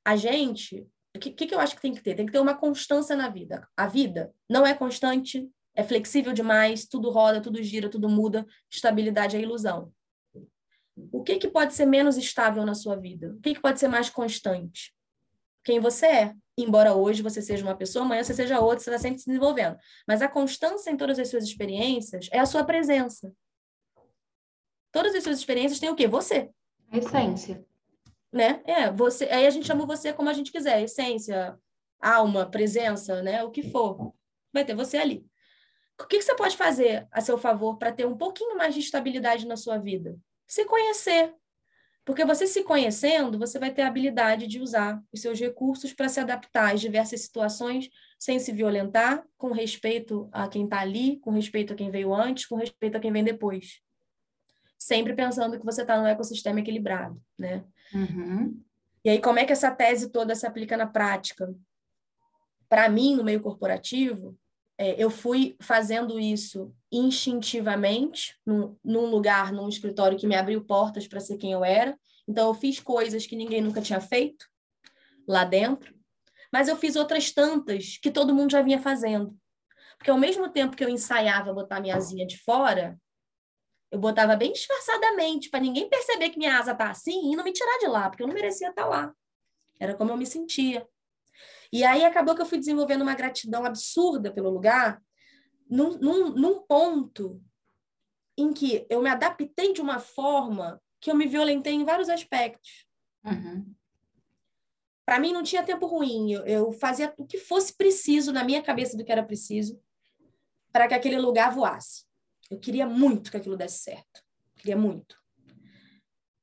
A 0.05 0.17
gente. 0.17 0.87
O 1.15 1.19
que, 1.19 1.47
que 1.47 1.55
eu 1.55 1.61
acho 1.61 1.75
que 1.75 1.81
tem 1.81 1.95
que 1.95 2.03
ter? 2.03 2.15
Tem 2.15 2.27
que 2.27 2.33
ter 2.33 2.41
uma 2.41 2.55
constância 2.55 3.17
na 3.17 3.31
vida. 3.31 3.67
A 3.75 3.87
vida 3.87 4.35
não 4.51 4.67
é 4.67 4.75
constante 4.75 5.51
é 5.77 5.85
flexível 5.85 6.33
demais, 6.33 6.87
tudo 6.87 7.11
roda, 7.11 7.41
tudo 7.41 7.63
gira, 7.63 7.91
tudo 7.91 8.09
muda, 8.09 8.47
estabilidade 8.71 9.37
é 9.37 9.41
ilusão. 9.41 9.93
O 11.13 11.23
que, 11.23 11.37
que 11.37 11.49
pode 11.49 11.75
ser 11.75 11.87
menos 11.87 12.17
estável 12.17 12.65
na 12.65 12.75
sua 12.75 12.97
vida? 12.97 13.35
O 13.35 13.41
que, 13.41 13.55
que 13.55 13.61
pode 13.61 13.79
ser 13.79 13.89
mais 13.89 14.09
constante? 14.09 14.95
Quem 15.63 15.81
você 15.81 16.07
é. 16.07 16.35
Embora 16.59 16.95
hoje 16.95 17.23
você 17.23 17.43
seja 17.43 17.63
uma 17.63 17.77
pessoa, 17.77 18.05
amanhã 18.05 18.23
você 18.23 18.33
seja 18.33 18.61
outra, 18.61 18.79
você 18.79 18.91
está 18.91 18.99
sempre 18.99 19.19
se 19.19 19.27
desenvolvendo. 19.27 19.77
Mas 20.09 20.23
a 20.23 20.29
constância 20.29 20.91
em 20.91 20.97
todas 20.97 21.19
as 21.19 21.29
suas 21.29 21.45
experiências 21.45 22.29
é 22.33 22.39
a 22.39 22.47
sua 22.47 22.65
presença. 22.65 23.33
Todas 24.91 25.15
as 25.15 25.23
suas 25.23 25.39
experiências 25.39 25.79
têm 25.79 25.91
o 25.91 25.95
quê? 25.95 26.09
Você. 26.09 26.51
A 26.91 26.97
essência. 26.97 27.63
Né? 28.33 28.63
É, 28.65 28.91
você. 28.91 29.25
Aí 29.25 29.47
a 29.47 29.51
gente 29.51 29.67
chama 29.67 29.85
você 29.85 30.13
como 30.13 30.31
a 30.31 30.33
gente 30.33 30.51
quiser, 30.51 30.83
essência, 30.83 31.59
alma, 32.01 32.47
presença, 32.47 33.23
né? 33.23 33.45
O 33.45 33.51
que 33.51 33.63
for. 33.71 34.15
Vai 34.53 34.65
ter 34.65 34.75
você 34.75 34.97
ali. 34.97 35.27
O 36.01 36.07
que, 36.07 36.19
que 36.19 36.23
você 36.23 36.35
pode 36.35 36.57
fazer 36.57 37.07
a 37.11 37.21
seu 37.21 37.37
favor 37.37 37.77
para 37.77 37.93
ter 37.93 38.07
um 38.07 38.17
pouquinho 38.17 38.57
mais 38.57 38.75
de 38.75 38.81
estabilidade 38.81 39.47
na 39.47 39.57
sua 39.57 39.79
vida? 39.79 40.17
Se 40.47 40.65
conhecer. 40.65 41.35
Porque 42.05 42.25
você 42.25 42.47
se 42.47 42.63
conhecendo, 42.63 43.37
você 43.37 43.59
vai 43.59 43.75
ter 43.75 43.83
a 43.83 43.89
habilidade 43.89 44.47
de 44.47 44.61
usar 44.61 45.03
os 45.13 45.21
seus 45.21 45.41
recursos 45.41 45.93
para 45.93 46.09
se 46.09 46.21
adaptar 46.21 46.73
às 46.73 46.81
diversas 46.81 47.23
situações 47.23 47.91
sem 48.17 48.39
se 48.39 48.53
violentar, 48.53 49.27
com 49.37 49.51
respeito 49.51 50.29
a 50.33 50.47
quem 50.47 50.65
está 50.65 50.81
ali, 50.81 51.19
com 51.19 51.33
respeito 51.33 51.73
a 51.73 51.77
quem 51.77 51.91
veio 51.91 52.15
antes, 52.15 52.47
com 52.47 52.55
respeito 52.55 52.97
a 52.97 53.01
quem 53.01 53.13
vem 53.13 53.25
depois. 53.25 53.81
Sempre 54.79 55.15
pensando 55.15 55.59
que 55.59 55.65
você 55.65 55.83
está 55.83 56.01
num 56.01 56.07
ecossistema 56.07 56.61
equilibrado, 56.61 57.21
né? 57.37 57.65
Uhum. 57.93 58.63
E 59.05 59.11
aí, 59.11 59.21
como 59.21 59.41
é 59.41 59.45
que 59.45 59.53
essa 59.53 59.71
tese 59.71 60.11
toda 60.11 60.35
se 60.37 60.47
aplica 60.47 60.77
na 60.77 60.87
prática? 60.87 61.53
Para 62.69 62.89
mim, 62.89 63.17
no 63.17 63.25
meio 63.25 63.41
corporativo, 63.41 64.39
é, 64.79 65.03
eu 65.03 65.09
fui 65.11 65.57
fazendo 65.61 66.21
isso 66.21 66.75
instintivamente, 66.93 68.39
num, 68.45 68.77
num, 68.85 69.07
lugar, 69.07 69.53
num 69.53 69.69
escritório 69.69 70.19
que 70.19 70.27
me 70.27 70.37
abriu 70.37 70.65
portas 70.65 71.09
para 71.09 71.21
ser 71.21 71.39
quem 71.39 71.53
eu 71.53 71.65
era. 71.65 71.99
Então, 72.29 72.49
eu 72.49 72.55
fiz 72.55 72.79
coisas 72.81 73.27
que 73.27 73.37
ninguém 73.37 73.61
nunca 73.61 73.81
tinha 73.81 74.01
feito 74.01 74.47
lá 75.27 75.45
dentro, 75.45 75.95
mas 76.53 76.69
eu 76.69 76.77
fiz 76.77 76.95
outras 76.95 77.33
tantas 77.33 77.99
que 77.99 78.11
todo 78.11 78.35
mundo 78.35 78.53
já 78.53 78.63
vinha 78.63 78.79
fazendo. 78.79 79.37
Porque 79.97 80.11
ao 80.11 80.19
mesmo 80.19 80.49
tempo 80.51 80.77
que 80.77 80.85
eu 80.85 80.89
ensaiava 80.89 81.53
botar 81.53 81.81
minha 81.81 81.97
asinha 81.97 82.27
de 82.27 82.39
fora, 82.39 82.99
eu 83.91 83.99
botava 83.99 84.37
bem 84.37 84.53
disfarçadamente, 84.53 85.49
para 85.49 85.61
ninguém 85.61 85.89
perceber 85.89 86.31
que 86.31 86.39
minha 86.39 86.59
asa 86.59 86.75
tá 86.75 86.91
assim 86.91 87.33
e 87.33 87.37
não 87.37 87.45
me 87.45 87.53
tirar 87.53 87.79
de 87.79 87.87
lá, 87.87 88.11
porque 88.11 88.23
eu 88.23 88.27
não 88.27 88.35
merecia 88.35 88.69
estar 88.69 88.83
tá 88.83 88.89
lá. 88.89 89.15
Era 89.81 89.95
como 89.95 90.11
eu 90.11 90.17
me 90.17 90.27
sentia. 90.27 90.87
E 91.73 91.85
aí 91.85 92.05
acabou 92.05 92.35
que 92.35 92.43
eu 92.43 92.47
fui 92.47 92.59
desenvolvendo 92.59 93.03
uma 93.03 93.15
gratidão 93.15 93.65
absurda 93.65 94.33
pelo 94.33 94.51
lugar, 94.51 95.03
num, 95.69 95.99
num, 95.99 96.31
num 96.31 96.63
ponto 96.63 97.43
em 98.37 98.53
que 98.53 98.87
eu 98.89 99.03
me 99.03 99.09
adaptei 99.09 99.73
de 99.73 99.81
uma 99.81 99.99
forma 99.99 100.81
que 101.01 101.11
eu 101.11 101.15
me 101.15 101.27
violentei 101.27 101.73
em 101.73 101.85
vários 101.85 102.09
aspectos. 102.09 102.87
Uhum. 103.25 103.75
Para 105.05 105.21
mim 105.21 105.33
não 105.33 105.43
tinha 105.43 105.63
tempo 105.63 105.87
ruim, 105.87 106.33
eu, 106.33 106.45
eu, 106.45 106.73
fazia 106.73 107.15
o 107.17 107.25
que 107.25 107.39
fosse 107.39 107.73
preciso 107.77 108.33
na 108.33 108.43
minha 108.43 108.63
cabeça 108.63 108.97
do 108.97 109.05
que 109.05 109.13
era 109.13 109.23
preciso 109.23 109.81
para 110.73 110.89
que 110.89 110.95
aquele 110.95 111.19
lugar 111.19 111.55
voasse. 111.55 112.05
Eu 112.51 112.59
queria 112.59 112.87
muito 112.87 113.31
que 113.31 113.37
aquilo 113.37 113.57
desse 113.57 113.79
certo, 113.79 114.23
queria 114.57 114.77
muito. 114.77 115.17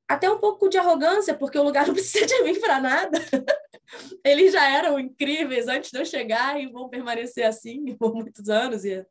Até 0.08 0.30
um 0.30 0.40
pouco 0.40 0.70
de 0.70 0.78
arrogância, 0.78 1.36
porque 1.36 1.58
o 1.58 1.64
lugar 1.64 1.86
não 1.88 1.94
precisa 1.94 2.26
de 2.26 2.44
mim 2.44 2.60
para 2.60 2.80
nada. 2.80 3.20
Eles 4.24 4.54
já 4.54 4.70
eram 4.70 5.00
incríveis 5.00 5.68
antes 5.68 5.92
de 5.92 6.00
eu 6.00 6.06
chegar 6.06 6.60
e 6.60 6.68
vão 6.68 6.90
permanecer 6.90 7.46
assim 7.46 7.86
por 7.98 8.14
muitos 8.14 8.50
anos. 8.50 8.86
E, 8.86 9.06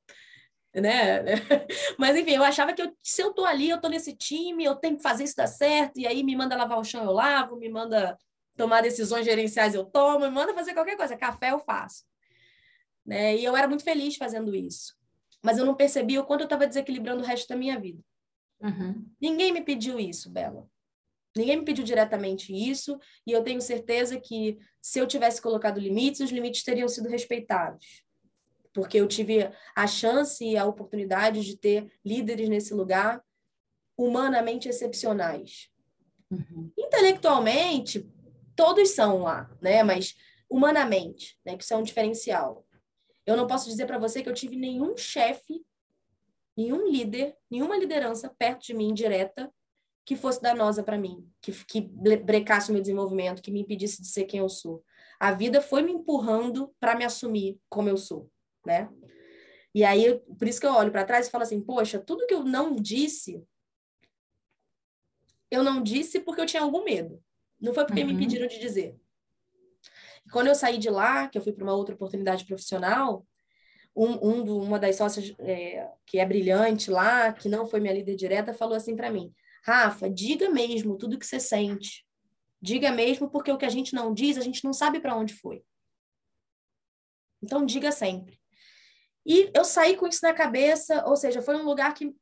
né? 0.75 1.23
Mas, 1.99 2.17
enfim, 2.17 2.33
eu 2.33 2.45
achava 2.45 2.73
que 2.73 2.83
eu, 2.83 2.97
se 3.03 3.23
eu 3.23 3.33
tô 3.33 3.45
ali, 3.45 3.69
eu 3.69 3.81
tô 3.81 3.89
nesse 3.89 4.15
time, 4.15 4.65
eu 4.65 4.77
tenho 4.77 4.97
que 4.97 5.03
fazer 5.03 5.25
isso 5.25 5.37
dar 5.37 5.47
certo, 5.47 5.99
e 5.99 6.07
aí 6.07 6.23
me 6.23 6.37
manda 6.37 6.57
lavar 6.57 6.79
o 6.79 6.85
chão, 6.85 7.05
eu 7.05 7.13
lavo, 7.13 7.57
me 7.57 7.69
manda 7.69 8.17
tomar 8.57 8.83
decisões 8.83 9.25
gerenciais, 9.25 9.75
eu 9.75 9.85
tomo, 9.85 10.21
me 10.21 10.31
manda 10.31 10.55
fazer 10.55 10.75
qualquer 10.75 10.97
coisa, 10.97 11.17
café 11.17 11.51
eu 11.51 11.59
faço. 11.59 12.05
Né? 13.05 13.37
E 13.37 13.45
eu 13.45 13.57
era 13.57 13.69
muito 13.69 13.85
feliz 13.85 14.17
fazendo 14.17 14.55
isso. 14.55 14.95
Mas 15.43 15.59
eu 15.59 15.65
não 15.65 15.75
percebia 15.75 16.21
o 16.21 16.25
quanto 16.25 16.43
eu 16.43 16.47
estava 16.47 16.67
desequilibrando 16.67 17.23
o 17.23 17.27
resto 17.27 17.49
da 17.49 17.57
minha 17.57 17.79
vida. 17.79 18.03
Uhum. 18.61 19.05
Ninguém 19.21 19.53
me 19.53 19.61
pediu 19.61 19.99
isso, 19.99 20.31
Bela. 20.31 20.69
Ninguém 21.37 21.59
me 21.59 21.65
pediu 21.65 21.85
diretamente 21.85 22.53
isso, 22.53 22.99
e 23.27 23.33
eu 23.33 23.43
tenho 23.43 23.61
certeza 23.61 24.21
que 24.21 24.59
se 24.81 24.99
eu 24.99 25.07
tivesse 25.07 25.41
colocado 25.41 25.81
limites, 25.81 26.21
os 26.21 26.31
limites 26.31 26.63
teriam 26.63 26.89
sido 26.89 27.09
respeitados. 27.09 28.05
Porque 28.75 28.99
eu 28.99 29.09
tive 29.09 29.51
a 29.75 29.87
chance 29.87 30.45
e 30.45 30.57
a 30.57 30.67
oportunidade 30.67 31.43
de 31.43 31.57
ter 31.57 31.91
líderes 32.05 32.49
nesse 32.49 32.75
lugar 32.75 33.23
humanamente 33.97 34.69
excepcionais. 34.69 35.69
Uhum. 36.31 36.71
Intelectualmente, 36.79 38.09
todos 38.57 38.91
são 38.91 39.23
lá, 39.23 39.51
né? 39.61 39.83
Mas 39.83 40.15
humanamente, 40.49 41.39
né? 41.45 41.57
Que 41.57 41.65
isso 41.65 41.75
é 41.75 41.77
um 41.77 41.83
diferencial. 41.83 42.67
Eu 43.25 43.37
não 43.37 43.47
posso 43.47 43.69
dizer 43.69 43.87
para 43.87 43.99
você 43.99 44.23
que 44.23 44.29
eu 44.29 44.35
tive 44.35 44.57
nenhum 44.57 44.97
chefe, 44.97 45.65
nenhum 46.57 46.91
líder, 46.91 47.37
nenhuma 47.51 47.77
liderança 47.77 48.35
perto 48.39 48.67
de 48.67 48.75
mim 48.75 48.93
direta 48.93 49.53
que 50.05 50.17
fosse 50.17 50.43
danosa 50.43 50.83
para 50.83 50.99
mim, 50.99 51.27
que, 51.41 51.53
que 51.65 51.81
brecasse 51.81 52.71
o 52.71 52.73
meu 52.73 52.83
desenvolvimento, 52.83 53.43
que 53.43 53.51
me 53.51 53.61
impedisse 53.61 54.03
de 54.03 54.09
ser 54.09 54.25
quem 54.25 54.41
eu 54.41 54.49
sou. 54.49 54.85
A 55.19 55.33
vida 55.33 55.61
foi 55.61 55.83
me 55.83 55.93
empurrando 55.93 56.75
para 56.81 56.97
me 56.97 57.05
assumir 57.05 57.61
como 57.69 57.89
eu 57.89 57.97
sou, 57.97 58.29
né? 58.67 58.89
E 59.75 59.85
aí, 59.85 60.21
por 60.39 60.47
isso 60.47 60.61
que 60.61 60.67
eu 60.67 60.75
olho 60.75 60.91
para 60.91 61.05
trás 61.05 61.27
e 61.27 61.31
falo 61.31 61.45
assim, 61.45 61.61
poxa, 61.61 61.99
tudo 61.99 62.27
que 62.27 62.35
eu 62.35 62.45
não 62.45 62.75
disse, 62.77 63.43
eu 65.51 65.63
não 65.63 65.83
disse 65.83 66.21
porque 66.21 66.41
eu 66.41 66.47
tinha 66.47 66.63
algum 66.63 66.85
medo. 66.85 67.23
Não 67.61 67.73
foi 67.73 67.87
porque 67.87 68.03
uhum. 68.03 68.09
me 68.09 68.19
pediram 68.19 68.49
de 68.49 68.59
dizer. 68.59 68.97
quando 70.33 70.49
eu 70.49 70.55
saí 70.55 70.79
de 70.79 70.91
lá, 70.91 71.29
que 71.29 71.39
eu 71.39 71.43
fui 71.43 71.53
para 71.53 71.63
uma 71.63 71.75
outra 71.75 71.95
oportunidade 71.95 72.45
profissional, 72.45 73.25
um, 73.95 74.31
um 74.31 74.45
do, 74.45 74.59
uma 74.59 74.79
das 74.79 74.97
sócias 74.97 75.35
é, 75.39 75.89
que 76.07 76.19
é 76.19 76.27
brilhante 76.27 76.91
lá, 76.91 77.33
que 77.33 77.49
não 77.49 77.67
foi 77.67 77.81
minha 77.81 77.95
líder 77.95 78.17
direta, 78.17 78.55
falou 78.55 78.75
assim 78.75 78.97
para 78.97 79.11
mim: 79.11 79.33
Rafa, 79.63 80.11
diga 80.11 80.51
mesmo 80.51 80.97
tudo 80.97 81.19
que 81.19 81.27
você 81.27 81.39
sente. 81.39 82.05
Diga 82.61 82.93
mesmo, 82.93 83.29
porque 83.31 83.51
o 83.51 83.59
que 83.59 83.65
a 83.65 83.71
gente 83.71 83.95
não 83.95 84.13
diz, 84.13 84.37
a 84.37 84.41
gente 84.41 84.65
não 84.65 84.73
sabe 84.73 85.01
para 85.01 85.17
onde 85.17 85.35
foi. 85.35 85.65
Então, 87.43 87.67
diga 87.67 87.91
sempre. 87.91 88.41
E 89.27 89.51
eu 89.55 89.65
saí 89.65 89.97
com 89.97 90.07
isso 90.07 90.21
na 90.23 90.33
cabeça, 90.33 91.05
ou 91.07 91.17
seja, 91.17 91.43
foi 91.43 91.57
um 91.57 91.65
lugar 91.65 91.95
que 91.95 92.15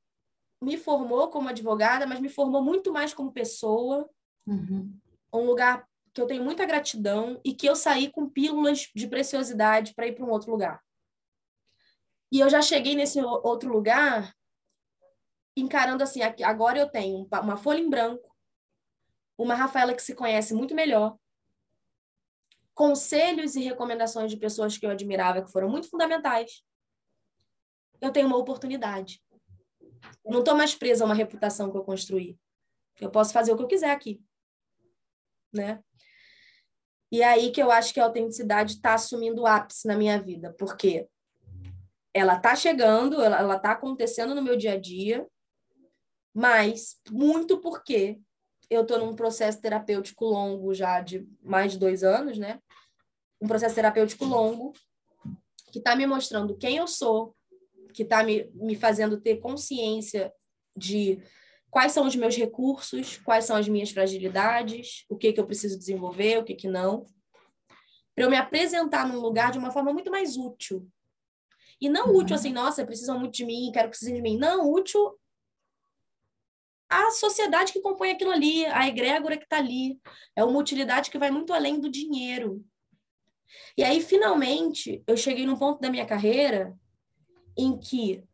me 0.63 0.77
formou 0.77 1.29
como 1.29 1.49
advogada, 1.49 2.07
mas 2.07 2.21
me 2.21 2.29
formou 2.29 2.63
muito 2.63 2.93
mais 2.93 3.15
como 3.15 3.33
pessoa. 3.33 4.09
Uhum. 4.47 4.99
Um 5.33 5.47
lugar 5.47 5.87
que 6.13 6.21
eu 6.21 6.27
tenho 6.27 6.45
muita 6.45 6.67
gratidão 6.67 7.41
e 7.45 7.55
que 7.55 7.67
eu 7.67 7.77
saí 7.77 8.11
com 8.11 8.29
pílulas 8.29 8.91
de 8.95 9.07
preciosidade 9.07 9.95
para 9.95 10.07
ir 10.07 10.15
para 10.15 10.25
um 10.25 10.31
outro 10.31 10.51
lugar. 10.51 10.83
E 12.33 12.41
eu 12.41 12.49
já 12.49 12.61
cheguei 12.63 12.95
nesse 12.95 13.21
outro 13.21 13.73
lugar 13.73 14.35
encarando 15.57 16.03
assim, 16.03 16.21
agora 16.23 16.79
eu 16.79 16.89
tenho 16.89 17.29
uma 17.43 17.57
folha 17.57 17.81
em 17.81 17.91
branco, 17.91 18.35
uma 19.37 19.55
Rafaela 19.55 19.95
que 19.95 20.03
se 20.03 20.15
conhece 20.15 20.55
muito 20.55 20.75
melhor, 20.75 21.19
conselhos 22.75 23.57
e 23.57 23.61
recomendações 23.61 24.31
de 24.31 24.37
pessoas 24.37 24.79
que 24.79 24.87
eu 24.87 24.91
admirava 24.91 25.43
que 25.43 25.51
foram 25.51 25.69
muito 25.69 25.89
fundamentais. 25.89 26.63
Eu 28.01 28.11
tenho 28.11 28.27
uma 28.27 28.39
oportunidade. 28.39 29.23
Eu 30.25 30.33
não 30.33 30.41
estou 30.41 30.55
mais 30.55 30.75
presa 30.75 31.05
a 31.05 31.07
uma 31.07 31.15
reputação 31.15 31.71
que 31.71 31.77
eu 31.77 31.85
construí. 31.85 32.39
Eu 33.01 33.11
posso 33.11 33.33
fazer 33.33 33.53
o 33.53 33.57
que 33.57 33.63
eu 33.63 33.69
quiser 33.69 33.91
aqui. 33.91 34.23
Né? 35.53 35.83
E 37.13 37.23
é 37.23 37.27
aí 37.27 37.51
que 37.51 37.63
eu 37.63 37.71
acho 37.71 37.93
que 37.93 38.01
a 38.01 38.05
autenticidade 38.05 38.75
está 38.75 38.95
assumindo 38.95 39.43
o 39.43 39.47
ápice 39.47 39.87
na 39.87 39.97
minha 39.97 40.21
vida, 40.21 40.55
porque 40.59 41.09
ela 42.15 42.37
está 42.37 42.55
chegando, 42.55 43.23
ela 43.23 43.57
está 43.57 43.73
acontecendo 43.73 44.35
no 44.35 44.43
meu 44.43 44.57
dia 44.57 44.75
a 44.75 44.81
dia, 44.81 45.27
mas 46.35 46.97
muito 47.11 47.59
porque 47.59 48.19
eu 48.69 48.83
estou 48.83 48.99
num 48.99 49.15
processo 49.15 49.61
terapêutico 49.61 50.25
longo 50.25 50.73
já 50.73 51.01
de 51.01 51.29
mais 51.43 51.73
de 51.73 51.79
dois 51.79 52.05
anos, 52.05 52.39
né? 52.39 52.61
Um 53.41 53.49
processo 53.49 53.75
terapêutico 53.75 54.25
longo 54.25 54.73
que 55.73 55.79
está 55.79 55.97
me 55.97 56.07
mostrando 56.07 56.57
quem 56.57 56.77
eu 56.77 56.87
sou, 56.87 57.35
que 57.93 58.03
está 58.03 58.23
me, 58.23 58.51
me 58.55 58.77
fazendo 58.77 59.21
ter 59.21 59.39
consciência 59.39 60.33
de 60.77 61.23
quais 61.71 61.93
são 61.93 62.07
os 62.07 62.15
meus 62.17 62.37
recursos, 62.37 63.19
quais 63.19 63.45
são 63.45 63.57
as 63.57 63.69
minhas 63.69 63.91
fragilidades, 63.91 65.05
o 65.09 65.17
que, 65.17 65.33
que 65.33 65.41
eu 65.41 65.47
preciso 65.47 65.79
desenvolver, 65.79 66.39
o 66.39 66.45
que, 66.45 66.55
que 66.55 66.69
não, 66.69 67.07
para 68.15 68.25
eu 68.25 68.31
me 68.31 68.37
apresentar 68.37 69.07
num 69.09 69.21
lugar 69.21 69.53
de 69.53 69.59
uma 69.59 69.71
forma 69.71 69.93
muito 69.93 70.11
mais 70.11 70.37
útil. 70.37 70.87
E 71.81 71.89
não 71.89 72.09
uhum. 72.09 72.19
útil 72.19 72.37
assim, 72.37 72.53
nossa, 72.53 72.85
precisam 72.85 73.19
muito 73.19 73.35
de 73.35 73.45
mim, 73.45 73.71
quero 73.73 73.87
que 73.87 73.91
precisem 73.91 74.15
de 74.15 74.21
mim. 74.21 74.37
Não, 74.37 74.71
útil 74.71 75.19
a 76.91 77.13
sociedade 77.13 77.73
que 77.73 77.81
compõe 77.81 78.11
aquilo 78.11 78.33
ali, 78.33 78.67
a 78.67 78.89
egrégora 78.89 79.37
que 79.37 79.45
está 79.45 79.59
ali. 79.59 80.01
É 80.35 80.43
uma 80.43 80.59
utilidade 80.59 81.09
que 81.09 81.19
vai 81.19 81.31
muito 81.31 81.53
além 81.53 81.79
do 81.79 81.89
dinheiro. 81.89 82.65
E 83.77 83.85
aí, 83.85 84.01
finalmente, 84.03 85.03
eu 85.07 85.17
cheguei 85.17 85.47
num 85.47 85.57
ponto 85.57 85.81
da 85.81 85.89
minha 85.89 86.05
carreira 86.05 86.77
em 87.57 87.79
que 87.79 88.25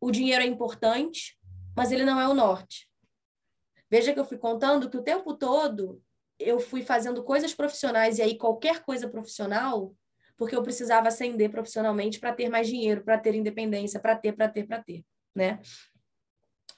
o 0.00 0.10
dinheiro 0.10 0.42
é 0.42 0.46
importante, 0.46 1.38
mas 1.76 1.92
ele 1.92 2.04
não 2.04 2.20
é 2.20 2.26
o 2.26 2.34
norte. 2.34 2.90
Veja 3.88 4.12
que 4.12 4.18
eu 4.18 4.24
fui 4.24 4.38
contando 4.38 4.90
que 4.90 4.96
o 4.96 5.02
tempo 5.02 5.34
todo 5.34 6.02
eu 6.38 6.58
fui 6.58 6.82
fazendo 6.82 7.22
coisas 7.22 7.54
profissionais 7.54 8.18
e 8.18 8.22
aí 8.22 8.36
qualquer 8.36 8.82
coisa 8.82 9.08
profissional, 9.08 9.94
porque 10.36 10.56
eu 10.56 10.62
precisava 10.62 11.08
ascender 11.08 11.50
profissionalmente 11.50 12.18
para 12.18 12.32
ter 12.32 12.48
mais 12.48 12.66
dinheiro, 12.66 13.04
para 13.04 13.18
ter 13.18 13.34
independência, 13.34 14.00
para 14.00 14.16
ter, 14.16 14.32
para 14.32 14.48
ter, 14.48 14.66
para 14.66 14.82
ter, 14.82 15.04
né? 15.34 15.60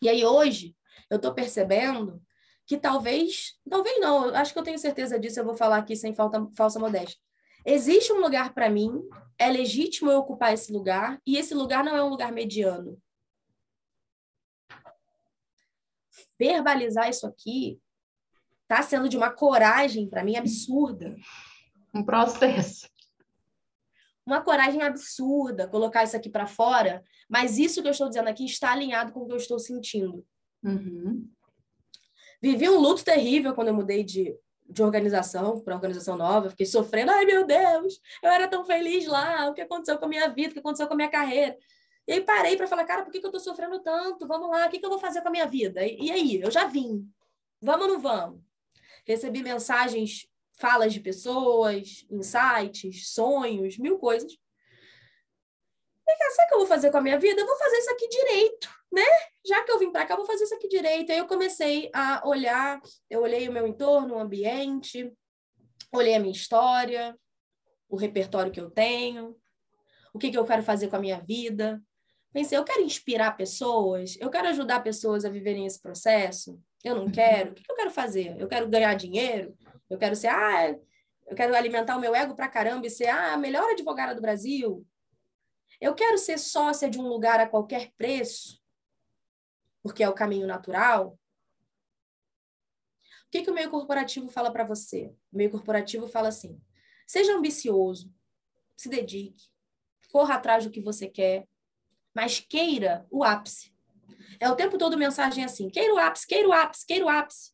E 0.01 0.09
aí 0.09 0.25
hoje 0.25 0.75
eu 1.11 1.17
estou 1.17 1.35
percebendo 1.35 2.23
que 2.67 2.79
talvez, 2.79 3.59
talvez 3.69 4.01
não, 4.01 4.35
acho 4.35 4.53
que 4.53 4.59
eu 4.59 4.63
tenho 4.63 4.79
certeza 4.79 5.19
disso, 5.19 5.41
eu 5.41 5.45
vou 5.45 5.55
falar 5.55 5.79
aqui 5.79 5.97
sem 5.97 6.15
falta, 6.15 6.47
falsa 6.57 6.79
modéstia. 6.79 7.19
Existe 7.65 8.13
um 8.13 8.21
lugar 8.21 8.55
para 8.55 8.69
mim, 8.69 9.03
é 9.39 9.51
legítimo 9.51 10.11
eu 10.11 10.19
ocupar 10.19 10.53
esse 10.53 10.73
lugar, 10.73 11.21
e 11.27 11.37
esse 11.37 11.55
lugar 11.55 11.85
não 11.85 11.97
é 11.97 12.03
um 12.03 12.09
lugar 12.09 12.33
mediano. 12.33 13.01
Verbalizar 16.39 17.09
isso 17.09 17.27
aqui 17.27 17.81
está 18.63 18.83
sendo 18.83 19.09
de 19.09 19.17
uma 19.17 19.31
coragem 19.31 20.09
para 20.09 20.25
mim 20.25 20.37
absurda. 20.37 21.15
Um 21.95 22.05
processo. 22.05 22.89
Uma 24.25 24.41
coragem 24.41 24.83
absurda 24.83 25.69
colocar 25.69 26.05
isso 26.05 26.17
aqui 26.17 26.31
para 26.31 26.47
fora, 26.47 27.05
mas 27.29 27.59
isso 27.59 27.83
que 27.83 27.89
eu 27.89 27.93
estou 27.93 28.09
dizendo 28.09 28.29
aqui 28.29 28.45
está 28.45 28.73
alinhado 28.73 29.13
com 29.13 29.21
o 29.21 29.27
que 29.27 29.33
eu 29.33 29.37
estou 29.37 29.59
sentindo. 29.59 30.25
Uhum. 30.63 31.29
Vivi 32.41 32.69
um 32.69 32.79
luto 32.79 33.05
terrível 33.05 33.55
quando 33.55 33.69
eu 33.69 33.75
mudei 33.75 34.03
de, 34.03 34.37
de 34.69 34.83
organização 34.83 35.61
para 35.61 35.75
organização 35.75 36.17
nova. 36.17 36.51
Fiquei 36.51 36.67
sofrendo. 36.67 37.11
Ai, 37.11 37.25
meu 37.25 37.47
Deus, 37.47 38.01
eu 38.23 38.31
era 38.31 38.49
tão 38.49 38.65
feliz 38.65 39.07
lá. 39.07 39.49
O 39.49 39.55
que 39.55 39.61
aconteceu 39.61 39.99
com 39.99 40.07
a 40.07 40.09
minha 40.09 40.29
vida? 40.29 40.51
O 40.51 40.53
que 40.55 40.59
aconteceu 40.59 40.87
com 40.87 40.95
a 40.95 40.97
minha 40.97 41.11
carreira? 41.11 41.57
E 42.07 42.13
aí 42.15 42.21
parei 42.21 42.57
para 42.57 42.67
falar, 42.67 42.85
cara, 42.85 43.05
por 43.05 43.13
que, 43.13 43.21
que 43.21 43.27
eu 43.27 43.31
estou 43.31 43.41
sofrendo 43.41 43.81
tanto? 43.81 44.27
Vamos 44.27 44.51
lá, 44.51 44.67
o 44.67 44.71
que, 44.71 44.79
que 44.79 44.85
eu 44.85 44.91
vou 44.91 44.99
fazer 44.99 45.23
com 45.23 45.29
a 45.29 45.31
minha 45.31 45.47
vida? 45.47 45.87
E, 45.87 46.07
e 46.07 46.11
aí, 46.11 46.41
eu 46.41 46.51
já 46.51 46.67
vim. 46.67 47.09
Vamos 47.61 47.87
ou 47.87 47.93
não 47.93 48.01
vamos? 48.01 48.41
Recebi 49.07 49.43
mensagens, 49.43 50.27
falas 50.53 50.93
de 50.93 51.01
pessoas, 51.01 52.05
insights, 52.11 53.11
sonhos, 53.11 53.79
mil 53.79 53.99
coisas. 53.99 54.37
Cara, 56.19 56.31
sabe 56.31 56.47
o 56.47 56.49
que 56.49 56.55
eu 56.55 56.59
vou 56.59 56.67
fazer 56.67 56.91
com 56.91 56.99
a 56.99 57.03
minha 57.03 57.19
vida? 57.19 57.41
Eu 57.41 57.47
vou 57.47 57.57
fazer 57.57 57.77
isso 57.77 57.91
aqui 57.91 58.09
direito, 58.09 58.69
né? 58.93 59.07
Já 59.45 59.63
que 59.65 59.73
eu 59.73 59.79
vim 59.79 59.91
para 59.91 60.07
cá, 60.07 60.15
eu 60.15 60.19
vou 60.19 60.27
fazer 60.27 60.45
isso 60.45 60.55
aqui 60.55 60.69
direito. 60.69 61.11
Aí 61.13 61.19
eu 61.19 61.27
comecei 61.27 61.91
a 61.93 62.23
olhar, 62.27 62.81
eu 63.11 63.23
olhei 63.23 63.49
o 63.49 63.53
meu 63.53 63.67
entorno, 63.67 64.15
o 64.15 64.19
ambiente, 64.19 65.13
olhei 65.93 66.15
a 66.15 66.21
minha 66.21 66.33
história, 66.33 67.17
o 67.89 67.97
repertório 67.97 68.53
que 68.53 68.61
eu 68.61 68.71
tenho, 68.71 69.37
o 70.15 70.19
que, 70.19 70.31
que 70.31 70.39
eu 70.39 70.45
quero 70.45 70.63
fazer 70.63 70.89
com 70.89 70.97
a 70.97 71.01
minha 71.01 71.21
vida. 71.21 71.83
Pensei, 72.33 72.57
eu 72.57 72.65
quero 72.65 72.83
inspirar 72.83 73.37
pessoas, 73.37 74.17
eu 74.19 74.31
quero 74.31 74.49
ajudar 74.49 74.81
pessoas 74.81 75.25
a 75.25 75.29
viverem 75.29 75.67
esse 75.67 75.81
processo. 75.81 76.59
Eu 76.83 76.95
não 76.95 77.11
quero. 77.11 77.51
O 77.51 77.55
que, 77.55 77.63
que 77.63 77.71
eu 77.71 77.77
quero 77.77 77.91
fazer? 77.91 78.35
Eu 78.39 78.49
quero 78.49 78.69
ganhar 78.69 78.95
dinheiro? 78.95 79.55
Eu 79.89 79.99
quero 79.99 80.17
ser, 80.17 80.29
ah, 80.29 80.75
eu 81.27 81.37
quero 81.37 81.55
alimentar 81.55 81.97
o 81.97 82.01
meu 82.01 82.15
ego 82.15 82.35
pra 82.35 82.49
caramba 82.49 82.87
e 82.87 82.91
ser 82.91 83.09
ah, 83.09 83.35
a 83.35 83.37
melhor 83.37 83.71
advogada 83.71 84.15
do 84.15 84.23
Brasil. 84.23 84.85
Eu 85.83 85.97
quero 85.97 86.17
ser 86.17 86.39
sócia 86.39 86.89
de 86.89 87.01
um 87.01 87.09
lugar 87.09 87.41
a 87.41 87.49
qualquer 87.49 87.91
preço 87.99 88.63
porque 89.83 90.03
é 90.03 90.09
o 90.09 90.15
caminho 90.15 90.47
natural, 90.47 91.19
o 93.27 93.31
que, 93.33 93.43
que 93.43 93.51
o 93.51 93.55
meio 93.55 93.69
corporativo 93.69 94.29
fala 94.29 94.53
para 94.53 94.63
você? 94.63 95.13
O 95.33 95.37
meio 95.37 95.51
corporativo 95.51 96.07
fala 96.07 96.29
assim: 96.29 96.63
seja 97.05 97.35
ambicioso, 97.35 98.15
se 98.77 98.89
dedique, 98.89 99.51
corra 100.13 100.37
atrás 100.37 100.65
do 100.65 100.71
que 100.71 100.81
você 100.81 101.09
quer, 101.09 101.49
mas 102.15 102.39
queira 102.39 103.05
o 103.11 103.25
ápice. 103.25 103.75
É 104.39 104.49
o 104.49 104.55
tempo 104.55 104.79
todo 104.79 104.97
mensagem 104.97 105.45
assim: 105.45 105.69
queira 105.69 105.93
o 105.93 105.99
ápice, 105.99 106.29
queira 106.29 106.49
o 106.49 106.53
ápice, 106.53 106.87
queira 106.87 107.05
o 107.05 107.09
ápice. 107.09 107.53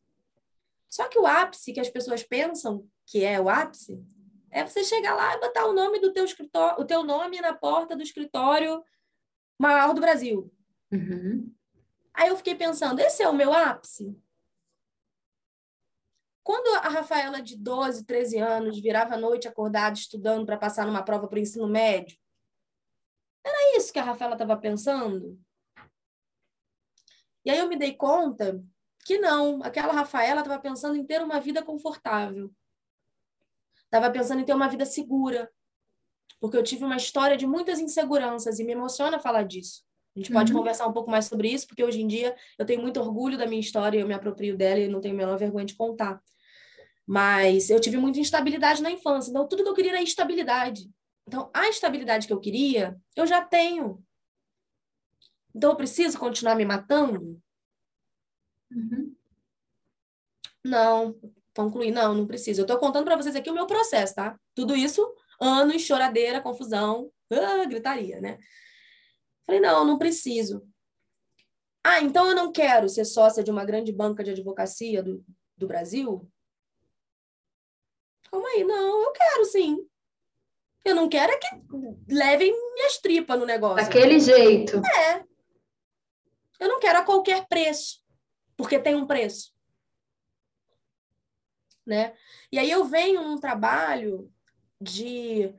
Só 0.87 1.09
que 1.09 1.19
o 1.19 1.27
ápice 1.27 1.73
que 1.73 1.81
as 1.81 1.89
pessoas 1.89 2.23
pensam 2.23 2.87
que 3.07 3.25
é 3.25 3.41
o 3.41 3.49
ápice 3.49 4.05
é 4.51 4.65
você 4.65 4.83
chegar 4.85 5.15
lá 5.15 5.35
e 5.35 5.41
botar 5.41 5.67
o 5.67 5.73
nome 5.73 6.01
do 6.01 6.13
teu 6.13 6.25
escritório, 6.25 6.81
o 6.81 6.85
teu 6.85 7.03
nome 7.03 7.41
na 7.41 7.53
porta 7.53 7.97
do 7.97 8.03
escritório 8.03 8.83
maior 9.59 9.95
do 9.95 10.01
Brasil. 10.01 10.53
Uhum. 10.91 11.53
Aí 12.15 12.29
eu 12.29 12.37
fiquei 12.37 12.55
pensando, 12.55 13.01
esse 13.01 13.23
é 13.23 13.29
o 13.29 13.35
meu 13.35 13.53
ápice? 13.53 14.17
Quando 16.43 16.77
a 16.79 16.89
Rafaela 16.89 17.43
de 17.43 17.57
12, 17.57 18.07
13 18.07 18.39
anos 18.39 18.81
virava 18.81 19.15
a 19.15 19.19
noite 19.19 19.47
acordada 19.47 19.97
estudando 19.97 20.47
para 20.47 20.57
passar 20.57 20.87
numa 20.87 21.03
prova 21.03 21.29
para 21.29 21.37
o 21.37 21.41
ensino 21.41 21.69
médio, 21.69 22.19
era 23.45 23.77
isso 23.77 23.93
que 23.93 23.99
a 23.99 24.03
Rafaela 24.03 24.35
estava 24.35 24.57
pensando? 24.57 25.39
E 27.45 27.51
aí 27.51 27.59
eu 27.59 27.69
me 27.69 27.77
dei 27.77 27.95
conta 27.95 28.63
que 29.05 29.19
não, 29.19 29.63
aquela 29.63 29.93
Rafaela 29.93 30.41
estava 30.41 30.61
pensando 30.61 30.97
em 30.97 31.05
ter 31.05 31.23
uma 31.23 31.41
vida 31.41 31.63
confortável. 31.63 32.51
Estava 33.89 34.11
pensando 34.11 34.41
em 34.41 34.45
ter 34.45 34.55
uma 34.55 34.69
vida 34.69 34.85
segura. 34.85 35.51
Porque 36.41 36.57
eu 36.57 36.63
tive 36.63 36.85
uma 36.85 36.97
história 36.97 37.37
de 37.37 37.47
muitas 37.47 37.81
inseguranças 37.81 38.59
e 38.59 38.65
me 38.65 38.73
emociona 38.73 39.19
falar 39.19 39.43
disso. 39.43 39.83
A 40.15 40.21
gente 40.21 40.33
pode 40.33 40.53
uhum. 40.53 40.59
conversar 40.59 40.87
um 40.87 40.93
pouco 40.93 41.11
mais 41.11 41.27
sobre 41.27 41.49
isso, 41.49 41.67
porque 41.67 41.83
hoje 41.83 42.01
em 42.01 42.07
dia 42.07 42.35
eu 42.59 42.67
tenho 42.67 42.83
muito 42.83 43.01
orgulho 43.01 43.39
da 43.39 43.47
minha 43.47 43.61
história, 43.61 43.99
eu 43.99 44.07
me 44.07 44.15
aproprio 44.15 44.57
dela 44.57 44.81
e 44.81 44.89
não 44.89 45.01
tenho 45.01 45.15
a 45.15 45.17
menor 45.17 45.39
vergonha 45.39 45.65
de 45.65 45.77
contar. 45.77 46.21
Mas 47.07 47.71
eu 47.71 47.81
tive 47.81 47.97
muita 47.97 48.21
instabilidade 48.21 48.83
na 48.83 48.91
infância, 48.91 49.31
então 49.31 49.47
tudo 49.49 49.63
que 49.63 49.69
eu 49.69 49.75
queria 49.75 49.93
era 49.93 50.03
estabilidade. 50.03 50.91
Então, 51.27 51.51
a 51.53 51.69
estabilidade 51.69 52.27
que 52.27 52.33
eu 52.33 52.41
queria, 52.41 52.99
eu 53.15 53.27
já 53.27 53.45
tenho. 53.45 54.03
Então, 55.55 55.71
eu 55.71 55.77
preciso 55.77 56.19
continuar 56.19 56.55
me 56.55 56.65
matando? 56.65 57.41
Uhum. 58.71 59.15
Não, 60.65 61.15
concluir, 61.59 61.91
não, 61.91 62.15
não 62.15 62.25
preciso. 62.25 62.61
Eu 62.61 62.65
estou 62.65 62.79
contando 62.79 63.05
para 63.05 63.17
vocês 63.17 63.35
aqui 63.35 63.51
o 63.51 63.55
meu 63.55 63.67
processo, 63.67 64.15
tá? 64.15 64.39
Tudo 64.55 64.77
isso, 64.77 65.13
anos, 65.41 65.83
choradeira, 65.83 66.41
confusão, 66.41 67.11
ah, 67.33 67.65
gritaria, 67.65 68.21
né? 68.21 68.39
Falei, 69.45 69.61
não, 69.61 69.85
não 69.85 69.99
preciso. 69.99 70.65
Ah, 71.83 72.01
então 72.01 72.29
eu 72.29 72.35
não 72.37 72.53
quero 72.53 72.89
ser 72.89 73.05
sócia 73.05 73.43
de 73.43 73.51
uma 73.51 73.65
grande 73.65 73.93
banca 73.93 74.23
de 74.23 74.31
advocacia 74.31 75.03
do, 75.03 75.25
do 75.57 75.67
Brasil? 75.67 76.31
Calma 78.31 78.49
aí, 78.51 78.63
não, 78.63 79.03
eu 79.03 79.13
quero 79.13 79.45
sim. 79.47 79.79
Eu 80.85 80.95
não 80.95 81.09
quero 81.09 81.33
é 81.33 81.39
que 81.39 81.49
levem 82.09 82.53
minhas 82.75 82.99
tripas 82.99 83.39
no 83.39 83.45
negócio. 83.45 83.85
Daquele 83.85 84.21
jeito. 84.21 84.77
É. 84.77 85.25
Eu 86.61 86.69
não 86.69 86.79
quero 86.79 87.01
a 87.01 87.05
qualquer 87.05 87.49
preço, 87.49 88.01
porque 88.57 88.79
tem 88.79 88.95
um 88.95 89.07
preço. 89.07 89.58
Né? 91.89 92.15
E 92.53 92.59
aí 92.59 92.71
eu 92.71 92.85
venho 92.85 93.23
num 93.23 93.39
trabalho 93.39 94.31
de 94.79 95.55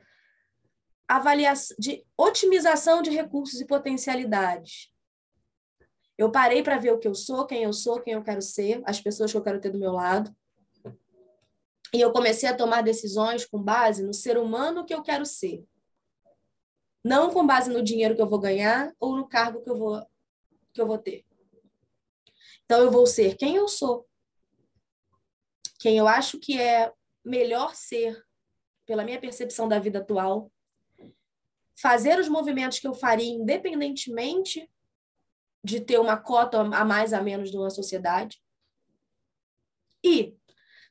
avaliação, 1.07 1.75
de 1.79 2.05
otimização 2.15 3.01
de 3.01 3.09
recursos 3.09 3.59
e 3.59 3.65
potencialidades. 3.65 4.93
Eu 6.15 6.31
parei 6.31 6.61
para 6.61 6.77
ver 6.77 6.93
o 6.93 6.99
que 6.99 7.07
eu 7.07 7.15
sou, 7.15 7.47
quem 7.47 7.63
eu 7.63 7.73
sou, 7.73 7.99
quem 7.99 8.13
eu 8.13 8.23
quero 8.23 8.43
ser, 8.43 8.83
as 8.85 9.01
pessoas 9.01 9.31
que 9.31 9.37
eu 9.37 9.41
quero 9.41 9.59
ter 9.59 9.71
do 9.71 9.79
meu 9.79 9.91
lado. 9.91 10.31
E 11.91 11.99
eu 11.99 12.11
comecei 12.11 12.47
a 12.47 12.55
tomar 12.55 12.83
decisões 12.83 13.43
com 13.43 13.59
base 13.59 14.03
no 14.03 14.13
ser 14.13 14.37
humano 14.37 14.85
que 14.85 14.93
eu 14.93 15.01
quero 15.01 15.25
ser. 15.25 15.65
Não 17.03 17.31
com 17.31 17.47
base 17.47 17.71
no 17.71 17.81
dinheiro 17.81 18.15
que 18.15 18.21
eu 18.21 18.29
vou 18.29 18.37
ganhar 18.37 18.93
ou 18.99 19.15
no 19.15 19.27
cargo 19.27 19.63
que 19.63 19.69
eu 19.69 19.75
vou 19.75 20.05
que 20.71 20.79
eu 20.79 20.85
vou 20.85 20.99
ter. 20.99 21.25
Então 22.65 22.81
eu 22.81 22.91
vou 22.91 23.07
ser 23.07 23.35
quem 23.35 23.55
eu 23.55 23.67
sou. 23.67 24.07
Quem 25.79 25.97
eu 25.97 26.07
acho 26.07 26.37
que 26.39 26.59
é 26.61 26.91
melhor 27.25 27.73
ser 27.73 28.23
pela 28.85 29.03
minha 29.03 29.19
percepção 29.19 29.67
da 29.67 29.79
vida 29.79 29.99
atual 29.99 30.51
fazer 31.81 32.19
os 32.19 32.27
movimentos 32.27 32.79
que 32.79 32.87
eu 32.87 32.93
faria 32.93 33.31
independentemente 33.31 34.69
de 35.63 35.79
ter 35.79 35.99
uma 35.99 36.17
cota 36.17 36.59
a 36.59 36.85
mais 36.85 37.13
a 37.13 37.21
menos 37.21 37.53
numa 37.53 37.69
sociedade. 37.69 38.41
E 40.03 40.35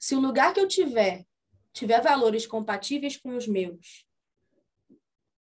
se 0.00 0.14
o 0.14 0.20
lugar 0.20 0.54
que 0.54 0.60
eu 0.60 0.68
tiver 0.68 1.26
tiver 1.72 2.00
valores 2.00 2.46
compatíveis 2.46 3.16
com 3.16 3.36
os 3.36 3.46
meus, 3.46 4.06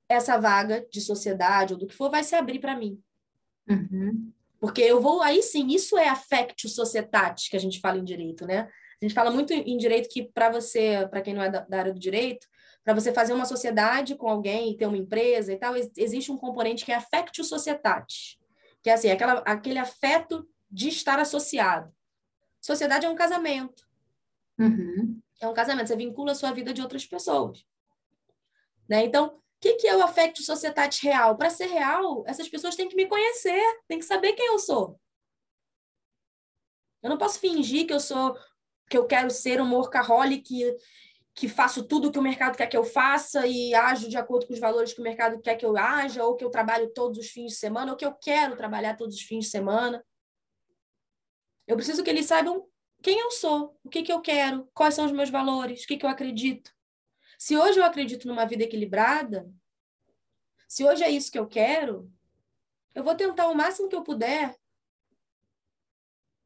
essa 0.09 0.37
vaga 0.37 0.85
de 0.91 0.99
sociedade 0.99 1.73
ou 1.73 1.79
do 1.79 1.87
que 1.87 1.95
for 1.95 2.09
vai 2.09 2.23
se 2.23 2.35
abrir 2.35 2.59
para 2.59 2.75
mim. 2.75 3.01
Uhum. 3.69 4.31
Porque 4.59 4.81
eu 4.81 5.01
vou, 5.01 5.21
aí 5.21 5.41
sim, 5.41 5.67
isso 5.67 5.97
é 5.97 6.09
affectio 6.09 6.69
societatis, 6.69 7.47
que 7.47 7.55
a 7.55 7.59
gente 7.59 7.79
fala 7.79 7.97
em 7.97 8.03
direito, 8.03 8.45
né? 8.45 8.69
A 9.05 9.07
gente 9.07 9.13
fala 9.13 9.29
muito 9.29 9.53
em 9.53 9.77
direito 9.77 10.09
que, 10.09 10.23
para 10.23 10.49
você, 10.49 11.07
para 11.11 11.21
quem 11.21 11.35
não 11.35 11.43
é 11.43 11.47
da, 11.47 11.59
da 11.59 11.77
área 11.77 11.93
do 11.93 11.99
direito, 11.99 12.47
para 12.83 12.95
você 12.95 13.13
fazer 13.13 13.33
uma 13.33 13.45
sociedade 13.45 14.15
com 14.15 14.27
alguém 14.27 14.71
e 14.71 14.77
ter 14.77 14.87
uma 14.87 14.97
empresa 14.97 15.53
e 15.53 15.57
tal, 15.57 15.75
existe 15.75 16.31
um 16.31 16.37
componente 16.37 16.83
que 16.83 16.91
é 16.91 16.95
affectio 16.95 17.43
societatis, 17.43 18.39
que 18.81 18.89
é 18.89 18.93
assim, 18.93 19.11
aquela, 19.11 19.43
aquele 19.45 19.77
afeto 19.77 20.49
de 20.71 20.89
estar 20.89 21.19
associado. 21.19 21.93
Sociedade 22.59 23.05
é 23.05 23.09
um 23.09 23.13
casamento. 23.13 23.87
Uhum. 24.57 25.21
É 25.39 25.47
um 25.47 25.53
casamento, 25.53 25.87
você 25.87 25.95
vincula 25.95 26.31
a 26.31 26.35
sua 26.35 26.51
vida 26.51 26.73
de 26.73 26.81
outras 26.81 27.05
pessoas. 27.05 27.63
Né? 28.89 29.05
Então, 29.05 29.27
o 29.27 29.41
que, 29.61 29.75
que 29.75 29.87
é 29.87 29.95
o 29.95 30.01
affect 30.01 30.41
societate 30.41 31.05
real? 31.05 31.37
Para 31.37 31.51
ser 31.51 31.67
real, 31.67 32.23
essas 32.25 32.49
pessoas 32.49 32.75
têm 32.75 32.89
que 32.89 32.95
me 32.95 33.05
conhecer, 33.05 33.61
têm 33.87 33.99
que 33.99 34.05
saber 34.05 34.33
quem 34.33 34.47
eu 34.47 34.57
sou. 34.57 34.99
Eu 37.03 37.09
não 37.11 37.19
posso 37.19 37.39
fingir 37.39 37.85
que 37.85 37.93
eu 37.93 37.99
sou, 37.99 38.35
que 38.89 38.97
eu 38.97 39.05
quero 39.05 39.29
ser 39.29 39.61
um 39.61 39.73
workaholic, 39.73 40.43
que, 40.43 40.77
que 41.33 41.49
faço 41.49 41.83
tudo 41.83 42.11
que 42.11 42.19
o 42.19 42.21
mercado 42.21 42.55
quer 42.55 42.67
que 42.67 42.77
eu 42.77 42.83
faça 42.83 43.45
e 43.45 43.73
ajo 43.73 44.09
de 44.09 44.17
acordo 44.17 44.47
com 44.47 44.53
os 44.53 44.59
valores 44.59 44.93
que 44.93 45.01
o 45.01 45.03
mercado 45.03 45.39
quer 45.41 45.55
que 45.55 45.65
eu 45.65 45.77
haja, 45.77 46.23
ou 46.23 46.35
que 46.35 46.43
eu 46.43 46.49
trabalho 46.49 46.91
todos 46.93 47.17
os 47.17 47.29
fins 47.29 47.53
de 47.53 47.57
semana, 47.57 47.91
ou 47.91 47.97
que 47.97 48.05
eu 48.05 48.13
quero 48.13 48.55
trabalhar 48.55 48.95
todos 48.95 49.15
os 49.15 49.21
fins 49.21 49.45
de 49.45 49.51
semana. 49.51 50.05
Eu 51.67 51.75
preciso 51.75 52.03
que 52.03 52.09
eles 52.09 52.25
saibam 52.25 52.67
quem 53.01 53.19
eu 53.19 53.31
sou, 53.31 53.77
o 53.83 53.89
que, 53.89 54.03
que 54.03 54.11
eu 54.11 54.21
quero, 54.21 54.69
quais 54.73 54.95
são 54.95 55.05
os 55.05 55.11
meus 55.11 55.29
valores, 55.29 55.83
o 55.83 55.87
que, 55.87 55.97
que 55.97 56.05
eu 56.05 56.09
acredito. 56.09 56.71
Se 57.37 57.57
hoje 57.57 57.79
eu 57.79 57.83
acredito 57.83 58.27
numa 58.27 58.45
vida 58.45 58.63
equilibrada, 58.63 59.47
se 60.67 60.83
hoje 60.83 61.03
é 61.03 61.09
isso 61.09 61.31
que 61.31 61.37
eu 61.37 61.47
quero, 61.47 62.11
eu 62.93 63.03
vou 63.03 63.13
tentar 63.13 63.47
o 63.47 63.55
máximo 63.55 63.89
que 63.89 63.95
eu 63.95 64.03
puder 64.03 64.55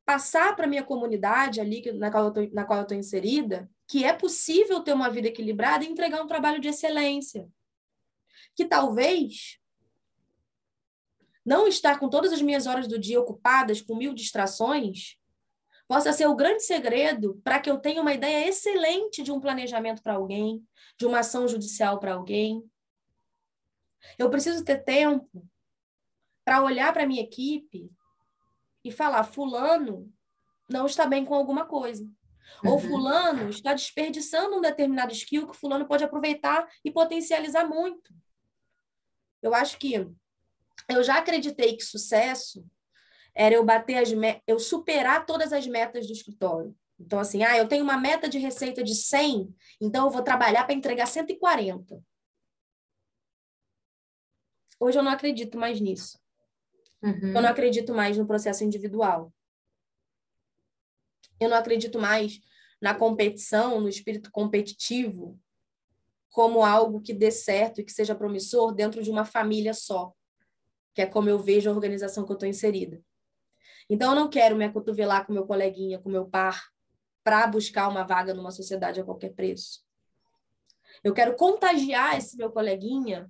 passar 0.09 0.55
para 0.55 0.65
minha 0.65 0.81
comunidade 0.81 1.61
ali 1.61 1.83
na 1.91 2.09
qual, 2.09 2.33
eu 2.33 2.81
estou 2.81 2.97
inserida 2.97 3.69
que 3.87 4.03
é 4.03 4.11
possível 4.11 4.81
ter 4.81 4.91
uma 4.91 5.07
vida 5.07 5.27
equilibrada 5.27 5.85
e 5.85 5.87
entregar 5.87 6.19
um 6.19 6.25
trabalho 6.25 6.59
de 6.59 6.67
excelência. 6.67 7.47
Que 8.55 8.65
talvez 8.65 9.59
não 11.45 11.67
estar 11.67 11.99
com 11.99 12.09
todas 12.09 12.33
as 12.33 12.41
minhas 12.41 12.65
horas 12.65 12.87
do 12.87 12.97
dia 12.97 13.21
ocupadas 13.21 13.83
com 13.83 13.95
mil 13.95 14.11
distrações 14.11 15.15
possa 15.87 16.11
ser 16.11 16.25
o 16.25 16.35
grande 16.35 16.63
segredo 16.63 17.39
para 17.43 17.59
que 17.59 17.69
eu 17.69 17.77
tenha 17.77 18.01
uma 18.01 18.13
ideia 18.13 18.49
excelente 18.49 19.21
de 19.21 19.31
um 19.31 19.39
planejamento 19.39 20.01
para 20.01 20.15
alguém, 20.15 20.67
de 20.97 21.05
uma 21.05 21.19
ação 21.19 21.47
judicial 21.47 21.99
para 21.99 22.15
alguém. 22.15 22.67
Eu 24.17 24.27
preciso 24.31 24.65
ter 24.65 24.83
tempo 24.83 25.47
para 26.43 26.63
olhar 26.63 26.91
para 26.93 27.03
a 27.03 27.07
minha 27.07 27.21
equipe 27.21 27.91
e 28.83 28.91
falar: 28.91 29.23
Fulano 29.23 30.11
não 30.69 30.85
está 30.85 31.05
bem 31.05 31.25
com 31.25 31.33
alguma 31.33 31.65
coisa. 31.65 32.03
Uhum. 32.63 32.71
Ou 32.71 32.79
Fulano 32.79 33.49
está 33.49 33.73
desperdiçando 33.73 34.57
um 34.57 34.61
determinado 34.61 35.13
skill 35.13 35.47
que 35.47 35.57
Fulano 35.57 35.87
pode 35.87 36.03
aproveitar 36.03 36.67
e 36.83 36.91
potencializar 36.91 37.65
muito. 37.67 38.13
Eu 39.41 39.53
acho 39.53 39.77
que 39.77 39.93
eu 40.87 41.03
já 41.03 41.17
acreditei 41.17 41.75
que 41.75 41.83
sucesso 41.83 42.65
era 43.33 43.55
eu 43.55 43.63
bater 43.63 43.97
as 43.97 44.09
eu 44.47 44.59
superar 44.59 45.25
todas 45.25 45.53
as 45.53 45.65
metas 45.67 46.07
do 46.07 46.13
escritório. 46.13 46.75
Então, 46.99 47.19
assim, 47.19 47.43
ah, 47.43 47.57
eu 47.57 47.67
tenho 47.67 47.83
uma 47.83 47.97
meta 47.97 48.27
de 48.27 48.37
receita 48.37 48.83
de 48.83 48.93
100, 48.93 49.55
então 49.79 50.05
eu 50.05 50.11
vou 50.11 50.21
trabalhar 50.21 50.65
para 50.65 50.73
entregar 50.73 51.05
140. 51.05 52.03
Hoje 54.77 54.97
eu 54.97 55.03
não 55.03 55.11
acredito 55.11 55.57
mais 55.57 55.79
nisso. 55.79 56.18
Uhum. 57.01 57.33
Eu 57.35 57.41
não 57.41 57.49
acredito 57.49 57.93
mais 57.93 58.17
no 58.17 58.27
processo 58.27 58.63
individual. 58.63 59.33
Eu 61.39 61.49
não 61.49 61.57
acredito 61.57 61.99
mais 61.99 62.41
na 62.81 62.93
competição, 62.93 63.79
no 63.79 63.89
espírito 63.89 64.31
competitivo, 64.31 65.39
como 66.29 66.63
algo 66.63 67.01
que 67.01 67.13
dê 67.13 67.31
certo 67.31 67.81
e 67.81 67.83
que 67.83 67.91
seja 67.91 68.15
promissor 68.15 68.73
dentro 68.73 69.01
de 69.01 69.09
uma 69.09 69.25
família 69.25 69.73
só, 69.73 70.13
que 70.93 71.01
é 71.01 71.05
como 71.05 71.29
eu 71.29 71.39
vejo 71.39 71.69
a 71.69 71.73
organização 71.73 72.25
que 72.25 72.31
eu 72.31 72.35
estou 72.35 72.47
inserida. 72.47 73.01
Então, 73.89 74.11
eu 74.11 74.15
não 74.15 74.29
quero 74.29 74.55
me 74.55 74.65
acotovelar 74.65 75.25
com 75.25 75.33
meu 75.33 75.45
coleguinha, 75.45 75.99
com 75.99 76.09
meu 76.09 76.25
par, 76.25 76.69
para 77.23 77.47
buscar 77.47 77.87
uma 77.87 78.03
vaga 78.03 78.33
numa 78.33 78.51
sociedade 78.51 78.99
a 78.99 79.03
qualquer 79.03 79.33
preço. 79.33 79.83
Eu 81.03 81.13
quero 81.13 81.35
contagiar 81.35 82.17
esse 82.17 82.37
meu 82.37 82.51
coleguinha 82.51 83.29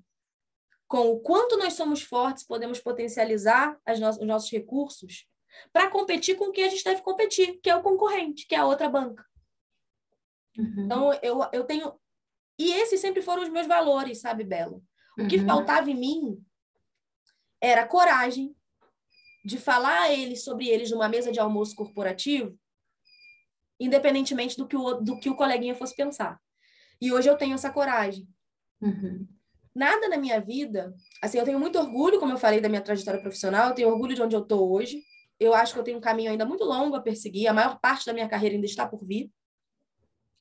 com 0.90 1.12
o 1.12 1.20
quanto 1.20 1.56
nós 1.56 1.74
somos 1.74 2.02
fortes, 2.02 2.44
podemos 2.44 2.80
potencializar 2.80 3.80
no 4.00 4.10
os 4.10 4.18
nossos 4.26 4.50
recursos 4.50 5.28
para 5.72 5.90
competir 5.90 6.36
com 6.36 6.52
quem 6.52 6.66
a 6.66 6.70
gente 6.70 6.84
deve 6.84 7.04
competir, 7.04 7.60
que 7.62 7.70
é 7.70 7.76
o 7.76 7.84
concorrente, 7.84 8.48
que 8.48 8.56
é 8.56 8.58
a 8.58 8.66
outra 8.66 8.90
banca. 8.90 9.24
Uhum. 10.58 10.86
Então, 10.86 11.14
eu, 11.22 11.48
eu 11.54 11.64
tenho. 11.64 11.94
E 12.58 12.74
esses 12.74 13.00
sempre 13.00 13.22
foram 13.22 13.44
os 13.44 13.50
meus 13.50 13.68
valores, 13.68 14.20
sabe, 14.20 14.44
Belo? 14.44 14.84
O 15.18 15.28
que 15.28 15.38
uhum. 15.38 15.46
faltava 15.46 15.92
em 15.92 15.96
mim 15.96 16.44
era 17.62 17.88
coragem 17.88 18.56
de 19.46 19.60
falar 19.60 20.02
a 20.02 20.14
eles 20.14 20.44
sobre 20.44 20.68
eles 20.68 20.90
numa 20.90 21.08
mesa 21.08 21.32
de 21.32 21.40
almoço 21.40 21.76
corporativo, 21.76 22.58
independentemente 23.80 24.58
do 24.58 24.68
que 24.68 24.76
o, 24.76 24.96
do 24.96 25.20
que 25.20 25.30
o 25.30 25.36
coleguinha 25.36 25.76
fosse 25.76 25.96
pensar. 25.96 26.42
E 27.00 27.14
hoje 27.14 27.30
eu 27.30 27.38
tenho 27.38 27.54
essa 27.54 27.72
coragem. 27.72 28.28
Uhum. 28.82 29.28
Nada 29.74 30.09
na 30.09 30.17
minha 30.17 30.39
vida, 30.41 30.93
assim, 31.22 31.38
eu 31.38 31.45
tenho 31.45 31.59
muito 31.59 31.78
orgulho, 31.78 32.20
como 32.20 32.34
eu 32.34 32.38
falei, 32.38 32.59
da 32.59 32.70
minha 32.70 32.82
trajetória 32.82 33.22
profissional, 33.22 33.70
eu 33.70 33.76
tenho 33.76 33.89
orgulho 33.89 34.15
de 34.15 34.22
onde 34.22 34.36
eu 34.36 34.41
estou 34.41 34.72
hoje. 34.72 35.03
Eu 35.39 35.53
acho 35.53 35.74
que 35.74 35.80
eu 35.80 35.84
tenho 35.84 35.97
um 35.97 36.01
caminho 36.01 36.32
ainda 36.32 36.45
muito 36.45 36.63
longo 36.65 36.95
a 36.95 37.01
perseguir, 37.01 37.47
a 37.47 37.53
maior 37.53 37.80
parte 37.80 38.05
da 38.05 38.13
minha 38.13 38.28
carreira 38.28 38.55
ainda 38.55 38.65
está 38.65 38.86
por 38.86 39.05
vir, 39.05 39.32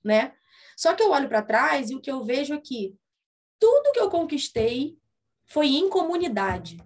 né? 0.02 0.34
Só 0.76 0.94
que 0.94 1.02
eu 1.02 1.10
olho 1.10 1.28
para 1.28 1.42
trás 1.42 1.90
e 1.90 1.94
o 1.94 2.00
que 2.00 2.10
eu 2.10 2.24
vejo 2.24 2.54
é 2.54 2.60
que 2.60 2.96
tudo 3.58 3.92
que 3.92 4.00
eu 4.00 4.10
conquistei 4.10 4.98
foi 5.46 5.68
em 5.68 5.88
comunidade. 5.88 6.78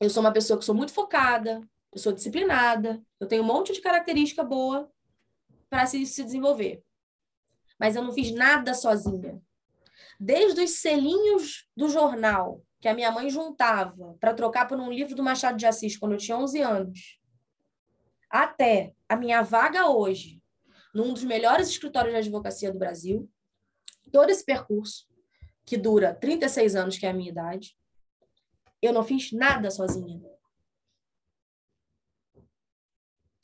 Eu 0.00 0.10
sou 0.10 0.22
uma 0.22 0.32
pessoa 0.32 0.58
que 0.58 0.64
sou 0.64 0.74
muito 0.74 0.92
focada, 0.92 1.60
eu 1.92 1.98
sou 1.98 2.12
disciplinada, 2.12 3.02
eu 3.18 3.26
tenho 3.26 3.42
um 3.42 3.46
monte 3.46 3.72
de 3.72 3.80
característica 3.80 4.44
boa 4.44 4.90
para 5.68 5.86
se, 5.86 6.04
se 6.06 6.22
desenvolver. 6.22 6.82
Mas 7.78 7.96
eu 7.96 8.02
não 8.02 8.12
fiz 8.12 8.32
nada 8.32 8.74
sozinha. 8.74 9.40
Desde 10.18 10.62
os 10.62 10.70
selinhos 10.80 11.68
do 11.76 11.88
jornal 11.88 12.62
que 12.80 12.88
a 12.88 12.94
minha 12.94 13.10
mãe 13.10 13.28
juntava 13.28 14.16
para 14.20 14.34
trocar 14.34 14.66
por 14.66 14.78
um 14.78 14.90
livro 14.90 15.14
do 15.14 15.22
Machado 15.22 15.56
de 15.56 15.66
Assis 15.66 15.96
quando 15.96 16.12
eu 16.12 16.18
tinha 16.18 16.36
11 16.36 16.60
anos, 16.60 17.20
até 18.30 18.94
a 19.08 19.16
minha 19.16 19.42
vaga 19.42 19.88
hoje, 19.88 20.42
num 20.94 21.12
dos 21.12 21.24
melhores 21.24 21.68
escritórios 21.68 22.12
de 22.12 22.18
advocacia 22.18 22.72
do 22.72 22.78
Brasil, 22.78 23.30
todo 24.12 24.30
esse 24.30 24.44
percurso, 24.44 25.08
que 25.64 25.76
dura 25.76 26.14
36 26.14 26.76
anos, 26.76 26.98
que 26.98 27.06
é 27.06 27.10
a 27.10 27.14
minha 27.14 27.30
idade, 27.30 27.76
eu 28.80 28.92
não 28.92 29.04
fiz 29.04 29.32
nada 29.32 29.70
sozinha. 29.70 30.20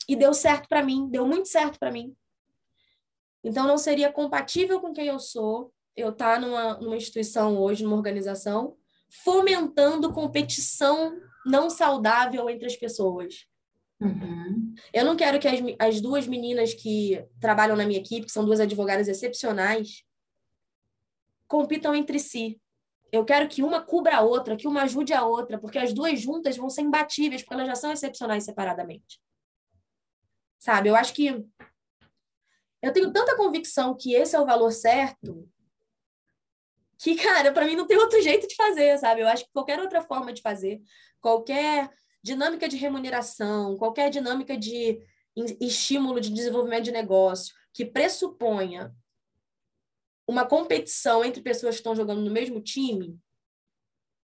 E 0.08 0.16
deu 0.16 0.32
certo 0.34 0.68
para 0.68 0.82
mim, 0.82 1.08
deu 1.08 1.26
muito 1.26 1.48
certo 1.48 1.78
para 1.78 1.90
mim. 1.90 2.16
Então 3.42 3.66
não 3.66 3.76
seria 3.76 4.12
compatível 4.12 4.80
com 4.80 4.92
quem 4.92 5.06
eu 5.06 5.18
sou 5.18 5.72
eu 5.96 6.10
estar 6.10 6.34
tá 6.34 6.40
numa, 6.40 6.74
numa 6.78 6.96
instituição 6.96 7.58
hoje, 7.58 7.84
numa 7.84 7.96
organização, 7.96 8.76
fomentando 9.22 10.12
competição 10.12 11.18
não 11.46 11.70
saudável 11.70 12.48
entre 12.48 12.66
as 12.66 12.76
pessoas. 12.76 13.46
Uhum. 14.00 14.74
Eu 14.92 15.04
não 15.04 15.16
quero 15.16 15.38
que 15.38 15.46
as, 15.46 15.60
as 15.78 16.00
duas 16.00 16.26
meninas 16.26 16.74
que 16.74 17.24
trabalham 17.40 17.76
na 17.76 17.86
minha 17.86 18.00
equipe, 18.00 18.26
que 18.26 18.32
são 18.32 18.44
duas 18.44 18.60
advogadas 18.60 19.08
excepcionais, 19.08 20.04
compitam 21.46 21.94
entre 21.94 22.18
si. 22.18 22.60
Eu 23.12 23.24
quero 23.24 23.48
que 23.48 23.62
uma 23.62 23.80
cubra 23.80 24.16
a 24.16 24.20
outra, 24.22 24.56
que 24.56 24.66
uma 24.66 24.82
ajude 24.82 25.12
a 25.12 25.24
outra, 25.24 25.58
porque 25.58 25.78
as 25.78 25.92
duas 25.92 26.20
juntas 26.20 26.56
vão 26.56 26.68
ser 26.68 26.82
imbatíveis, 26.82 27.42
porque 27.42 27.54
elas 27.54 27.68
já 27.68 27.76
são 27.76 27.92
excepcionais 27.92 28.44
separadamente. 28.44 29.20
Sabe? 30.58 30.88
Eu 30.88 30.96
acho 30.96 31.14
que 31.14 31.28
eu 32.82 32.92
tenho 32.92 33.12
tanta 33.12 33.36
convicção 33.36 33.96
que 33.96 34.14
esse 34.14 34.34
é 34.34 34.40
o 34.40 34.46
valor 34.46 34.72
certo, 34.72 35.48
que, 37.04 37.16
cara, 37.16 37.52
para 37.52 37.66
mim 37.66 37.76
não 37.76 37.86
tem 37.86 37.98
outro 37.98 38.18
jeito 38.22 38.48
de 38.48 38.56
fazer, 38.56 38.96
sabe? 38.96 39.20
Eu 39.20 39.28
acho 39.28 39.44
que 39.44 39.52
qualquer 39.52 39.78
outra 39.78 40.00
forma 40.00 40.32
de 40.32 40.40
fazer, 40.40 40.80
qualquer 41.20 41.90
dinâmica 42.22 42.66
de 42.66 42.78
remuneração, 42.78 43.76
qualquer 43.76 44.08
dinâmica 44.08 44.56
de 44.56 45.02
estímulo 45.60 46.18
de 46.18 46.32
desenvolvimento 46.32 46.84
de 46.84 46.92
negócio 46.92 47.54
que 47.74 47.84
pressuponha 47.84 48.90
uma 50.26 50.46
competição 50.46 51.22
entre 51.22 51.42
pessoas 51.42 51.74
que 51.74 51.80
estão 51.80 51.94
jogando 51.94 52.22
no 52.22 52.30
mesmo 52.30 52.58
time, 52.58 53.20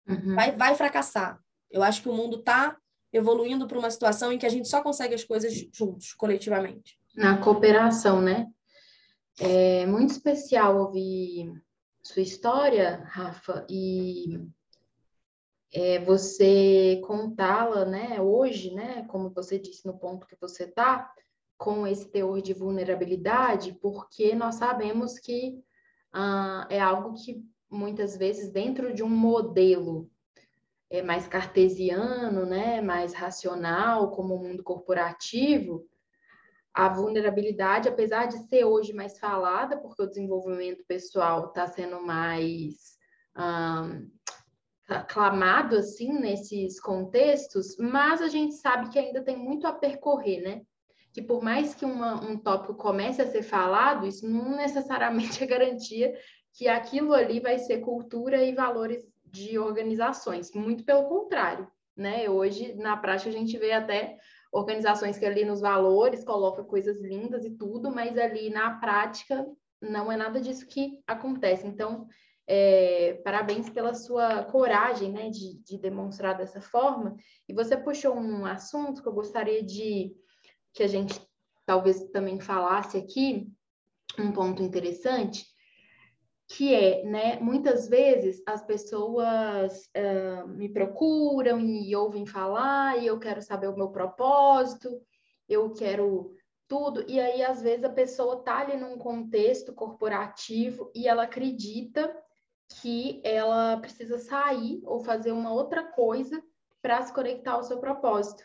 uhum. 0.09 0.35
vai, 0.35 0.51
vai 0.51 0.75
fracassar. 0.75 1.41
Eu 1.71 1.81
acho 1.81 2.03
que 2.03 2.09
o 2.09 2.13
mundo 2.13 2.41
está 2.41 2.77
evoluindo 3.13 3.69
para 3.69 3.79
uma 3.79 3.91
situação 3.91 4.33
em 4.33 4.39
que 4.39 4.47
a 4.47 4.49
gente 4.49 4.67
só 4.67 4.83
consegue 4.83 5.15
as 5.15 5.23
coisas 5.23 5.55
juntos, 5.73 6.13
coletivamente. 6.15 6.99
Na 7.15 7.39
cooperação, 7.39 8.21
né? 8.21 8.49
É 9.39 9.87
muito 9.87 10.11
especial 10.11 10.77
ouvir 10.77 11.53
sua 12.05 12.23
história, 12.23 13.03
Rafa, 13.07 13.67
e 13.69 14.39
é, 15.73 15.99
você 16.01 17.01
contá-la, 17.07 17.87
né, 17.87 18.21
hoje, 18.21 18.73
né, 18.75 19.05
como 19.09 19.31
você 19.31 19.59
disse 19.59 19.87
no 19.87 19.99
ponto 19.99 20.27
que 20.27 20.37
você 20.39 20.65
está, 20.65 21.11
com 21.57 21.87
esse 21.87 22.11
teor 22.11 22.43
de 22.43 22.53
vulnerabilidade, 22.53 23.73
porque 23.81 24.35
nós 24.35 24.57
sabemos 24.57 25.19
que 25.19 25.65
ah, 26.13 26.67
é 26.69 26.79
algo 26.79 27.15
que 27.15 27.43
muitas 27.71 28.17
vezes 28.17 28.51
dentro 28.53 28.93
de 28.93 29.03
um 29.03 29.09
modelo 29.09 30.11
é 30.91 31.01
mais 31.01 31.27
cartesiano, 31.27 32.45
né, 32.45 32.83
mais 32.83 33.15
racional, 33.15 34.11
como 34.11 34.35
o 34.35 34.39
mundo 34.39 34.63
corporativo, 34.63 35.89
a 36.75 36.89
vulnerabilidade, 36.89 37.89
apesar 37.89 38.27
de 38.27 38.37
ser 38.49 38.65
hoje 38.65 38.93
mais 38.93 39.17
falada, 39.19 39.79
porque 39.79 40.03
o 40.03 40.09
desenvolvimento 40.09 40.85
pessoal 40.89 41.47
está 41.47 41.69
sendo 41.69 42.03
mais 42.03 42.95
aclamado 44.89 45.77
assim 45.77 46.13
nesses 46.19 46.81
contextos, 46.81 47.77
mas 47.79 48.21
a 48.21 48.29
gente 48.29 48.55
sabe 48.55 48.91
que 48.91 48.99
ainda 48.99 49.23
tem 49.23 49.37
muito 49.37 49.67
a 49.67 49.73
percorrer, 49.73 50.43
né? 50.43 50.63
Que 51.13 51.23
por 51.23 51.43
mais 51.43 51.75
que 51.75 51.85
uma, 51.85 52.21
um 52.21 52.37
tópico 52.37 52.75
comece 52.75 53.23
a 53.23 53.27
ser 53.27 53.43
falado, 53.43 54.07
isso 54.07 54.29
não 54.29 54.57
necessariamente 54.57 55.43
é 55.45 55.47
garantia 55.47 56.15
que 56.53 56.69
aquilo 56.69 57.15
ali 57.15 57.41
vai 57.41 57.59
ser 57.59 57.79
cultura 57.81 58.45
e 58.45 58.55
valores 58.55 59.05
de 59.25 59.59
organizações, 59.59 60.53
muito 60.53 60.85
pelo 60.85 61.09
contrário, 61.09 61.69
né? 61.97 62.29
Hoje, 62.29 62.75
na 62.75 62.97
prática, 62.97 63.31
a 63.31 63.33
gente 63.33 63.57
vê 63.59 63.73
até 63.73 64.19
organizações 64.55 65.19
que 65.19 65.27
ali 65.27 65.45
nos 65.45 65.61
valores 65.61 66.23
colocam 66.23 66.65
coisas 66.65 67.01
lindas 67.01 67.45
e 67.45 67.51
tudo, 67.51 67.91
mas 67.91 68.17
ali 68.17 68.51
na 68.51 68.79
prática 68.79 69.45
não 69.83 70.11
é 70.11 70.17
nada 70.17 70.41
disso 70.41 70.67
que 70.67 71.03
acontece. 71.07 71.67
Então, 71.67 72.07
é, 72.47 73.21
parabéns 73.25 73.69
pela 73.69 73.93
sua 73.95 74.45
coragem, 74.45 75.11
né, 75.11 75.29
de, 75.29 75.59
de 75.65 75.77
demonstrar 75.77 76.37
dessa 76.37 76.61
forma. 76.61 77.17
E 77.49 77.53
você 77.53 77.77
puxou 77.77 78.15
um 78.15 78.47
assunto 78.47 79.03
que 79.03 79.09
eu 79.09 79.13
gostaria 79.13 79.61
de 79.61 80.15
que 80.73 80.85
a 80.85 80.87
gente 80.89 81.21
talvez 81.67 82.05
também 82.11 82.39
falasse 82.39 82.97
aqui, 82.97 83.49
um 84.17 84.31
ponto 84.31 84.63
interessante, 84.63 85.45
que 86.49 86.73
é, 86.73 87.03
né, 87.05 87.41
muitas 87.41 87.89
vezes 87.89 88.41
as 88.47 88.65
pessoas 88.65 89.91
me 90.49 90.69
procuram 90.69 91.61
e 91.61 91.95
ouvem 91.95 92.27
falar 92.27 92.99
e 92.99 93.07
eu 93.07 93.19
quero 93.19 93.43
saber 93.43 93.69
o 93.69 93.77
meu 93.77 93.89
propósito, 93.91 95.01
eu 95.49 95.73
quero 95.73 96.35
tudo, 96.67 97.05
e 97.07 97.21
aí 97.21 97.43
às 97.43 97.61
vezes 97.61 97.85
a 97.85 97.91
pessoa 97.91 98.43
tá 98.43 98.59
ali 98.59 98.77
num 98.77 98.97
contexto 98.97 99.73
corporativo 99.75 100.91
e 100.95 101.07
ela 101.07 101.25
acredita 101.25 102.15
que 102.81 103.21
ela 103.23 103.77
precisa 103.77 104.19
sair 104.19 104.81
ou 104.85 105.01
fazer 105.01 105.33
uma 105.33 105.53
outra 105.53 105.85
coisa 105.85 106.43
para 106.81 107.03
se 107.03 107.13
conectar 107.13 107.53
ao 107.53 107.63
seu 107.63 107.79
propósito. 107.79 108.43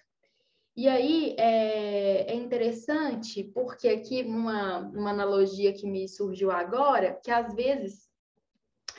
E 0.76 0.88
aí 0.88 1.36
é, 1.38 2.32
é, 2.32 2.36
interessante, 2.36 3.44
porque 3.44 3.90
aqui 3.90 4.24
uma, 4.24 4.80
uma 4.80 5.10
analogia 5.10 5.74
que 5.74 5.86
me 5.86 6.08
surgiu 6.08 6.52
agora, 6.52 7.20
que 7.22 7.32
às 7.32 7.54
vezes, 7.54 8.09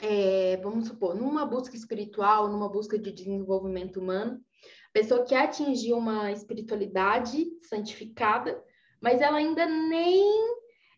é, 0.01 0.57
vamos 0.57 0.87
supor, 0.87 1.15
numa 1.15 1.45
busca 1.45 1.75
espiritual, 1.75 2.49
numa 2.49 2.67
busca 2.67 2.97
de 2.97 3.11
desenvolvimento 3.11 3.99
humano, 3.99 4.41
a 4.89 4.91
pessoa 4.91 5.23
quer 5.23 5.43
atingir 5.43 5.93
uma 5.93 6.31
espiritualidade 6.31 7.45
santificada, 7.61 8.61
mas 8.99 9.21
ela 9.21 9.37
ainda 9.37 9.65
nem 9.65 10.23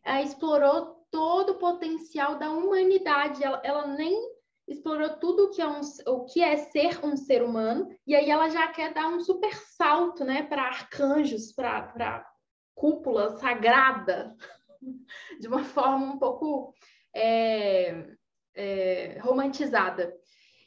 é, 0.06 0.24
explorou 0.24 1.06
todo 1.12 1.52
o 1.52 1.60
potencial 1.60 2.40
da 2.40 2.50
humanidade, 2.50 3.44
ela, 3.44 3.62
ela 3.64 3.88
nem 3.88 4.34
explorou 4.68 5.10
tudo 5.18 5.44
o 5.44 5.50
que, 5.52 5.62
é 5.62 5.68
um, 5.68 5.82
o 6.08 6.26
que 6.26 6.42
é 6.42 6.56
ser 6.58 7.06
um 7.06 7.18
ser 7.18 7.44
humano, 7.44 7.88
e 8.08 8.16
aí 8.16 8.30
ela 8.30 8.50
já 8.50 8.68
quer 8.70 8.94
dar 8.94 9.10
um 9.10 9.20
super 9.20 9.54
salto, 9.54 10.24
né, 10.24 10.44
para 10.44 10.64
arcanjos, 10.64 11.52
para 11.52 12.26
cúpula 12.74 13.38
sagrada, 13.38 14.36
de 15.40 15.48
uma 15.48 15.64
forma 15.64 16.14
um 16.14 16.18
pouco 16.18 16.74
é, 17.16 18.16
é, 18.56 19.20
romantizada. 19.22 20.14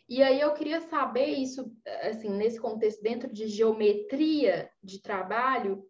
E 0.08 0.22
aí 0.22 0.40
eu 0.40 0.52
queria 0.54 0.80
saber 0.80 1.26
isso, 1.26 1.72
assim, 2.02 2.30
nesse 2.30 2.60
contexto, 2.60 3.02
dentro 3.02 3.32
de 3.32 3.48
geometria 3.48 4.70
de 4.82 5.02
trabalho, 5.02 5.84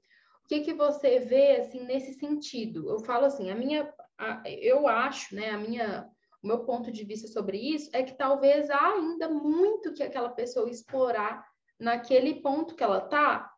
o 0.45 0.49
que 0.49 0.61
que 0.61 0.73
você 0.73 1.19
vê, 1.19 1.57
assim, 1.57 1.85
nesse 1.85 2.15
sentido? 2.15 2.89
Eu 2.89 3.01
falo 3.01 3.27
assim, 3.27 3.51
a 3.51 3.55
minha, 3.55 3.93
a, 4.17 4.43
eu 4.47 4.89
acho, 4.89 5.35
né, 5.35 5.51
a 5.51 5.59
minha 5.59 6.09
o 6.43 6.47
meu 6.47 6.61
ponto 6.61 6.93
de 6.93 7.03
vista 7.03 7.27
sobre 7.27 7.59
isso 7.59 7.91
é 7.93 8.05
que 8.05 8.17
talvez 8.17 8.71
há 8.71 8.93
ainda 8.93 9.29
muito 9.29 9.93
que 9.93 10.03
aquela 10.03 10.29
pessoa 10.29 10.71
explorar 10.71 11.45
naquele 11.79 12.41
ponto 12.41 12.77
que 12.77 12.85
ela 12.85 13.01
tá, 13.01 13.51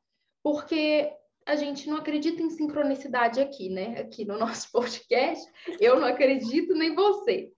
porque 0.43 1.13
a 1.45 1.55
gente 1.55 1.89
não 1.89 1.99
acredita 1.99 2.43
em 2.43 2.49
sincronicidade 2.49 3.41
aqui, 3.41 3.69
né? 3.69 4.01
Aqui 4.01 4.25
no 4.25 4.37
nosso 4.39 4.73
podcast, 4.73 5.47
eu 5.79 6.01
não 6.01 6.07
acredito 6.07 6.75
nem 6.75 6.95
você. 6.95 7.53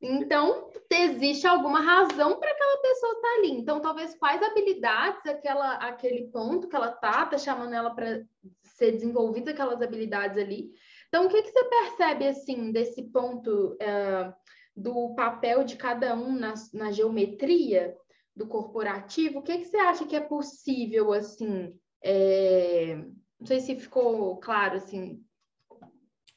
Então, 0.00 0.70
existe 0.90 1.46
alguma 1.46 1.80
razão 1.80 2.38
para 2.38 2.50
aquela 2.50 2.82
pessoa 2.82 3.12
estar 3.12 3.28
tá 3.28 3.34
ali. 3.38 3.50
Então, 3.52 3.80
talvez 3.80 4.14
quais 4.18 4.42
habilidades 4.42 5.24
aquela, 5.26 5.74
aquele 5.74 6.28
ponto 6.28 6.68
que 6.68 6.76
ela 6.76 6.90
tá, 6.92 7.26
tá 7.26 7.38
chamando 7.38 7.74
ela 7.74 7.90
para 7.90 8.22
ser 8.62 8.92
desenvolvida 8.92 9.52
aquelas 9.52 9.80
habilidades 9.80 10.36
ali. 10.36 10.70
Então, 11.08 11.26
o 11.26 11.28
que, 11.28 11.42
que 11.42 11.50
você 11.50 11.64
percebe, 11.64 12.28
assim, 12.28 12.72
desse 12.72 13.02
ponto 13.04 13.74
uh, 13.74 14.34
do 14.76 15.14
papel 15.14 15.64
de 15.64 15.76
cada 15.76 16.14
um 16.14 16.38
na, 16.38 16.52
na 16.74 16.92
geometria 16.92 17.96
do 18.34 18.46
corporativo, 18.46 19.38
o 19.38 19.42
que, 19.42 19.58
que 19.58 19.64
você 19.64 19.78
acha 19.78 20.04
que 20.04 20.14
é 20.14 20.20
possível, 20.20 21.14
assim, 21.14 21.74
é... 22.04 22.96
não 23.40 23.46
sei 23.46 23.60
se 23.60 23.74
ficou 23.76 24.36
claro, 24.36 24.76
assim. 24.76 25.24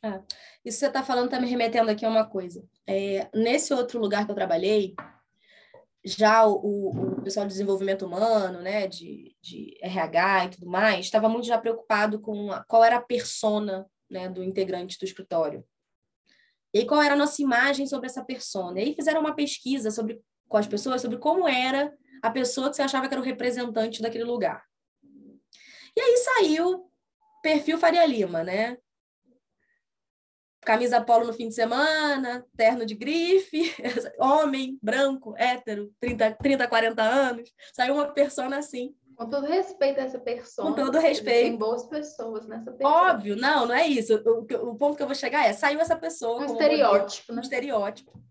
É, 0.02 0.12
isso 0.12 0.24
que 0.64 0.72
você 0.72 0.88
está 0.88 1.04
falando 1.04 1.26
está 1.26 1.42
me 1.42 1.50
remetendo 1.50 1.92
aqui 1.92 2.06
a 2.06 2.10
uma 2.10 2.26
coisa. 2.26 2.64
É, 2.92 3.30
nesse 3.36 3.72
outro 3.72 4.00
lugar 4.00 4.26
que 4.26 4.32
eu 4.32 4.36
trabalhei, 4.36 4.96
já 6.04 6.44
o, 6.48 6.90
o, 6.90 7.22
pessoal 7.22 7.46
de 7.46 7.52
desenvolvimento 7.52 8.04
humano, 8.04 8.64
né, 8.64 8.88
de, 8.88 9.36
de 9.40 9.78
RH 9.80 10.46
e 10.46 10.50
tudo 10.50 10.66
mais, 10.66 11.06
estava 11.06 11.30
muito 11.30 11.46
já 11.46 11.60
preocupado 11.60 12.20
com 12.20 12.52
a, 12.52 12.64
qual 12.64 12.84
era 12.84 12.96
a 12.96 13.02
persona 13.02 13.86
né, 14.10 14.28
do 14.28 14.44
integrante 14.44 14.98
do 14.98 15.06
escritório. 15.06 15.64
E 16.74 16.84
qual 16.84 17.00
era 17.00 17.14
a 17.14 17.18
nossa 17.18 17.40
imagem 17.44 17.86
sobre 17.86 18.08
essa 18.08 18.26
persona? 18.26 18.80
E 18.80 18.84
aí 18.86 18.96
fizeram 18.96 19.20
uma 19.20 19.36
pesquisa 19.36 19.92
sobre, 19.92 20.20
com 20.48 20.58
as 20.58 20.66
pessoas 20.66 21.00
sobre 21.00 21.20
como 21.20 21.48
era 21.48 21.94
a 22.24 22.32
pessoa 22.32 22.72
que 22.72 22.76
você 22.76 22.82
achava 22.82 23.08
que 23.08 23.14
era 23.14 23.22
o 23.22 23.26
representante 23.26 24.02
daquele 24.02 24.24
lugar. 24.24 24.64
E 25.96 26.02
aí 26.02 26.18
saiu 26.18 26.90
perfil 27.44 27.78
Faria 27.78 28.06
Lima, 28.08 28.44
né? 28.44 28.80
Camisa 30.70 31.02
polo 31.02 31.26
no 31.26 31.34
fim 31.34 31.48
de 31.48 31.56
semana, 31.56 32.46
terno 32.56 32.86
de 32.86 32.94
grife, 32.94 33.74
homem, 34.22 34.78
branco, 34.84 35.34
hétero, 35.36 35.92
30, 36.00 36.34
30 36.34 36.68
40 36.68 37.02
anos. 37.02 37.52
Saiu 37.74 37.96
uma 37.96 38.10
persona 38.10 38.60
assim. 38.60 38.96
Com 39.16 39.28
todo 39.28 39.48
respeito 39.48 40.00
a 40.00 40.04
essa 40.04 40.20
pessoa. 40.20 40.68
Com 40.68 40.76
todo 40.76 41.00
respeito. 41.00 41.50
Tem 41.50 41.58
boas 41.58 41.88
pessoas 41.88 42.46
nessa 42.46 42.72
pessoa. 42.72 43.10
Óbvio, 43.10 43.36
não, 43.36 43.66
não 43.66 43.74
é 43.74 43.88
isso. 43.88 44.14
O, 44.24 44.70
o 44.70 44.76
ponto 44.76 44.96
que 44.96 45.02
eu 45.02 45.08
vou 45.08 45.16
chegar 45.16 45.44
é, 45.48 45.54
saiu 45.54 45.80
essa 45.80 45.96
pessoa. 45.96 46.40
Um 46.40 46.46
estereótipo, 46.46 47.34
né? 47.34 47.40
Um 47.40 47.42
estereótipo. 47.42 48.24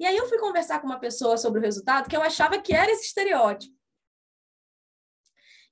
E 0.00 0.04
aí 0.04 0.16
eu 0.16 0.28
fui 0.28 0.38
conversar 0.38 0.80
com 0.80 0.88
uma 0.88 0.98
pessoa 0.98 1.38
sobre 1.38 1.60
o 1.60 1.62
resultado 1.62 2.08
que 2.08 2.16
eu 2.16 2.22
achava 2.22 2.60
que 2.60 2.74
era 2.74 2.90
esse 2.90 3.04
estereótipo. 3.04 3.72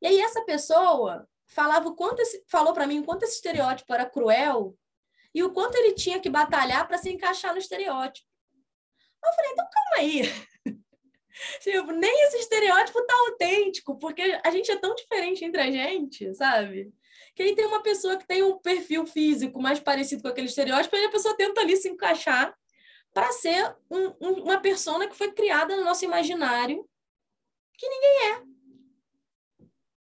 E 0.01 0.07
aí 0.07 0.21
essa 0.21 0.45
pessoa 0.45 1.27
falava 1.49 1.89
o 1.89 1.97
quanto 1.97 2.23
esse, 2.23 2.45
falou 2.47 2.73
para 2.73 2.87
mim 2.87 3.01
o 3.01 3.05
quanto 3.05 3.25
esse 3.25 3.35
estereótipo 3.35 3.93
era 3.93 4.09
cruel 4.09 4.77
e 5.35 5.43
o 5.43 5.53
quanto 5.53 5.75
ele 5.77 5.93
tinha 5.93 6.21
que 6.21 6.31
batalhar 6.31 6.87
para 6.87 6.97
se 6.97 7.11
encaixar 7.11 7.53
no 7.53 7.59
estereótipo. 7.59 8.27
Eu 9.25 9.33
falei, 9.33 9.51
então 9.53 9.67
calma 9.73 9.97
aí. 9.99 10.23
Tipo, 11.61 11.91
nem 11.91 12.27
esse 12.27 12.39
estereótipo 12.39 13.05
tá 13.05 13.15
autêntico, 13.27 13.99
porque 13.99 14.39
a 14.45 14.51
gente 14.51 14.71
é 14.71 14.77
tão 14.77 14.95
diferente 14.95 15.45
entre 15.45 15.61
a 15.61 15.69
gente, 15.69 16.33
sabe? 16.35 16.93
Que 17.35 17.43
aí 17.43 17.57
tem 17.57 17.67
uma 17.67 17.83
pessoa 17.83 18.17
que 18.17 18.25
tem 18.27 18.43
um 18.43 18.57
perfil 18.59 19.05
físico 19.05 19.61
mais 19.61 19.81
parecido 19.81 20.23
com 20.23 20.29
aquele 20.29 20.47
estereótipo, 20.47 20.95
e 20.95 21.05
a 21.05 21.11
pessoa 21.11 21.37
tenta 21.37 21.61
ali 21.61 21.77
se 21.77 21.89
encaixar 21.89 22.57
para 23.13 23.33
ser 23.33 23.77
um, 23.91 24.15
um, 24.21 24.33
uma 24.45 24.61
persona 24.61 25.09
que 25.09 25.17
foi 25.17 25.33
criada 25.33 25.77
no 25.77 25.85
nosso 25.85 26.05
imaginário, 26.05 26.89
que 27.77 27.89
ninguém 27.89 28.31
é. 28.31 28.54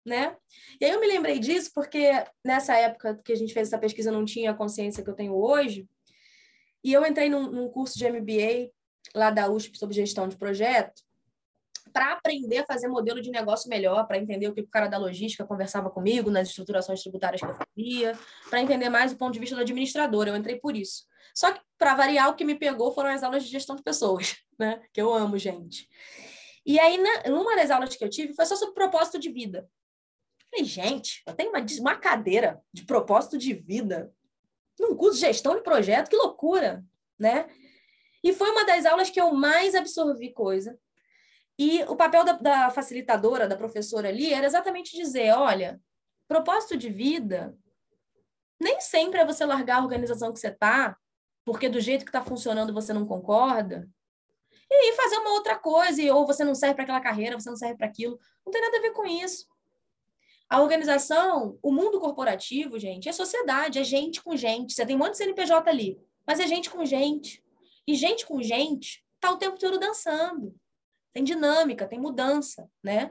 Né? 0.04 0.36
E 0.80 0.84
aí 0.84 0.90
eu 0.90 1.00
me 1.00 1.06
lembrei 1.06 1.38
disso 1.38 1.70
porque 1.72 2.10
nessa 2.44 2.74
época 2.76 3.20
que 3.24 3.32
a 3.32 3.36
gente 3.36 3.54
fez 3.54 3.68
essa 3.68 3.78
pesquisa 3.78 4.10
eu 4.10 4.14
não 4.14 4.24
tinha 4.24 4.50
a 4.50 4.54
consciência 4.54 5.02
que 5.02 5.08
eu 5.08 5.14
tenho 5.14 5.34
hoje, 5.34 5.88
e 6.82 6.92
eu 6.92 7.06
entrei 7.06 7.28
num, 7.28 7.50
num 7.50 7.68
curso 7.68 7.96
de 7.96 8.10
MBA 8.10 8.72
lá 9.14 9.30
da 9.30 9.48
USP 9.48 9.78
sobre 9.78 9.94
gestão 9.94 10.26
de 10.26 10.36
projeto, 10.36 11.02
para 11.92 12.12
aprender 12.12 12.58
a 12.58 12.64
fazer 12.64 12.88
modelo 12.88 13.20
de 13.20 13.30
negócio 13.30 13.68
melhor, 13.68 14.06
para 14.06 14.18
entender 14.18 14.48
o 14.48 14.54
que 14.54 14.62
o 14.62 14.66
cara 14.66 14.88
da 14.88 14.98
logística 14.98 15.44
conversava 15.44 15.90
comigo 15.90 16.30
nas 16.30 16.48
estruturações 16.48 17.02
tributárias 17.02 17.40
que 17.40 17.46
eu 17.46 17.54
fazia, 17.54 18.18
para 18.48 18.60
entender 18.60 18.88
mais 18.88 19.12
o 19.12 19.16
ponto 19.16 19.34
de 19.34 19.38
vista 19.38 19.54
do 19.54 19.62
administrador. 19.62 20.26
Eu 20.26 20.36
entrei 20.36 20.56
por 20.56 20.76
isso. 20.76 21.04
Só 21.34 21.52
que, 21.52 21.60
para 21.78 21.94
variar, 21.94 22.30
o 22.30 22.34
que 22.34 22.44
me 22.44 22.54
pegou 22.54 22.92
foram 22.92 23.10
as 23.10 23.22
aulas 23.22 23.44
de 23.44 23.50
gestão 23.50 23.76
de 23.76 23.82
pessoas, 23.82 24.36
né? 24.58 24.82
Que 24.92 25.00
eu 25.00 25.12
amo, 25.12 25.38
gente. 25.38 25.88
E 26.64 26.78
aí, 26.78 26.98
numa 27.28 27.56
das 27.56 27.70
aulas 27.70 27.94
que 27.94 28.04
eu 28.04 28.10
tive, 28.10 28.34
foi 28.34 28.46
só 28.46 28.56
sobre 28.56 28.74
propósito 28.74 29.18
de 29.18 29.30
vida. 29.30 29.68
Falei, 30.52 30.66
gente, 30.66 31.22
eu 31.26 31.32
tenho 31.32 31.50
uma, 31.50 31.64
uma 31.80 31.96
cadeira 31.96 32.60
de 32.72 32.84
propósito 32.84 33.38
de 33.38 33.54
vida 33.54 34.12
num 34.78 34.94
curso 34.94 35.14
de 35.14 35.26
gestão 35.26 35.54
de 35.54 35.62
projeto, 35.62 36.10
que 36.10 36.16
loucura, 36.16 36.84
né? 37.18 37.48
E 38.22 38.32
foi 38.32 38.50
uma 38.50 38.64
das 38.64 38.84
aulas 38.84 39.08
que 39.08 39.20
eu 39.20 39.32
mais 39.32 39.74
absorvi 39.74 40.32
coisa, 40.32 40.78
e 41.58 41.82
o 41.84 41.96
papel 41.96 42.24
da, 42.24 42.32
da 42.32 42.70
facilitadora, 42.70 43.48
da 43.48 43.56
professora 43.56 44.08
ali, 44.08 44.32
era 44.32 44.46
exatamente 44.46 44.96
dizer: 44.96 45.32
olha, 45.32 45.80
propósito 46.28 46.76
de 46.76 46.90
vida 46.90 47.56
nem 48.60 48.80
sempre 48.80 49.20
é 49.20 49.26
você 49.26 49.44
largar 49.44 49.78
a 49.78 49.82
organização 49.82 50.32
que 50.32 50.38
você 50.38 50.48
está, 50.48 50.96
porque 51.44 51.68
do 51.68 51.80
jeito 51.80 52.04
que 52.04 52.10
está 52.10 52.22
funcionando 52.22 52.72
você 52.72 52.92
não 52.92 53.06
concorda. 53.06 53.88
E 54.70 54.92
fazer 54.94 55.18
uma 55.18 55.32
outra 55.32 55.58
coisa, 55.58 56.14
ou 56.14 56.26
você 56.26 56.44
não 56.44 56.54
serve 56.54 56.74
para 56.74 56.84
aquela 56.84 57.00
carreira, 57.00 57.38
você 57.38 57.50
não 57.50 57.56
serve 57.56 57.76
para 57.76 57.86
aquilo. 57.86 58.18
Não 58.46 58.52
tem 58.52 58.62
nada 58.62 58.78
a 58.78 58.80
ver 58.80 58.92
com 58.92 59.04
isso. 59.04 59.46
A 60.52 60.60
organização, 60.60 61.58
o 61.62 61.72
mundo 61.72 61.98
corporativo, 61.98 62.78
gente, 62.78 63.08
é 63.08 63.12
sociedade, 63.12 63.78
é 63.78 63.84
gente 63.84 64.22
com 64.22 64.36
gente. 64.36 64.74
Você 64.74 64.84
tem 64.84 64.94
um 64.94 64.98
monte 64.98 65.12
de 65.12 65.16
CNPJ 65.16 65.70
ali, 65.70 65.98
mas 66.26 66.40
é 66.40 66.46
gente 66.46 66.68
com 66.68 66.84
gente. 66.84 67.42
E 67.86 67.94
gente 67.94 68.26
com 68.26 68.42
gente 68.42 69.02
tá 69.18 69.30
o 69.30 69.38
tempo 69.38 69.58
todo 69.58 69.78
dançando. 69.78 70.54
Tem 71.10 71.24
dinâmica, 71.24 71.88
tem 71.88 71.98
mudança, 71.98 72.70
né? 72.82 73.10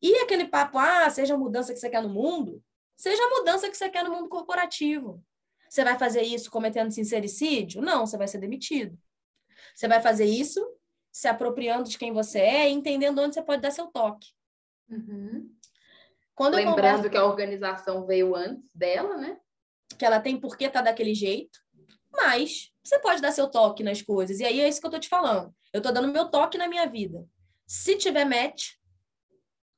E 0.00 0.18
aquele 0.18 0.46
papo, 0.46 0.78
ah, 0.78 1.10
seja 1.10 1.34
a 1.34 1.36
mudança 1.36 1.72
que 1.72 1.80
você 1.80 1.90
quer 1.90 2.00
no 2.00 2.08
mundo, 2.08 2.62
seja 2.96 3.20
a 3.20 3.30
mudança 3.30 3.68
que 3.68 3.76
você 3.76 3.90
quer 3.90 4.04
no 4.04 4.14
mundo 4.14 4.28
corporativo. 4.28 5.20
Você 5.68 5.82
vai 5.82 5.98
fazer 5.98 6.22
isso 6.22 6.48
cometendo 6.48 6.92
sincericídio? 6.92 7.82
Não, 7.82 8.06
você 8.06 8.16
vai 8.16 8.28
ser 8.28 8.38
demitido. 8.38 8.96
Você 9.74 9.88
vai 9.88 10.00
fazer 10.00 10.26
isso 10.26 10.64
se 11.10 11.26
apropriando 11.26 11.90
de 11.90 11.98
quem 11.98 12.12
você 12.12 12.38
é 12.38 12.70
e 12.70 12.72
entendendo 12.72 13.18
onde 13.20 13.34
você 13.34 13.42
pode 13.42 13.62
dar 13.62 13.72
seu 13.72 13.88
toque. 13.88 14.28
Uhum. 14.88 15.50
Lembrando 16.50 16.76
converso... 16.76 17.10
que 17.10 17.16
a 17.16 17.24
organização 17.24 18.06
veio 18.06 18.34
antes 18.34 18.74
dela, 18.74 19.16
né? 19.16 19.36
Que 19.98 20.04
ela 20.04 20.20
tem 20.20 20.38
por 20.38 20.56
que 20.56 20.68
tá 20.68 20.80
daquele 20.80 21.14
jeito, 21.14 21.58
mas 22.10 22.72
você 22.82 22.98
pode 22.98 23.20
dar 23.20 23.32
seu 23.32 23.48
toque 23.48 23.82
nas 23.82 24.02
coisas. 24.02 24.40
E 24.40 24.44
aí 24.44 24.60
é 24.60 24.68
isso 24.68 24.80
que 24.80 24.86
eu 24.86 24.90
tô 24.90 24.98
te 24.98 25.08
falando. 25.08 25.54
Eu 25.72 25.80
tô 25.80 25.90
dando 25.92 26.08
meu 26.08 26.28
toque 26.28 26.58
na 26.58 26.68
minha 26.68 26.86
vida. 26.86 27.24
Se 27.66 27.96
tiver 27.96 28.24
match, 28.24 28.72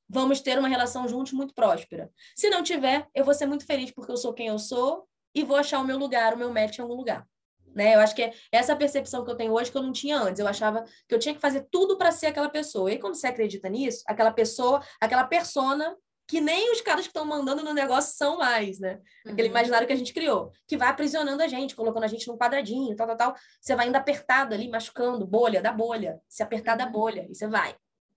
vamos 0.09 0.41
ter 0.41 0.59
uma 0.59 0.69
relação 0.69 1.07
juntos 1.07 1.33
muito 1.33 1.55
próspera. 1.55 2.11
Se 2.37 2.51
não 2.51 2.63
tiver, 2.63 3.07
eu 3.15 3.25
vou 3.25 3.35
ser 3.35 3.47
muito 3.47 3.67
feliz 3.67 3.91
porque 3.91 4.11
eu 4.11 4.17
sou 4.17 4.33
quem 4.33 4.49
eu 4.49 4.59
sou 4.59 5.09
e 5.35 5.45
vou 5.45 5.57
achar 5.57 5.81
o 5.81 5.85
meu 5.85 5.99
lugar, 5.99 6.35
o 6.35 6.39
meu 6.39 6.53
match 6.53 6.79
em 6.79 6.83
algum 6.83 6.95
lugar. 6.95 7.27
Né? 7.75 7.95
Eu 7.95 8.01
acho 8.01 8.15
que 8.15 8.23
é 8.23 8.33
essa 8.53 8.77
percepção 8.77 9.25
que 9.25 9.31
eu 9.31 9.35
tenho 9.35 9.53
hoje 9.53 9.71
que 9.71 9.77
eu 9.77 9.83
não 9.83 9.93
tinha 9.93 10.19
antes. 10.19 10.39
Eu 10.39 10.47
achava 10.47 10.85
que 11.09 11.15
eu 11.15 11.19
tinha 11.19 11.35
que 11.35 11.41
fazer 11.41 11.67
tudo 11.71 11.99
para 11.99 12.13
ser 12.13 12.27
aquela 12.27 12.49
pessoa. 12.49 12.93
E 12.93 12.99
quando 12.99 13.17
você 13.17 13.27
acredita 13.27 13.69
nisso, 13.69 14.05
aquela 14.07 14.31
pessoa, 14.31 14.81
aquela 15.01 15.25
persona 15.25 15.97
que 16.27 16.41
nem 16.41 16.73
os 16.73 16.81
caras 16.81 17.03
que 17.03 17.11
estão 17.11 17.25
mandando 17.25 17.63
no 17.63 17.75
negócio 17.75 18.17
são 18.17 18.39
mais, 18.39 18.79
né? 18.79 19.01
Aquele 19.27 19.49
uhum. 19.49 19.55
imaginário 19.55 19.87
que 19.87 19.93
a 19.93 19.97
gente 19.97 20.15
criou, 20.15 20.53
que 20.67 20.77
vai 20.77 20.89
aprisionando 20.89 21.43
a 21.43 21.49
gente, 21.49 21.77
colocando 21.77 22.05
a 22.05 22.09
gente 22.09 22.27
num 22.29 22.39
quadradinho, 22.39 22.97
tal, 22.97 23.07
tal, 23.09 23.17
tal. 23.17 23.35
Você 23.61 23.77
vai 23.77 23.89
indo 23.89 23.97
apertado 23.97 24.55
ali, 24.55 24.69
machucando, 24.69 25.27
bolha 25.27 25.61
da 25.61 25.73
bolha, 25.73 26.21
se 26.29 26.43
apertar 26.43 26.77
da 26.77 26.87
uhum. 26.87 26.93
bolha, 26.93 27.27
e 27.29 27.35
você 27.35 27.47
vai, 27.47 27.77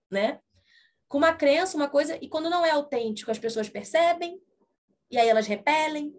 né? 0.10 0.40
Com 1.08 1.18
uma 1.18 1.34
crença, 1.34 1.76
uma 1.76 1.90
coisa, 1.90 2.18
e 2.22 2.30
quando 2.30 2.50
não 2.50 2.66
é 2.66 2.72
autêntico, 2.72 3.32
as 3.32 3.40
pessoas 3.40 3.70
percebem, 3.70 4.42
e 5.12 5.18
aí 5.18 5.28
elas 5.28 5.48
repelem, 5.48 6.14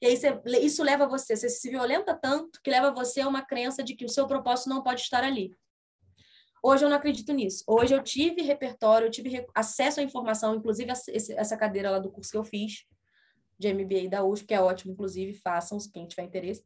e 0.00 0.06
aí 0.06 0.16
você, 0.16 0.40
isso 0.60 0.82
leva 0.82 1.06
você, 1.06 1.34
você 1.34 1.48
se 1.48 1.70
violenta 1.70 2.14
tanto 2.14 2.60
que 2.62 2.70
leva 2.70 2.90
você 2.90 3.22
a 3.22 3.28
uma 3.28 3.42
crença 3.42 3.82
de 3.82 3.94
que 3.94 4.04
o 4.04 4.08
seu 4.08 4.26
propósito 4.26 4.68
não 4.68 4.82
pode 4.82 5.00
estar 5.00 5.24
ali. 5.24 5.56
Hoje 6.66 6.82
eu 6.82 6.88
não 6.88 6.96
acredito 6.96 7.30
nisso. 7.34 7.62
Hoje 7.66 7.94
eu 7.94 8.02
tive 8.02 8.40
repertório, 8.40 9.06
eu 9.06 9.10
tive 9.10 9.46
acesso 9.54 10.00
à 10.00 10.02
informação, 10.02 10.54
inclusive 10.54 10.90
essa 10.90 11.56
cadeira 11.58 11.90
lá 11.90 11.98
do 11.98 12.10
curso 12.10 12.30
que 12.30 12.38
eu 12.38 12.44
fiz, 12.44 12.86
de 13.58 13.70
MBA 13.70 14.08
da 14.08 14.24
USP, 14.24 14.46
que 14.46 14.54
é 14.54 14.60
ótimo, 14.62 14.94
inclusive, 14.94 15.34
façam, 15.34 15.76
quem 15.92 16.08
tiver 16.08 16.22
interesse. 16.22 16.64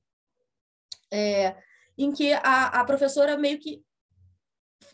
É, 1.12 1.56
em 1.98 2.12
que 2.12 2.32
a, 2.32 2.80
a 2.80 2.84
professora 2.84 3.36
meio 3.36 3.58
que 3.58 3.82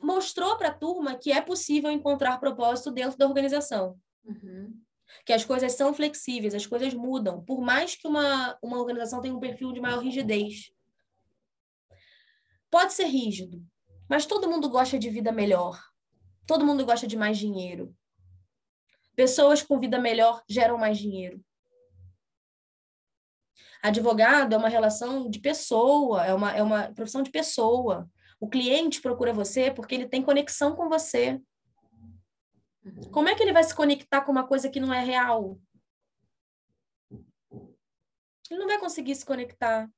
mostrou 0.01 0.57
para 0.57 0.69
a 0.69 0.75
turma 0.75 1.19
que 1.19 1.31
é 1.31 1.43
possível 1.43 1.91
encontrar 1.91 2.41
propósito 2.41 2.91
dentro 2.91 3.19
da 3.19 3.27
organização. 3.27 4.01
Uhum 4.25 4.73
que 5.25 5.33
as 5.33 5.45
coisas 5.45 5.73
são 5.73 5.95
flexíveis, 5.95 6.55
as 6.55 6.67
coisas 6.67 6.93
mudam, 6.93 7.45
por 7.45 7.61
mais 7.61 7.95
que 7.95 8.09
uma, 8.09 8.59
uma 8.63 8.79
organização 8.79 9.21
tenha 9.21 9.35
um 9.35 9.41
perfil 9.41 9.73
de 9.73 9.81
maior 9.81 10.03
rigidez. 10.03 10.73
Pode 12.71 12.93
ser 12.95 13.05
rígido, 13.05 13.65
mas 14.09 14.27
todo 14.27 14.49
mundo 14.49 14.69
gosta 14.69 14.99
de 14.99 15.11
vida 15.11 15.33
melhor. 15.33 15.81
Todo 16.47 16.65
mundo 16.65 16.85
gosta 16.85 17.07
de 17.07 17.17
mais 17.17 17.39
dinheiro. 17.39 17.95
Pessoas 19.17 19.63
com 19.63 19.79
vida 19.79 19.99
melhor 19.99 20.43
geram 20.49 20.77
mais 20.77 20.99
dinheiro. 20.99 21.43
Advogado 23.83 24.55
é 24.55 24.57
uma 24.57 24.69
relação 24.69 25.29
de 25.29 25.39
pessoa, 25.41 26.25
é 26.25 26.33
uma, 26.35 26.53
é 26.53 26.63
uma 26.63 26.93
profissão 26.95 27.23
de 27.23 27.31
pessoa. 27.31 28.11
O 28.41 28.49
cliente 28.49 29.01
procura 29.01 29.33
você 29.33 29.71
porque 29.71 29.95
ele 29.95 30.09
tem 30.09 30.23
conexão 30.23 30.75
com 30.75 30.89
você. 30.89 31.41
Uhum. 32.85 33.11
Como 33.11 33.29
é 33.29 33.35
que 33.35 33.43
ele 33.43 33.53
vai 33.53 33.63
se 33.63 33.75
conectar 33.75 34.23
com 34.23 34.33
uma 34.33 34.47
coisa 34.47 34.69
que 34.69 34.81
não 34.81 34.93
é 34.93 35.03
real? 35.03 35.59
Ele 38.51 38.61
não 38.61 38.67
vai 38.67 38.79
conseguir 38.79 39.15
se 39.15 39.25
conectar. 39.25 39.89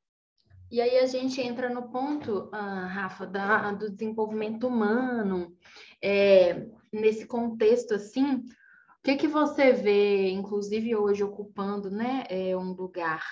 E 0.71 0.81
aí 0.81 0.99
a 0.99 1.07
gente 1.07 1.41
entra 1.41 1.69
no 1.69 1.91
ponto, 1.91 2.51
uh, 2.53 2.87
Rafa, 2.89 3.25
da, 3.25 3.73
do 3.73 3.91
desenvolvimento 3.91 4.67
humano, 4.67 5.57
é, 6.03 6.67
nesse 6.93 7.25
contexto 7.25 7.95
assim, 7.95 8.37
o 8.37 9.03
que 9.05 9.17
que 9.17 9.29
você 9.29 9.73
vê, 9.73 10.31
inclusive 10.31 10.97
hoje 10.97 11.23
ocupando, 11.23 11.89
né, 11.89 12.25
é 12.29 12.57
um 12.57 12.73
lugar 12.73 13.25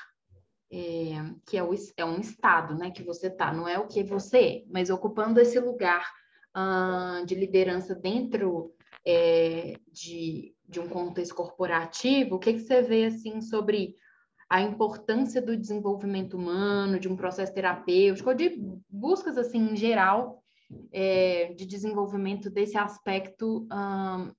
é, 0.72 1.14
que 1.46 1.56
é, 1.56 1.62
o, 1.62 1.74
é 1.96 2.04
um 2.04 2.20
estado, 2.20 2.76
né, 2.76 2.92
que 2.92 3.02
você 3.02 3.28
tá, 3.28 3.52
não 3.52 3.66
é 3.66 3.78
o 3.78 3.88
que 3.88 4.04
você 4.04 4.38
é, 4.38 4.64
mas 4.70 4.88
ocupando 4.88 5.40
esse 5.40 5.58
lugar 5.58 6.08
uh, 6.56 7.26
de 7.26 7.34
liderança 7.34 7.96
dentro 7.96 8.72
é, 9.04 9.74
de, 9.92 10.54
de 10.68 10.78
um 10.78 10.88
contexto 10.88 11.34
corporativo, 11.34 12.36
o 12.36 12.38
que, 12.38 12.52
que 12.52 12.60
você 12.60 12.80
vê 12.80 13.06
assim 13.06 13.40
sobre 13.40 13.96
a 14.48 14.60
importância 14.60 15.40
do 15.40 15.56
desenvolvimento 15.56 16.36
humano, 16.36 16.98
de 16.98 17.08
um 17.08 17.16
processo 17.16 17.54
terapêutico, 17.54 18.30
ou 18.30 18.34
de 18.34 18.60
buscas 18.88 19.36
assim 19.38 19.72
em 19.72 19.76
geral 19.76 20.42
é, 20.92 21.52
de 21.54 21.66
desenvolvimento 21.66 22.50
desse 22.50 22.76
aspecto 22.76 23.66
um, 23.72 24.32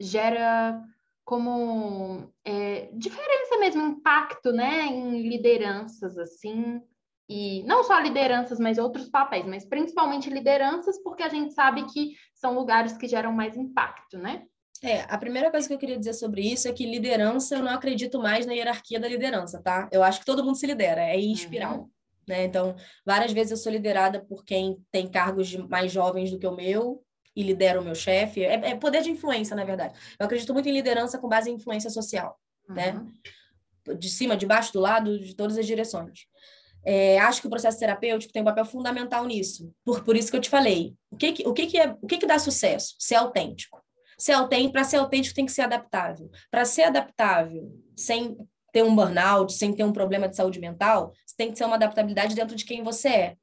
gera 0.00 0.82
como 1.24 2.32
é, 2.44 2.90
diferença 2.92 3.58
mesmo, 3.58 3.82
impacto, 3.82 4.52
né, 4.52 4.86
em 4.86 5.28
lideranças 5.28 6.18
assim 6.18 6.80
e 7.28 7.62
não 7.62 7.84
só 7.84 7.96
lideranças, 8.00 8.58
mas 8.58 8.76
outros 8.76 9.08
papéis, 9.08 9.46
mas 9.46 9.64
principalmente 9.64 10.28
lideranças, 10.28 11.00
porque 11.00 11.22
a 11.22 11.28
gente 11.28 11.54
sabe 11.54 11.84
que 11.84 12.16
são 12.34 12.54
lugares 12.54 12.96
que 12.96 13.06
geram 13.06 13.32
mais 13.32 13.56
impacto, 13.56 14.18
né? 14.18 14.46
É, 14.82 15.02
a 15.02 15.18
primeira 15.18 15.50
coisa 15.50 15.68
que 15.68 15.74
eu 15.74 15.78
queria 15.78 15.98
dizer 15.98 16.14
sobre 16.14 16.40
isso 16.40 16.66
é 16.66 16.72
que 16.72 16.86
liderança, 16.86 17.56
eu 17.56 17.62
não 17.62 17.72
acredito 17.72 18.18
mais 18.18 18.46
na 18.46 18.54
hierarquia 18.54 18.98
da 18.98 19.06
liderança, 19.06 19.60
tá? 19.62 19.88
Eu 19.92 20.02
acho 20.02 20.20
que 20.20 20.26
todo 20.26 20.42
mundo 20.42 20.56
se 20.56 20.66
lidera, 20.66 21.02
é 21.02 21.18
em 21.18 21.32
espiral. 21.32 21.80
Uhum. 21.80 21.90
Né? 22.26 22.44
Então, 22.44 22.74
várias 23.04 23.32
vezes 23.32 23.50
eu 23.50 23.56
sou 23.56 23.70
liderada 23.70 24.20
por 24.20 24.44
quem 24.44 24.78
tem 24.90 25.06
cargos 25.06 25.54
mais 25.68 25.92
jovens 25.92 26.30
do 26.30 26.38
que 26.38 26.46
o 26.46 26.54
meu 26.54 27.04
e 27.34 27.42
lidera 27.42 27.80
o 27.80 27.84
meu 27.84 27.94
chefe. 27.94 28.42
É, 28.42 28.54
é, 28.54 28.74
poder 28.74 29.02
de 29.02 29.10
influência, 29.10 29.54
na 29.54 29.64
verdade. 29.64 29.94
Eu 30.18 30.24
acredito 30.24 30.54
muito 30.54 30.68
em 30.68 30.72
liderança 30.72 31.18
com 31.18 31.28
base 31.28 31.50
em 31.50 31.54
influência 31.54 31.90
social, 31.90 32.38
né? 32.68 32.92
uhum. 32.92 33.04
né? 33.04 33.94
De 33.96 34.08
cima, 34.08 34.36
de 34.36 34.46
baixo, 34.46 34.72
do 34.72 34.80
lado, 34.80 35.18
de 35.18 35.34
todas 35.34 35.58
as 35.58 35.66
direções. 35.66 36.26
É, 36.84 37.18
acho 37.18 37.40
que 37.40 37.46
o 37.46 37.50
processo 37.50 37.78
terapêutico 37.78 38.32
tem 38.32 38.40
um 38.42 38.44
papel 38.46 38.64
fundamental 38.64 39.26
nisso. 39.26 39.74
Por, 39.84 40.02
por 40.04 40.16
isso 40.16 40.30
que 40.30 40.36
eu 40.36 40.40
te 40.40 40.48
falei. 40.48 40.94
O 41.10 41.16
que, 41.16 41.32
que, 41.32 41.48
o 41.48 41.52
que, 41.52 41.66
que, 41.66 41.78
é, 41.78 41.96
o 42.00 42.06
que, 42.06 42.18
que 42.18 42.26
dá 42.26 42.38
sucesso? 42.38 42.94
Ser 42.98 43.16
autêntico. 43.16 43.79
Ser 44.20 44.32
autêntico, 44.32 44.72
para 44.72 44.84
ser 44.84 44.98
autêntico, 44.98 45.34
tem 45.34 45.46
que 45.46 45.52
ser 45.52 45.62
adaptável. 45.62 46.30
Para 46.50 46.64
ser 46.66 46.82
adaptável, 46.82 47.72
sem 47.96 48.36
ter 48.72 48.84
um 48.84 48.94
burnout, 48.94 49.52
sem 49.52 49.72
ter 49.72 49.82
um 49.82 49.92
problema 49.92 50.28
de 50.28 50.36
saúde 50.36 50.60
mental, 50.60 51.12
tem 51.40 51.50
que 51.50 51.56
ser 51.56 51.64
uma 51.64 51.76
adaptabilidade 51.76 52.34
dentro 52.34 52.54
de 52.54 52.66
quem 52.66 52.82
você 52.82 53.08
é. 53.08 53.36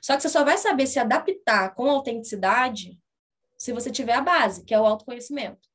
Só 0.00 0.16
que 0.16 0.22
você 0.22 0.30
só 0.30 0.42
vai 0.42 0.56
saber 0.56 0.86
se 0.86 0.98
adaptar 0.98 1.74
com 1.74 1.90
autenticidade 1.90 2.98
se 3.58 3.72
você 3.72 3.90
tiver 3.90 4.14
a 4.14 4.22
base, 4.22 4.64
que 4.64 4.72
é 4.72 4.80
o 4.80 4.86
autoconhecimento. 4.86 5.68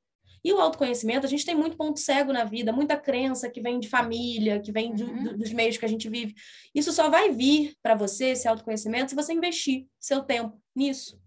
E 0.43 0.51
o 0.51 0.59
autoconhecimento, 0.59 1.27
a 1.27 1.29
gente 1.29 1.45
tem 1.45 1.53
muito 1.53 1.77
ponto 1.77 1.99
cego 1.99 2.33
na 2.33 2.43
vida, 2.43 2.73
muita 2.73 2.97
crença 2.97 3.47
que 3.47 3.61
vem 3.61 3.79
de 3.79 3.87
família, 3.87 4.59
que 4.59 4.71
vem 4.71 4.89
uhum. 4.91 5.23
do, 5.23 5.37
dos 5.37 5.53
meios 5.53 5.77
que 5.77 5.85
a 5.85 5.87
gente 5.87 6.09
vive. 6.09 6.33
Isso 6.73 6.91
só 6.91 7.11
vai 7.11 7.29
vir 7.29 7.75
para 7.83 7.93
você, 7.93 8.29
esse 8.29 8.47
autoconhecimento, 8.47 9.11
se 9.11 9.15
você 9.15 9.33
investir 9.33 9.85
seu 9.99 10.23
tempo 10.23 10.59
nisso. 10.75 11.21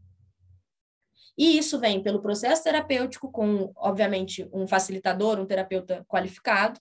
E 1.36 1.58
isso 1.58 1.78
vem 1.78 2.02
pelo 2.02 2.22
processo 2.22 2.62
terapêutico, 2.62 3.30
com, 3.30 3.72
obviamente, 3.76 4.48
um 4.52 4.66
facilitador, 4.66 5.40
um 5.40 5.46
terapeuta 5.46 6.04
qualificado, 6.08 6.80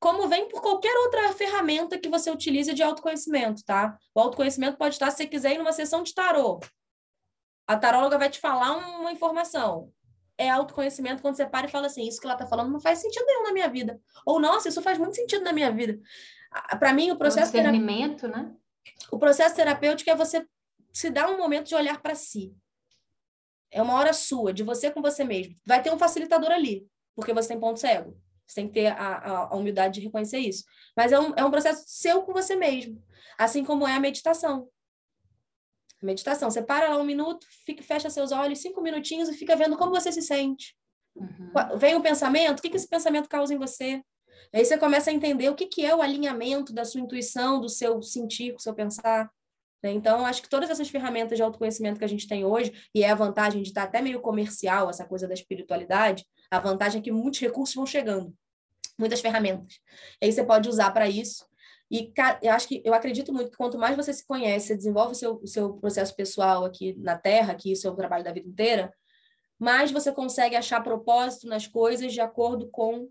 como 0.00 0.28
vem 0.28 0.48
por 0.48 0.60
qualquer 0.60 0.94
outra 0.98 1.32
ferramenta 1.32 1.98
que 1.98 2.08
você 2.08 2.30
utilize 2.30 2.72
de 2.74 2.82
autoconhecimento, 2.82 3.64
tá? 3.64 3.96
O 4.14 4.20
autoconhecimento 4.20 4.76
pode 4.76 4.94
estar, 4.94 5.10
se 5.10 5.18
você 5.18 5.26
quiser, 5.26 5.54
ir 5.54 5.58
numa 5.58 5.72
sessão 5.72 6.02
de 6.02 6.14
tarô. 6.14 6.60
A 7.66 7.76
taróloga 7.76 8.18
vai 8.18 8.28
te 8.28 8.38
falar 8.38 8.76
uma 8.76 9.12
informação 9.12 9.92
é 10.36 10.48
autoconhecimento 10.50 11.22
quando 11.22 11.36
você 11.36 11.46
para 11.46 11.66
e 11.66 11.70
fala 11.70 11.86
assim: 11.86 12.06
isso 12.06 12.20
que 12.20 12.26
ela 12.26 12.34
está 12.34 12.46
falando 12.46 12.70
não 12.70 12.80
faz 12.80 12.98
sentido 12.98 13.24
nenhum 13.26 13.44
na 13.44 13.52
minha 13.52 13.68
vida. 13.68 14.00
Ou, 14.26 14.40
nossa, 14.40 14.68
isso 14.68 14.82
faz 14.82 14.98
muito 14.98 15.16
sentido 15.16 15.44
na 15.44 15.52
minha 15.52 15.70
vida. 15.70 15.98
Para 16.78 16.92
mim, 16.92 17.10
o 17.10 17.16
processo. 17.16 17.50
O 17.50 17.52
discernimento, 17.52 18.28
né? 18.28 18.52
O 19.10 19.18
processo 19.18 19.54
terapêutico 19.54 20.10
é 20.10 20.14
você 20.14 20.46
se 20.92 21.10
dar 21.10 21.30
um 21.30 21.38
momento 21.38 21.68
de 21.68 21.74
olhar 21.74 22.00
para 22.00 22.14
si. 22.14 22.54
É 23.74 23.82
uma 23.82 23.94
hora 23.94 24.12
sua, 24.12 24.52
de 24.52 24.62
você 24.62 24.88
com 24.88 25.02
você 25.02 25.24
mesmo. 25.24 25.56
Vai 25.66 25.82
ter 25.82 25.92
um 25.92 25.98
facilitador 25.98 26.52
ali, 26.52 26.86
porque 27.16 27.34
você 27.34 27.48
tem 27.48 27.58
ponto 27.58 27.80
cego. 27.80 28.16
Você 28.46 28.54
tem 28.54 28.68
que 28.68 28.74
ter 28.74 28.86
a, 28.86 28.94
a, 28.94 29.36
a 29.52 29.56
humildade 29.56 29.94
de 29.94 30.06
reconhecer 30.06 30.38
isso. 30.38 30.64
Mas 30.96 31.10
é 31.10 31.18
um, 31.18 31.34
é 31.36 31.44
um 31.44 31.50
processo 31.50 31.82
seu 31.88 32.22
com 32.22 32.32
você 32.32 32.54
mesmo. 32.54 33.02
Assim 33.36 33.64
como 33.64 33.84
é 33.84 33.92
a 33.92 33.98
meditação. 33.98 34.68
Meditação. 36.00 36.50
Você 36.50 36.62
para 36.62 36.88
lá 36.88 36.98
um 36.98 37.04
minuto, 37.04 37.44
fica, 37.66 37.82
fecha 37.82 38.08
seus 38.08 38.30
olhos, 38.30 38.60
cinco 38.60 38.80
minutinhos 38.80 39.28
e 39.28 39.34
fica 39.34 39.56
vendo 39.56 39.76
como 39.76 39.90
você 39.90 40.12
se 40.12 40.22
sente. 40.22 40.76
Uhum. 41.16 41.76
Vem 41.76 41.96
um 41.96 42.02
pensamento, 42.02 42.60
o 42.60 42.62
que, 42.62 42.70
que 42.70 42.76
esse 42.76 42.88
pensamento 42.88 43.28
causa 43.28 43.52
em 43.52 43.58
você? 43.58 44.00
Aí 44.52 44.64
você 44.64 44.78
começa 44.78 45.10
a 45.10 45.12
entender 45.12 45.48
o 45.48 45.54
que, 45.56 45.66
que 45.66 45.84
é 45.84 45.94
o 45.96 46.00
alinhamento 46.00 46.72
da 46.72 46.84
sua 46.84 47.00
intuição, 47.00 47.60
do 47.60 47.68
seu 47.68 48.00
sentir, 48.02 48.52
do 48.52 48.62
seu 48.62 48.72
pensar. 48.72 49.28
Né? 49.84 49.92
Então, 49.92 50.24
acho 50.24 50.40
que 50.40 50.48
todas 50.48 50.70
essas 50.70 50.88
ferramentas 50.88 51.36
de 51.36 51.42
autoconhecimento 51.42 51.98
que 51.98 52.04
a 52.06 52.08
gente 52.08 52.26
tem 52.26 52.42
hoje, 52.42 52.72
e 52.94 53.04
é 53.04 53.10
a 53.10 53.14
vantagem 53.14 53.60
de 53.60 53.68
estar 53.68 53.82
até 53.82 54.00
meio 54.00 54.18
comercial, 54.18 54.88
essa 54.88 55.04
coisa 55.04 55.28
da 55.28 55.34
espiritualidade, 55.34 56.26
a 56.50 56.58
vantagem 56.58 57.00
é 57.00 57.04
que 57.04 57.12
muitos 57.12 57.38
recursos 57.38 57.74
vão 57.74 57.84
chegando, 57.84 58.34
muitas 58.98 59.20
ferramentas. 59.20 59.78
E 60.22 60.24
aí 60.24 60.32
você 60.32 60.42
pode 60.42 60.70
usar 60.70 60.90
para 60.90 61.06
isso. 61.06 61.46
E 61.90 62.10
eu 62.40 62.52
acho 62.52 62.66
que 62.66 62.80
eu 62.82 62.94
acredito 62.94 63.30
muito 63.30 63.50
que 63.50 63.58
quanto 63.58 63.76
mais 63.76 63.94
você 63.94 64.10
se 64.10 64.26
conhece, 64.26 64.68
você 64.68 64.76
desenvolve 64.76 65.12
o 65.12 65.14
seu, 65.14 65.34
o 65.34 65.46
seu 65.46 65.74
processo 65.74 66.16
pessoal 66.16 66.64
aqui 66.64 66.94
na 66.98 67.18
Terra, 67.18 67.52
aqui 67.52 67.72
o 67.74 67.76
seu 67.76 67.94
trabalho 67.94 68.24
da 68.24 68.32
vida 68.32 68.48
inteira, 68.48 68.90
mais 69.58 69.92
você 69.92 70.10
consegue 70.10 70.56
achar 70.56 70.82
propósito 70.82 71.46
nas 71.46 71.66
coisas 71.66 72.10
de 72.10 72.22
acordo 72.22 72.70
com 72.70 73.10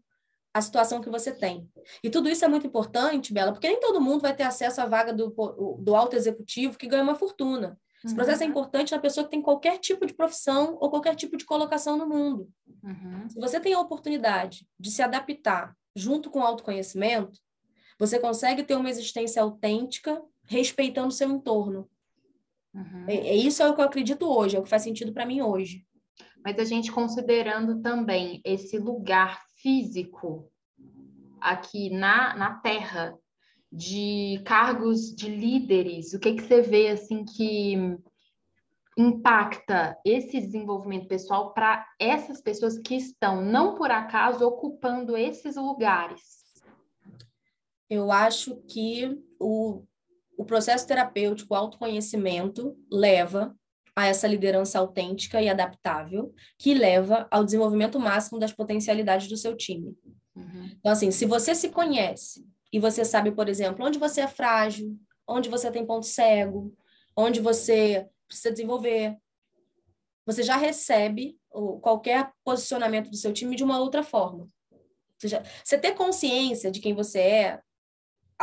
a 0.53 0.61
situação 0.61 1.01
que 1.01 1.09
você 1.09 1.31
tem. 1.31 1.67
E 2.03 2.09
tudo 2.09 2.29
isso 2.29 2.45
é 2.45 2.47
muito 2.47 2.67
importante, 2.67 3.33
Bela, 3.33 3.51
porque 3.51 3.67
nem 3.67 3.79
todo 3.79 3.99
mundo 3.99 4.21
vai 4.21 4.35
ter 4.35 4.43
acesso 4.43 4.81
à 4.81 4.85
vaga 4.85 5.11
do, 5.11 5.33
do 5.79 5.95
alto 5.95 6.15
executivo 6.15 6.77
que 6.77 6.87
ganha 6.87 7.03
uma 7.03 7.15
fortuna. 7.15 7.77
Esse 8.05 8.13
processo 8.13 8.43
é 8.43 8.45
uhum. 8.45 8.49
é 8.49 8.51
importante 8.51 8.91
na 8.91 8.99
pessoa 8.99 9.23
que 9.23 9.31
tem 9.31 9.41
qualquer 9.41 9.77
tipo 9.79 10.05
de 10.05 10.13
profissão 10.13 10.77
ou 10.79 10.89
qualquer 10.89 11.15
tipo 11.15 11.37
de 11.37 11.45
colocação 11.45 11.97
no 11.97 12.07
mundo. 12.07 12.49
Uhum. 12.83 13.29
Se 13.29 13.39
você 13.39 13.59
tem 13.59 13.73
a 13.73 13.79
oportunidade 13.79 14.67
de 14.77 14.91
se 14.91 15.01
adaptar 15.01 15.73
junto 15.95 16.29
com 16.29 16.39
o 16.39 16.43
autoconhecimento, 16.43 17.39
você 17.97 18.19
consegue 18.19 18.63
ter 18.63 18.75
uma 18.75 18.89
existência 18.89 19.41
autêntica, 19.41 20.21
respeitando 20.43 21.07
o 21.07 21.11
seu 21.11 21.29
entorno. 21.31 21.89
Uhum. 22.73 23.05
É, 23.07 23.15
é, 23.15 23.35
isso 23.35 23.63
é 23.63 23.69
o 23.69 23.73
que 23.73 23.79
eu 23.79 23.85
acredito 23.85 24.25
hoje, 24.25 24.57
é 24.57 24.59
o 24.59 24.63
que 24.63 24.69
faz 24.69 24.81
sentido 24.81 25.13
para 25.13 25.25
mim 25.25 25.41
hoje. 25.41 25.85
Mas 26.43 26.59
a 26.59 26.65
gente 26.65 26.91
considerando 26.91 27.81
também 27.81 28.41
esse 28.43 28.77
lugar 28.77 29.41
físico 29.63 30.51
aqui 31.39 31.89
na, 31.89 32.35
na 32.35 32.55
Terra 32.55 33.17
de 33.71 34.39
cargos 34.45 35.15
de 35.15 35.29
líderes, 35.29 36.13
o 36.13 36.19
que, 36.19 36.33
que 36.33 36.43
você 36.43 36.61
vê 36.61 36.89
assim 36.89 37.25
que 37.25 37.97
impacta 38.95 39.97
esse 40.05 40.39
desenvolvimento 40.39 41.07
pessoal 41.07 41.53
para 41.53 41.83
essas 41.99 42.39
pessoas 42.39 42.77
que 42.77 42.95
estão, 42.95 43.41
não 43.41 43.73
por 43.73 43.89
acaso, 43.89 44.45
ocupando 44.45 45.17
esses 45.17 45.55
lugares? 45.55 46.43
Eu 47.89 48.11
acho 48.11 48.57
que 48.67 49.19
o, 49.39 49.83
o 50.37 50.45
processo 50.45 50.85
terapêutico, 50.85 51.53
o 51.53 51.57
autoconhecimento, 51.57 52.77
leva 52.91 53.55
a 53.95 54.07
essa 54.07 54.27
liderança 54.27 54.79
autêntica 54.79 55.41
e 55.41 55.47
adaptável, 55.47 56.33
que 56.57 56.73
leva 56.73 57.27
ao 57.29 57.43
desenvolvimento 57.43 57.99
máximo 57.99 58.39
das 58.39 58.51
potencialidades 58.51 59.27
do 59.27 59.37
seu 59.37 59.55
time. 59.55 59.95
Uhum. 60.35 60.71
Então, 60.79 60.91
assim, 60.91 61.11
se 61.11 61.25
você 61.25 61.53
se 61.53 61.69
conhece 61.69 62.45
e 62.71 62.79
você 62.79 63.05
sabe, 63.05 63.31
por 63.31 63.47
exemplo, 63.47 63.85
onde 63.85 63.99
você 63.99 64.21
é 64.21 64.27
frágil, 64.27 64.97
onde 65.27 65.47
você 65.47 65.69
tem 65.69 65.85
ponto 65.85 66.05
cego, 66.05 66.75
onde 67.15 67.39
você 67.39 68.07
precisa 68.27 68.51
desenvolver, 68.51 69.15
você 70.25 70.41
já 70.41 70.57
recebe 70.57 71.37
qualquer 71.81 72.31
posicionamento 72.43 73.11
do 73.11 73.17
seu 73.17 73.31
time 73.31 73.55
de 73.55 73.63
uma 73.63 73.79
outra 73.79 74.01
forma. 74.01 74.49
Você 75.63 75.77
ter 75.77 75.91
consciência 75.91 76.71
de 76.71 76.79
quem 76.79 76.93
você 76.95 77.19
é, 77.19 77.59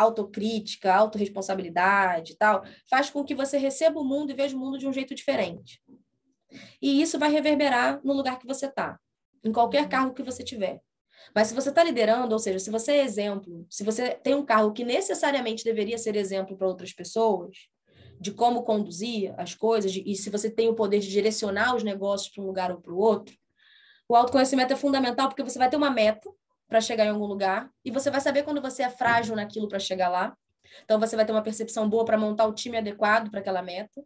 autocrítica, 0.01 0.93
autorresponsabilidade 0.95 2.33
e 2.33 2.37
tal, 2.37 2.65
faz 2.89 3.11
com 3.11 3.25
que 3.25 3.35
você 3.35 3.59
receba 3.59 4.01
o 4.01 4.05
mundo 4.05 4.31
e 4.31 4.35
veja 4.35 4.57
o 4.57 4.59
mundo 4.59 4.79
de 4.79 4.87
um 4.87 4.93
jeito 4.93 5.15
diferente. 5.15 5.81
E 6.83 7.01
isso 7.01 7.19
vai 7.19 7.31
reverberar 7.31 8.01
no 8.05 8.13
lugar 8.13 8.39
que 8.39 8.47
você 8.47 8.67
está, 8.67 8.99
em 9.45 9.53
qualquer 9.53 9.89
cargo 9.89 10.15
que 10.15 10.23
você 10.23 10.43
tiver. 10.43 10.81
Mas 11.35 11.49
se 11.49 11.55
você 11.55 11.69
está 11.69 11.85
liderando, 11.85 12.33
ou 12.33 12.39
seja, 12.39 12.59
se 12.59 12.71
você 12.71 12.93
é 12.93 13.05
exemplo, 13.05 13.67
se 13.69 13.85
você 13.85 14.11
tem 14.11 14.35
um 14.35 14.45
cargo 14.45 14.73
que 14.73 14.85
necessariamente 14.85 15.63
deveria 15.63 15.99
ser 15.99 16.17
exemplo 16.17 16.57
para 16.57 16.67
outras 16.67 16.93
pessoas, 16.93 17.57
de 18.21 18.33
como 18.33 18.65
conduzir 18.65 19.33
as 19.39 19.55
coisas, 19.55 19.93
de, 19.93 20.03
e 20.05 20.15
se 20.17 20.29
você 20.29 20.51
tem 20.51 20.69
o 20.69 20.75
poder 20.75 21.01
de 21.01 21.09
direcionar 21.09 21.75
os 21.75 21.83
negócios 21.83 22.33
para 22.33 22.43
um 22.43 22.47
lugar 22.47 22.71
ou 22.71 22.81
para 22.81 22.93
o 22.93 22.99
outro, 22.99 23.35
o 24.09 24.17
autoconhecimento 24.17 24.73
é 24.73 24.77
fundamental 24.77 25.29
porque 25.29 25.43
você 25.43 25.59
vai 25.59 25.71
ter 25.71 25.77
uma 25.77 25.91
meta 25.91 26.29
para 26.71 26.81
chegar 26.81 27.05
em 27.05 27.11
algum 27.11 27.27
lugar 27.27 27.69
e 27.85 27.91
você 27.91 28.11
vai 28.11 28.21
saber 28.21 28.45
quando 28.45 28.63
você 28.63 28.85
é 28.85 28.89
frágil 28.89 29.35
naquilo 29.35 29.69
para 29.69 29.81
chegar 29.81 30.09
lá. 30.09 30.37
Então 30.85 31.01
você 31.01 31.17
vai 31.17 31.27
ter 31.27 31.33
uma 31.33 31.43
percepção 31.43 31.89
boa 31.89 32.05
para 32.05 32.17
montar 32.17 32.47
o 32.47 32.55
time 32.55 32.79
adequado 32.79 33.29
para 33.29 33.41
aquela 33.41 33.61
meta. 33.61 34.03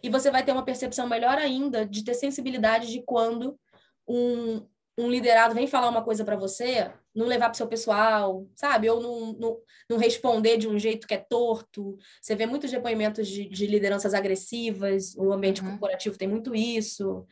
E 0.00 0.08
você 0.08 0.30
vai 0.30 0.44
ter 0.44 0.52
uma 0.52 0.64
percepção 0.64 1.08
melhor 1.08 1.36
ainda 1.36 1.84
de 1.84 2.04
ter 2.04 2.14
sensibilidade 2.14 2.86
de 2.86 3.02
quando 3.02 3.58
um, 4.06 4.64
um 4.96 5.10
liderado 5.10 5.56
vem 5.56 5.66
falar 5.66 5.88
uma 5.88 6.04
coisa 6.04 6.24
para 6.24 6.36
você, 6.36 6.92
não 7.12 7.26
levar 7.26 7.46
para 7.46 7.54
o 7.54 7.56
seu 7.56 7.66
pessoal, 7.66 8.46
sabe? 8.54 8.88
Ou 8.88 9.00
não, 9.00 9.32
não, 9.32 9.58
não, 9.90 9.98
responder 9.98 10.58
de 10.58 10.68
um 10.68 10.78
jeito 10.78 11.06
que 11.06 11.14
é 11.14 11.18
torto. 11.18 11.98
Você 12.22 12.36
vê 12.36 12.46
muitos 12.46 12.70
depoimentos 12.70 13.26
de, 13.26 13.48
de 13.48 13.66
lideranças 13.66 14.14
agressivas, 14.14 15.16
o 15.16 15.32
ambiente 15.32 15.62
uhum. 15.62 15.70
corporativo 15.70 16.16
tem 16.16 16.28
muito 16.28 16.54
isso, 16.54 17.26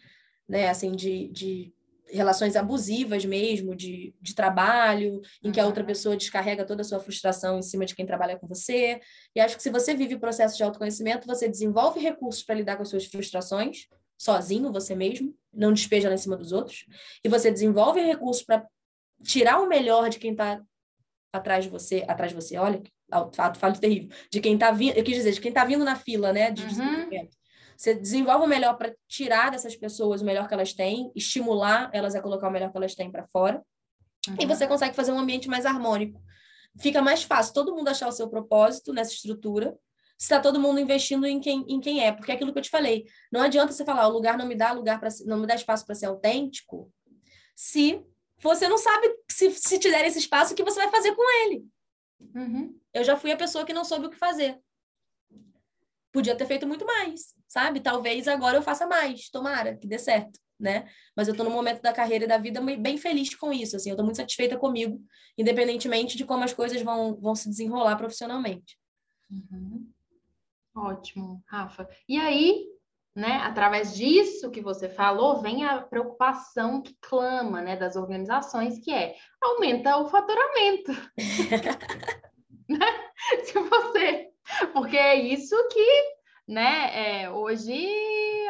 né? 0.49 0.69
Assim, 0.69 0.91
de, 0.91 1.29
de 1.29 1.73
relações 2.15 2.57
abusivas 2.57 3.25
mesmo, 3.25 3.75
de, 3.75 4.15
de 4.21 4.35
trabalho, 4.35 5.21
em 5.43 5.51
que 5.51 5.61
a 5.61 5.67
outra 5.67 5.83
uhum. 5.83 5.87
pessoa 5.87 6.17
descarrega 6.17 6.65
toda 6.65 6.83
a 6.83 6.85
sua 6.85 7.01
frustração 7.01 7.59
em 7.59 7.63
cima 7.63 7.85
de 7.85 7.95
quem 7.95 8.07
trabalha 8.07 8.39
com 8.39 8.47
você. 8.47 9.01
E 9.35 9.41
acho 9.41 9.57
que 9.57 9.63
se 9.63 9.71
você 9.71 9.95
vive 9.95 10.15
o 10.15 10.21
processo 10.21 10.57
de 10.57 10.63
autoconhecimento, 10.63 11.27
você 11.27 11.49
desenvolve 11.49 12.01
recursos 12.01 12.43
para 12.43 12.55
lidar 12.55 12.77
com 12.77 12.83
as 12.83 12.89
suas 12.89 13.05
frustrações, 13.07 13.87
sozinho, 14.17 14.73
você 14.73 14.95
mesmo, 14.95 15.35
não 15.53 15.73
despeja 15.73 16.09
lá 16.09 16.15
em 16.15 16.19
cima 16.19 16.37
dos 16.37 16.53
outros, 16.53 16.87
e 17.23 17.29
você 17.29 17.51
desenvolve 17.51 18.01
recursos 18.01 18.45
para 18.45 18.65
tirar 19.23 19.61
o 19.61 19.69
melhor 19.69 20.09
de 20.09 20.19
quem 20.19 20.33
está 20.33 20.63
atrás 21.33 21.65
de 21.65 21.71
você, 21.71 22.05
atrás 22.07 22.31
de 22.31 22.41
você, 22.41 22.57
olha, 22.57 22.83
fato, 23.33 23.81
terrível, 23.81 24.09
de 24.31 24.41
quem 24.41 24.55
está 24.55 24.71
vindo, 24.71 24.97
eu 24.97 25.05
quis 25.05 25.17
dizer, 25.17 25.33
de 25.33 25.41
quem 25.41 25.49
está 25.51 25.65
vindo 25.65 25.85
na 25.85 25.97
fila, 25.97 26.33
né, 26.33 26.51
de 26.51 26.63
uhum. 26.63 27.29
Você 27.77 27.95
desenvolve 27.95 28.45
o 28.45 28.49
melhor 28.49 28.77
para 28.77 28.95
tirar 29.09 29.51
dessas 29.51 29.77
pessoas 29.77 30.23
o 30.23 30.25
melhor 30.25 30.49
que 30.49 30.55
elas 30.55 30.73
têm, 30.73 31.11
estimular 31.15 31.91
elas 31.93 32.15
a 32.15 32.23
colocar 32.23 32.49
o 32.49 32.51
melhor 32.51 32.71
que 32.71 32.77
elas 32.77 32.95
têm 32.95 33.11
para 33.11 33.27
fora. 33.27 33.63
Uhum. 34.29 34.37
E 34.41 34.47
você 34.47 34.67
consegue 34.67 34.95
fazer 34.95 35.13
um 35.13 35.19
ambiente 35.19 35.49
mais 35.49 35.67
harmônico. 35.67 36.23
Fica 36.81 37.01
mais 37.03 37.23
fácil 37.23 37.55
todo 37.55 37.75
mundo 37.75 37.89
achar 37.89 38.09
o 38.09 38.13
seu 38.13 38.29
propósito 38.29 38.93
nessa 38.93 39.13
estrutura, 39.13 39.77
se 40.17 40.27
está 40.27 40.41
todo 40.41 40.61
mundo 40.61 40.81
investindo 40.81 41.27
em 41.27 41.41
quem, 41.41 41.65
em 41.69 41.81
quem 41.81 42.05
é. 42.05 42.13
Porque 42.13 42.33
é 42.33 42.35
aquilo 42.35 42.53
que 42.53 42.59
eu 42.59 42.63
te 42.63 42.71
falei. 42.71 43.05
Não 43.33 43.41
adianta 43.41 43.73
você 43.73 43.85
falar, 43.85 44.09
o 44.09 44.13
lugar 44.13 44.39
não 44.39 44.47
me 44.47 44.55
dá 44.55 44.73
lugar 44.73 44.99
para 44.99 45.09
não 45.27 45.39
me 45.39 45.47
dá 45.47 45.55
espaço 45.55 45.85
para 45.85 45.95
ser 45.95 46.07
autêntico, 46.07 46.91
se 47.55 48.05
você 48.39 48.69
não 48.69 48.77
sabe 48.77 49.09
se, 49.31 49.51
se 49.53 49.79
te 49.79 49.91
der 49.91 50.05
esse 50.07 50.19
espaço, 50.19 50.53
o 50.53 50.57
que 50.57 50.65
você 50.65 50.81
vai 50.81 50.91
fazer 50.91 51.15
com 51.15 51.45
ele. 51.45 51.67
Uhum. 52.35 52.79
Eu 52.93 53.05
já 53.05 53.17
fui 53.17 53.31
a 53.33 53.37
pessoa 53.37 53.65
que 53.65 53.73
não 53.73 53.85
soube 53.85 54.07
o 54.07 54.11
que 54.11 54.17
fazer. 54.17 54.59
Podia 56.15 56.35
ter 56.35 56.47
feito 56.47 56.67
muito 56.67 56.87
mais 56.87 57.35
sabe? 57.55 57.81
Talvez 57.81 58.27
agora 58.27 58.57
eu 58.57 58.63
faça 58.63 58.85
mais, 58.85 59.31
tomara 59.31 59.77
que 59.77 59.87
dê 59.87 59.97
certo, 59.97 60.41
né? 60.59 60.89
Mas 61.17 61.29
eu 61.29 61.33
estou 61.33 61.47
no 61.49 61.53
momento 61.55 61.81
da 61.81 61.93
carreira 61.93 62.25
e 62.25 62.29
da 62.29 62.37
vida 62.37 62.61
bem 62.61 62.99
feliz 62.99 63.33
com 63.37 63.53
isso, 63.53 63.77
assim, 63.77 63.91
eu 63.91 63.95
estou 63.95 64.05
muito 64.05 64.17
satisfeita 64.17 64.57
comigo, 64.57 65.01
independentemente 65.39 66.17
de 66.17 66.25
como 66.25 66.43
as 66.43 66.53
coisas 66.53 66.83
vão, 66.83 67.15
vão 67.15 67.37
se 67.37 67.49
desenrolar 67.49 67.95
profissionalmente. 67.95 68.77
Uhum. 69.31 69.89
Ótimo, 70.77 71.41
Rafa. 71.47 71.89
E 72.09 72.19
aí, 72.19 72.67
né, 73.15 73.37
através 73.45 73.95
disso 73.95 74.51
que 74.51 74.61
você 74.61 74.89
falou, 74.89 75.41
vem 75.41 75.65
a 75.65 75.81
preocupação 75.81 76.83
que 76.83 76.97
clama, 77.01 77.63
né, 77.63 77.77
das 77.77 77.95
organizações, 77.95 78.81
que 78.81 78.93
é 78.93 79.15
aumenta 79.41 79.97
o 79.99 80.09
faturamento. 80.09 80.91
né? 82.69 83.13
Se 83.45 83.59
você, 83.61 84.34
porque 84.73 84.97
é 84.97 85.15
isso 85.17 85.57
que 85.69 86.15
né? 86.47 87.23
É, 87.23 87.31
hoje, 87.31 87.75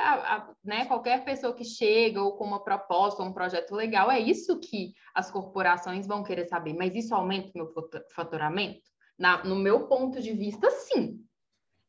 a, 0.00 0.36
a, 0.36 0.54
né, 0.64 0.84
qualquer 0.86 1.24
pessoa 1.24 1.54
que 1.54 1.64
chega 1.64 2.20
ou 2.20 2.36
com 2.36 2.44
uma 2.44 2.62
proposta, 2.62 3.22
um 3.22 3.32
projeto 3.32 3.74
legal, 3.74 4.10
é 4.10 4.18
isso 4.18 4.58
que 4.58 4.92
as 5.14 5.30
corporações 5.30 6.06
vão 6.06 6.24
querer 6.24 6.46
saber. 6.46 6.74
Mas 6.74 6.94
isso 6.94 7.14
aumenta 7.14 7.50
o 7.54 7.58
meu 7.58 7.72
faturamento? 8.14 8.82
Na, 9.16 9.44
no 9.44 9.54
meu 9.54 9.86
ponto 9.86 10.20
de 10.20 10.32
vista, 10.32 10.68
sim. 10.70 11.20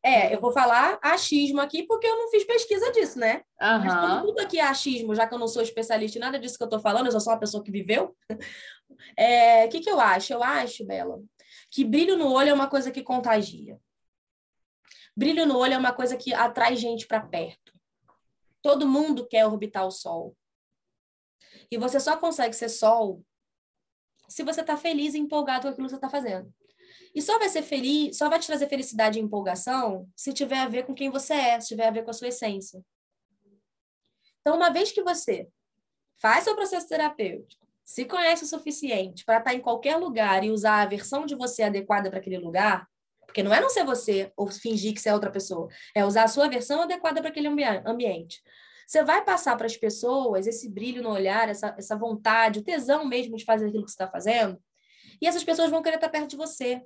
É, 0.00 0.32
eu 0.32 0.40
vou 0.40 0.52
falar 0.52 1.00
achismo 1.02 1.60
aqui 1.60 1.82
porque 1.82 2.06
eu 2.06 2.16
não 2.16 2.30
fiz 2.30 2.44
pesquisa 2.44 2.92
disso, 2.92 3.18
né? 3.18 3.42
Uhum. 3.60 3.78
Mas 3.84 3.94
como 3.94 4.26
tudo 4.26 4.38
aqui 4.38 4.60
é 4.60 4.62
achismo, 4.62 5.16
já 5.16 5.26
que 5.26 5.34
eu 5.34 5.38
não 5.38 5.48
sou 5.48 5.60
especialista 5.60 6.18
em 6.18 6.20
nada 6.20 6.38
disso 6.38 6.56
que 6.56 6.62
eu 6.62 6.68
tô 6.68 6.78
falando, 6.78 7.06
eu 7.06 7.12
sou 7.12 7.20
só 7.20 7.30
uma 7.30 7.40
pessoa 7.40 7.64
que 7.64 7.72
viveu. 7.72 8.14
O 8.30 8.36
é, 9.18 9.66
que, 9.66 9.80
que 9.80 9.90
eu 9.90 9.98
acho? 9.98 10.32
Eu 10.32 10.44
acho, 10.44 10.86
Bela, 10.86 11.18
que 11.72 11.84
brilho 11.84 12.16
no 12.16 12.30
olho 12.30 12.50
é 12.50 12.54
uma 12.54 12.68
coisa 12.68 12.92
que 12.92 13.02
contagia. 13.02 13.80
Brilho 15.16 15.46
no 15.46 15.56
olho 15.56 15.74
é 15.74 15.78
uma 15.78 15.94
coisa 15.94 16.16
que 16.16 16.34
atrai 16.34 16.76
gente 16.76 17.06
para 17.06 17.20
perto. 17.20 17.72
Todo 18.60 18.86
mundo 18.86 19.26
quer 19.26 19.46
orbitar 19.46 19.86
o 19.86 19.90
Sol. 19.90 20.36
E 21.70 21.78
você 21.78 21.98
só 21.98 22.16
consegue 22.16 22.54
ser 22.54 22.68
Sol 22.68 23.24
se 24.28 24.42
você 24.42 24.60
está 24.60 24.76
feliz 24.76 25.14
e 25.14 25.18
empolgado 25.18 25.62
com 25.62 25.68
aquilo 25.68 25.86
que 25.86 25.90
você 25.90 25.96
está 25.96 26.10
fazendo. 26.10 26.52
E 27.14 27.22
só 27.22 27.38
vai 27.38 27.48
ser 27.48 27.62
feliz, 27.62 28.18
só 28.18 28.28
vai 28.28 28.38
te 28.38 28.46
trazer 28.46 28.68
felicidade 28.68 29.18
e 29.18 29.22
empolgação 29.22 30.06
se 30.14 30.32
tiver 30.32 30.58
a 30.58 30.68
ver 30.68 30.84
com 30.84 30.94
quem 30.94 31.08
você 31.08 31.32
é, 31.32 31.60
se 31.60 31.68
tiver 31.68 31.86
a 31.86 31.90
ver 31.90 32.04
com 32.04 32.10
a 32.10 32.14
sua 32.14 32.28
essência. 32.28 32.84
Então, 34.40 34.56
uma 34.56 34.70
vez 34.70 34.92
que 34.92 35.02
você 35.02 35.48
faz 36.20 36.44
seu 36.44 36.54
processo 36.54 36.88
terapêutico, 36.88 37.66
se 37.84 38.04
conhece 38.04 38.44
o 38.44 38.46
suficiente 38.46 39.24
para 39.24 39.38
estar 39.38 39.54
em 39.54 39.60
qualquer 39.60 39.96
lugar 39.96 40.44
e 40.44 40.50
usar 40.50 40.82
a 40.82 40.86
versão 40.86 41.24
de 41.24 41.34
você 41.34 41.62
adequada 41.62 42.10
para 42.10 42.18
aquele 42.18 42.38
lugar, 42.38 42.86
porque 43.36 43.42
não 43.42 43.52
é 43.52 43.60
não 43.60 43.68
ser 43.68 43.84
você 43.84 44.32
ou 44.34 44.46
fingir 44.46 44.94
que 44.94 45.00
você 45.00 45.10
é 45.10 45.14
outra 45.14 45.30
pessoa, 45.30 45.68
é 45.94 46.02
usar 46.06 46.22
a 46.22 46.28
sua 46.28 46.48
versão 46.48 46.80
adequada 46.80 47.20
para 47.20 47.28
aquele 47.28 47.48
ambiente. 47.84 48.42
Você 48.86 49.04
vai 49.04 49.22
passar 49.22 49.58
para 49.58 49.66
as 49.66 49.76
pessoas 49.76 50.46
esse 50.46 50.70
brilho 50.70 51.02
no 51.02 51.10
olhar, 51.10 51.46
essa, 51.46 51.74
essa 51.76 51.94
vontade, 51.94 52.60
o 52.60 52.62
tesão 52.62 53.04
mesmo 53.04 53.36
de 53.36 53.44
fazer 53.44 53.66
aquilo 53.66 53.84
que 53.84 53.90
você 53.90 53.94
está 53.94 54.10
fazendo, 54.10 54.58
e 55.20 55.26
essas 55.26 55.44
pessoas 55.44 55.68
vão 55.68 55.82
querer 55.82 55.96
estar 55.96 56.08
perto 56.08 56.30
de 56.30 56.36
você. 56.36 56.80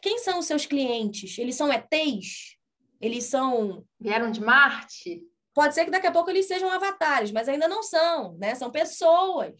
Quem 0.00 0.18
são 0.18 0.38
os 0.38 0.46
seus 0.46 0.64
clientes? 0.64 1.36
Eles 1.38 1.56
são 1.56 1.72
ETs? 1.72 2.56
Eles 3.00 3.24
são. 3.24 3.84
Vieram 3.98 4.30
de 4.30 4.40
Marte? 4.40 5.24
Pode 5.52 5.74
ser 5.74 5.84
que 5.84 5.90
daqui 5.90 6.06
a 6.06 6.12
pouco 6.12 6.30
eles 6.30 6.46
sejam 6.46 6.70
avatares, 6.70 7.32
mas 7.32 7.48
ainda 7.48 7.66
não 7.66 7.82
são, 7.82 8.38
né? 8.38 8.54
São 8.54 8.70
pessoas, 8.70 9.54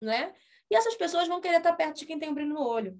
né? 0.00 0.32
E 0.70 0.74
essas 0.74 0.94
pessoas 0.94 1.28
vão 1.28 1.38
querer 1.38 1.58
estar 1.58 1.74
perto 1.74 1.98
de 1.98 2.06
quem 2.06 2.18
tem 2.18 2.30
um 2.30 2.34
brilho 2.34 2.54
no 2.54 2.62
olho. 2.62 2.98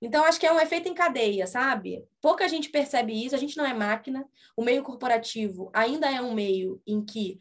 Então, 0.00 0.24
acho 0.24 0.38
que 0.38 0.46
é 0.46 0.52
um 0.52 0.60
efeito 0.60 0.88
em 0.88 0.94
cadeia, 0.94 1.46
sabe? 1.46 2.04
Pouca 2.20 2.48
gente 2.48 2.70
percebe 2.70 3.12
isso, 3.24 3.34
a 3.34 3.38
gente 3.38 3.56
não 3.56 3.66
é 3.66 3.74
máquina. 3.74 4.24
O 4.56 4.62
meio 4.62 4.82
corporativo 4.82 5.70
ainda 5.74 6.10
é 6.10 6.20
um 6.20 6.32
meio 6.32 6.80
em 6.86 7.04
que 7.04 7.38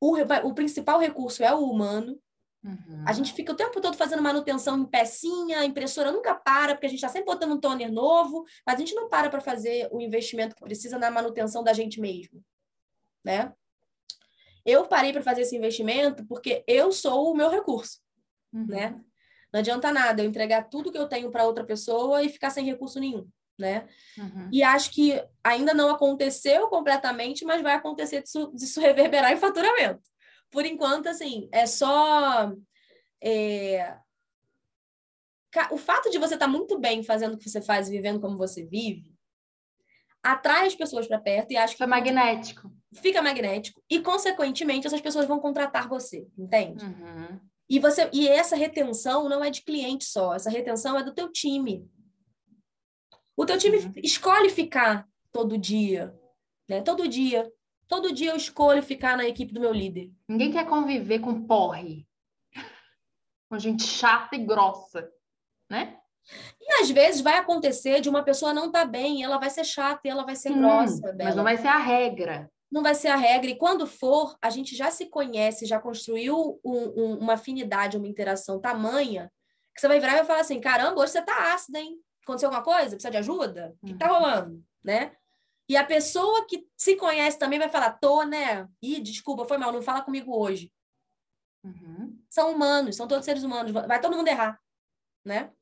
o, 0.00 0.16
o 0.16 0.54
principal 0.54 0.98
recurso 0.98 1.44
é 1.44 1.54
o 1.54 1.60
humano. 1.60 2.18
Uhum. 2.64 3.04
A 3.06 3.12
gente 3.12 3.32
fica 3.32 3.52
o 3.52 3.56
tempo 3.56 3.80
todo 3.80 3.96
fazendo 3.96 4.22
manutenção 4.22 4.78
em 4.78 4.86
pecinha, 4.86 5.60
a 5.60 5.64
impressora 5.64 6.12
nunca 6.12 6.34
para, 6.34 6.74
porque 6.74 6.86
a 6.86 6.88
gente 6.88 6.98
está 6.98 7.08
sempre 7.08 7.26
botando 7.26 7.52
um 7.52 7.60
toner 7.60 7.92
novo, 7.92 8.44
mas 8.64 8.76
a 8.76 8.78
gente 8.78 8.94
não 8.94 9.08
para 9.08 9.28
para 9.28 9.40
fazer 9.40 9.88
o 9.92 10.00
investimento 10.00 10.54
que 10.54 10.62
precisa 10.62 10.98
na 10.98 11.10
manutenção 11.10 11.62
da 11.62 11.72
gente 11.72 12.00
mesmo, 12.00 12.42
né? 13.24 13.52
Eu 14.64 14.86
parei 14.86 15.12
para 15.12 15.22
fazer 15.22 15.42
esse 15.42 15.56
investimento 15.56 16.24
porque 16.26 16.64
eu 16.66 16.92
sou 16.92 17.32
o 17.32 17.36
meu 17.36 17.50
recurso, 17.50 18.00
uhum. 18.52 18.66
né? 18.66 19.00
Não 19.52 19.60
adianta 19.60 19.92
nada 19.92 20.22
eu 20.22 20.28
entregar 20.28 20.68
tudo 20.70 20.90
que 20.90 20.98
eu 20.98 21.06
tenho 21.06 21.30
para 21.30 21.44
outra 21.44 21.64
pessoa 21.64 22.22
e 22.22 22.30
ficar 22.30 22.50
sem 22.50 22.64
recurso 22.64 22.98
nenhum, 22.98 23.28
né? 23.58 23.86
Uhum. 24.16 24.48
E 24.50 24.62
acho 24.62 24.90
que 24.90 25.22
ainda 25.44 25.74
não 25.74 25.90
aconteceu 25.90 26.68
completamente, 26.68 27.44
mas 27.44 27.62
vai 27.62 27.74
acontecer 27.74 28.22
disso, 28.22 28.50
disso 28.54 28.80
reverberar 28.80 29.30
em 29.32 29.36
faturamento. 29.36 30.00
Por 30.50 30.64
enquanto, 30.64 31.08
assim, 31.08 31.48
é 31.52 31.66
só. 31.66 32.52
É... 33.22 33.96
O 35.70 35.76
fato 35.76 36.10
de 36.10 36.18
você 36.18 36.34
estar 36.34 36.46
tá 36.46 36.50
muito 36.50 36.78
bem 36.78 37.02
fazendo 37.02 37.34
o 37.34 37.38
que 37.38 37.50
você 37.50 37.60
faz, 37.60 37.88
vivendo 37.88 38.20
como 38.20 38.38
você 38.38 38.64
vive, 38.64 39.14
atrai 40.22 40.66
as 40.66 40.74
pessoas 40.74 41.06
para 41.06 41.20
perto 41.20 41.52
e 41.52 41.58
acho 41.58 41.74
que. 41.74 41.78
Fica 41.84 41.86
magnético. 41.86 42.72
Fica 42.94 43.22
magnético. 43.22 43.82
E, 43.88 44.00
consequentemente, 44.00 44.86
essas 44.86 45.00
pessoas 45.02 45.26
vão 45.26 45.40
contratar 45.40 45.88
você, 45.88 46.26
entende? 46.38 46.82
Uhum. 46.82 47.38
E 47.72 47.78
você 47.78 48.10
e 48.12 48.28
essa 48.28 48.54
retenção 48.54 49.30
não 49.30 49.42
é 49.42 49.48
de 49.48 49.62
cliente 49.62 50.04
só, 50.04 50.34
essa 50.34 50.50
retenção 50.50 50.98
é 50.98 51.02
do 51.02 51.14
teu 51.14 51.32
time. 51.32 51.90
O 53.34 53.46
teu 53.46 53.56
time 53.56 53.78
uhum. 53.78 53.92
escolhe 53.96 54.50
ficar 54.50 55.08
todo 55.32 55.56
dia, 55.56 56.14
né? 56.68 56.82
Todo 56.82 57.08
dia. 57.08 57.50
Todo 57.88 58.12
dia 58.12 58.32
eu 58.32 58.36
escolho 58.36 58.82
ficar 58.82 59.16
na 59.16 59.26
equipe 59.26 59.54
do 59.54 59.60
meu 59.60 59.72
líder. 59.72 60.12
Ninguém 60.28 60.52
quer 60.52 60.68
conviver 60.68 61.20
com 61.20 61.46
porre. 61.46 62.06
Com 63.48 63.58
gente 63.58 63.84
chata 63.84 64.36
e 64.36 64.44
grossa, 64.44 65.10
né? 65.70 65.98
E 66.60 66.82
às 66.82 66.90
vezes 66.90 67.22
vai 67.22 67.38
acontecer 67.38 68.02
de 68.02 68.08
uma 68.10 68.22
pessoa 68.22 68.52
não 68.52 68.66
estar 68.66 68.84
tá 68.84 68.86
bem, 68.86 69.22
ela 69.22 69.38
vai 69.38 69.48
ser 69.48 69.64
chata 69.64 70.02
e 70.04 70.10
ela 70.10 70.24
vai 70.24 70.36
ser 70.36 70.52
grossa. 70.52 71.14
Mas 71.16 71.34
não 71.34 71.42
vai 71.42 71.56
ser 71.56 71.68
a 71.68 71.78
regra 71.78 72.50
não 72.72 72.82
vai 72.82 72.94
ser 72.94 73.08
a 73.08 73.16
regra. 73.16 73.50
E 73.50 73.54
quando 73.54 73.86
for, 73.86 74.34
a 74.40 74.48
gente 74.48 74.74
já 74.74 74.90
se 74.90 75.06
conhece, 75.06 75.66
já 75.66 75.78
construiu 75.78 76.58
um, 76.64 76.78
um, 76.96 77.18
uma 77.18 77.34
afinidade, 77.34 77.98
uma 77.98 78.08
interação 78.08 78.58
tamanha, 78.58 79.30
que 79.74 79.80
você 79.80 79.86
vai 79.86 80.00
virar 80.00 80.14
e 80.14 80.16
vai 80.16 80.24
falar 80.24 80.40
assim: 80.40 80.58
caramba, 80.58 81.02
hoje 81.02 81.12
você 81.12 81.22
tá 81.22 81.52
ácida, 81.52 81.78
hein? 81.78 82.00
Aconteceu 82.22 82.48
alguma 82.48 82.64
coisa? 82.64 82.96
Precisa 82.96 83.10
de 83.10 83.18
ajuda? 83.18 83.76
O 83.82 83.86
que 83.86 83.94
tá 83.94 84.06
uhum. 84.06 84.18
rolando? 84.18 84.64
Né? 84.82 85.12
E 85.68 85.76
a 85.76 85.84
pessoa 85.84 86.46
que 86.46 86.66
se 86.76 86.96
conhece 86.96 87.38
também 87.38 87.58
vai 87.58 87.68
falar: 87.68 87.92
tô, 87.92 88.22
né? 88.22 88.66
Ih, 88.80 89.00
desculpa, 89.00 89.44
foi 89.44 89.58
mal, 89.58 89.70
não 89.70 89.82
fala 89.82 90.00
comigo 90.00 90.34
hoje. 90.34 90.72
Uhum. 91.62 92.18
São 92.30 92.52
humanos, 92.52 92.96
são 92.96 93.06
todos 93.06 93.24
seres 93.24 93.42
humanos, 93.44 93.70
vai 93.70 94.00
todo 94.00 94.16
mundo 94.16 94.28
errar, 94.28 94.58
né? 95.24 95.52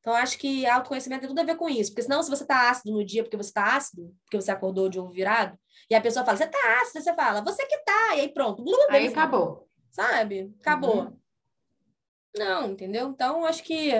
Então, 0.00 0.14
acho 0.14 0.38
que 0.38 0.66
autoconhecimento 0.66 1.20
tem 1.20 1.28
tudo 1.28 1.40
a 1.40 1.44
ver 1.44 1.56
com 1.56 1.68
isso. 1.68 1.90
Porque 1.90 2.02
senão, 2.02 2.22
se 2.22 2.30
você 2.30 2.42
está 2.42 2.70
ácido 2.70 2.92
no 2.92 3.04
dia 3.04 3.22
porque 3.22 3.36
você 3.36 3.50
está 3.50 3.76
ácido, 3.76 4.14
porque 4.24 4.40
você 4.40 4.50
acordou 4.50 4.88
de 4.88 4.98
ovo 4.98 5.10
virado, 5.10 5.58
e 5.90 5.94
a 5.94 6.00
pessoa 6.00 6.24
fala, 6.24 6.38
você 6.38 6.44
está 6.44 6.80
ácido, 6.80 7.02
você 7.02 7.14
fala, 7.14 7.42
você 7.42 7.66
que 7.66 7.78
tá, 7.78 8.16
e 8.16 8.20
aí 8.20 8.28
pronto. 8.32 8.64
aí 8.88 9.08
acabou. 9.08 9.68
Sabe? 9.90 10.54
Acabou. 10.60 11.02
Uhum. 11.02 11.20
Não, 12.36 12.70
entendeu? 12.70 13.08
Então, 13.08 13.44
acho 13.44 13.62
que 13.62 13.92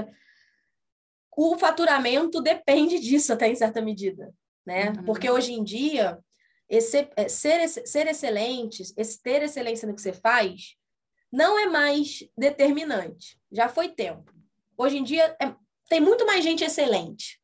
o 1.36 1.58
faturamento 1.58 2.40
depende 2.40 2.98
disso 2.98 3.32
até 3.32 3.48
em 3.48 3.54
certa 3.54 3.82
medida, 3.82 4.32
né? 4.64 4.90
Uhum. 4.90 5.04
Porque 5.04 5.30
hoje 5.30 5.52
em 5.52 5.62
dia, 5.62 6.18
esse, 6.68 7.08
é, 7.16 7.28
ser, 7.28 7.68
ser 7.68 8.06
excelente, 8.06 8.82
esse, 8.96 9.22
ter 9.22 9.42
excelência 9.42 9.86
no 9.86 9.94
que 9.94 10.00
você 10.00 10.12
faz, 10.12 10.76
não 11.30 11.58
é 11.58 11.66
mais 11.66 12.24
determinante. 12.36 13.38
Já 13.50 13.68
foi 13.68 13.88
tempo. 13.88 14.32
Hoje 14.76 14.98
em 14.98 15.04
dia, 15.04 15.36
é, 15.40 15.54
tem 15.90 16.00
muito 16.00 16.24
mais 16.24 16.44
gente 16.44 16.62
excelente. 16.62 17.40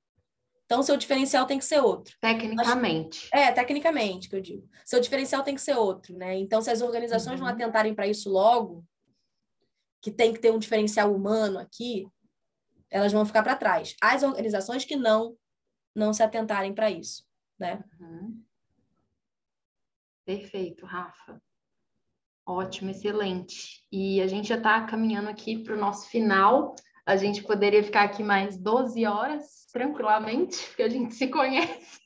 Então, 0.65 0.83
seu 0.83 0.97
diferencial 0.97 1.47
tem 1.47 1.59
que 1.59 1.65
ser 1.65 1.81
outro. 1.81 2.17
Tecnicamente. 2.21 3.29
É, 3.33 3.51
tecnicamente, 3.51 4.29
que 4.29 4.37
eu 4.37 4.41
digo. 4.41 4.69
Seu 4.85 5.01
diferencial 5.01 5.43
tem 5.43 5.55
que 5.55 5.61
ser 5.61 5.77
outro, 5.77 6.17
né? 6.17 6.37
Então, 6.39 6.63
se 6.63 6.71
as 6.71 6.81
organizações 6.81 7.41
uhum. 7.41 7.47
não 7.47 7.53
atentarem 7.53 7.95
para 7.95 8.07
isso 8.07 8.31
logo, 8.31 8.85
que 10.01 10.13
tem 10.13 10.33
que 10.33 10.39
ter 10.39 10.53
um 10.53 10.59
diferencial 10.59 11.13
humano 11.13 11.59
aqui, 11.59 12.09
elas 12.89 13.13
vão 13.13 13.27
ficar 13.27 13.43
para 13.43 13.57
trás. 13.57 13.97
As 14.01 14.23
organizações 14.23 14.85
que 14.85 14.97
não 14.97 15.37
não 15.95 16.13
se 16.13 16.23
atentarem 16.23 16.75
para 16.75 16.91
isso, 16.91 17.25
né? 17.59 17.83
Uhum. 17.99 18.45
Perfeito, 20.25 20.85
Rafa. 20.85 21.41
Ótimo, 22.45 22.91
excelente. 22.91 23.85
E 23.91 24.21
a 24.21 24.27
gente 24.27 24.49
já 24.49 24.57
está 24.57 24.85
caminhando 24.85 25.29
aqui 25.29 25.65
para 25.65 25.75
o 25.75 25.81
nosso 25.81 26.09
final. 26.09 26.77
A 27.07 27.17
gente 27.17 27.43
poderia 27.45 27.85
ficar 27.85 28.03
aqui 28.03 28.23
mais 28.23 28.59
12 28.59 29.07
horas, 29.07 29.67
tranquilamente, 29.73 30.67
porque 30.67 30.83
a 30.83 30.89
gente 30.89 31.15
se 31.15 31.29
conhece. 31.29 32.01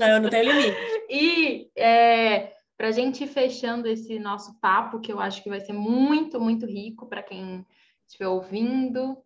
Não, 0.00 0.08
eu 0.08 0.20
não 0.22 0.30
tenho 0.30 0.50
limite. 0.50 0.76
E 1.10 1.70
é, 1.76 2.54
para 2.76 2.88
a 2.88 2.92
gente 2.92 3.24
ir 3.24 3.28
fechando 3.28 3.86
esse 3.88 4.18
nosso 4.18 4.58
papo, 4.60 5.00
que 5.00 5.12
eu 5.12 5.20
acho 5.20 5.42
que 5.42 5.48
vai 5.48 5.60
ser 5.60 5.72
muito, 5.72 6.40
muito 6.40 6.66
rico 6.66 7.06
para 7.06 7.22
quem 7.22 7.66
estiver 8.06 8.28
ouvindo, 8.28 9.16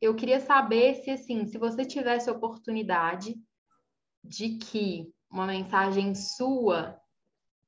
eu 0.00 0.14
queria 0.14 0.40
saber 0.40 0.94
se, 0.96 1.10
assim, 1.10 1.46
se 1.46 1.58
você 1.58 1.84
tivesse 1.84 2.30
oportunidade 2.30 3.36
de 4.22 4.56
que 4.56 5.12
uma 5.30 5.46
mensagem 5.46 6.14
sua 6.14 6.98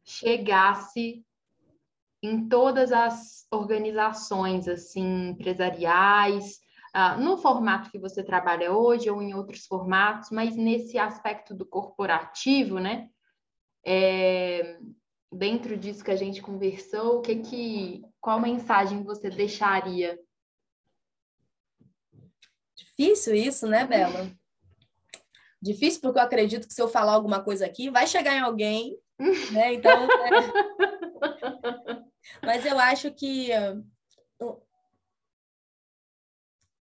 chegasse 0.05 1.26
em 2.27 2.49
todas 2.49 2.91
as 2.93 3.47
organizações 3.51 4.67
assim 4.67 5.29
empresariais, 5.29 6.59
uh, 6.95 7.21
no 7.21 7.37
formato 7.39 7.91
que 7.91 7.99
você 7.99 8.23
trabalha 8.23 8.73
hoje 8.73 9.09
ou 9.09 9.23
em 9.23 9.33
outros 9.33 9.65
formatos, 9.67 10.31
mas 10.31 10.57
nesse 10.57 10.99
aspecto 10.99 11.55
do 11.55 11.65
corporativo, 11.65 12.81
né? 12.81 13.09
É, 13.87 14.79
dentro 15.33 15.77
disso 15.77 16.03
que 16.03 16.11
a 16.11 16.17
gente 16.17 16.43
conversou, 16.43 17.19
o 17.19 17.23
que 17.23 17.37
que, 17.37 18.03
qual 18.21 18.41
mensagem 18.41 19.05
você 19.05 19.31
deixaria? 19.31 20.19
Difícil 22.77 23.35
isso, 23.35 23.69
né, 23.69 23.87
Bela? 23.87 24.33
Difícil 25.63 26.01
porque 26.01 26.19
eu 26.19 26.23
acredito 26.23 26.67
que 26.67 26.75
se 26.75 26.83
eu 26.83 26.89
falar 26.89 27.13
alguma 27.13 27.43
coisa 27.43 27.65
aqui, 27.65 27.89
vai 27.89 28.07
chegar 28.07 28.35
em 28.35 28.41
alguém, 28.41 28.99
né? 29.53 29.75
Então, 29.75 29.93
é... 29.93 30.87
Mas 32.43 32.65
eu 32.65 32.79
acho 32.79 33.13
que. 33.13 33.51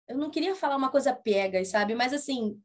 Eu 0.07 0.19
não 0.19 0.31
queria 0.31 0.55
falar 0.55 0.77
uma 0.77 0.91
coisa 0.91 1.15
pega, 1.15 1.65
sabe? 1.65 1.95
Mas, 1.95 2.13
assim, 2.13 2.63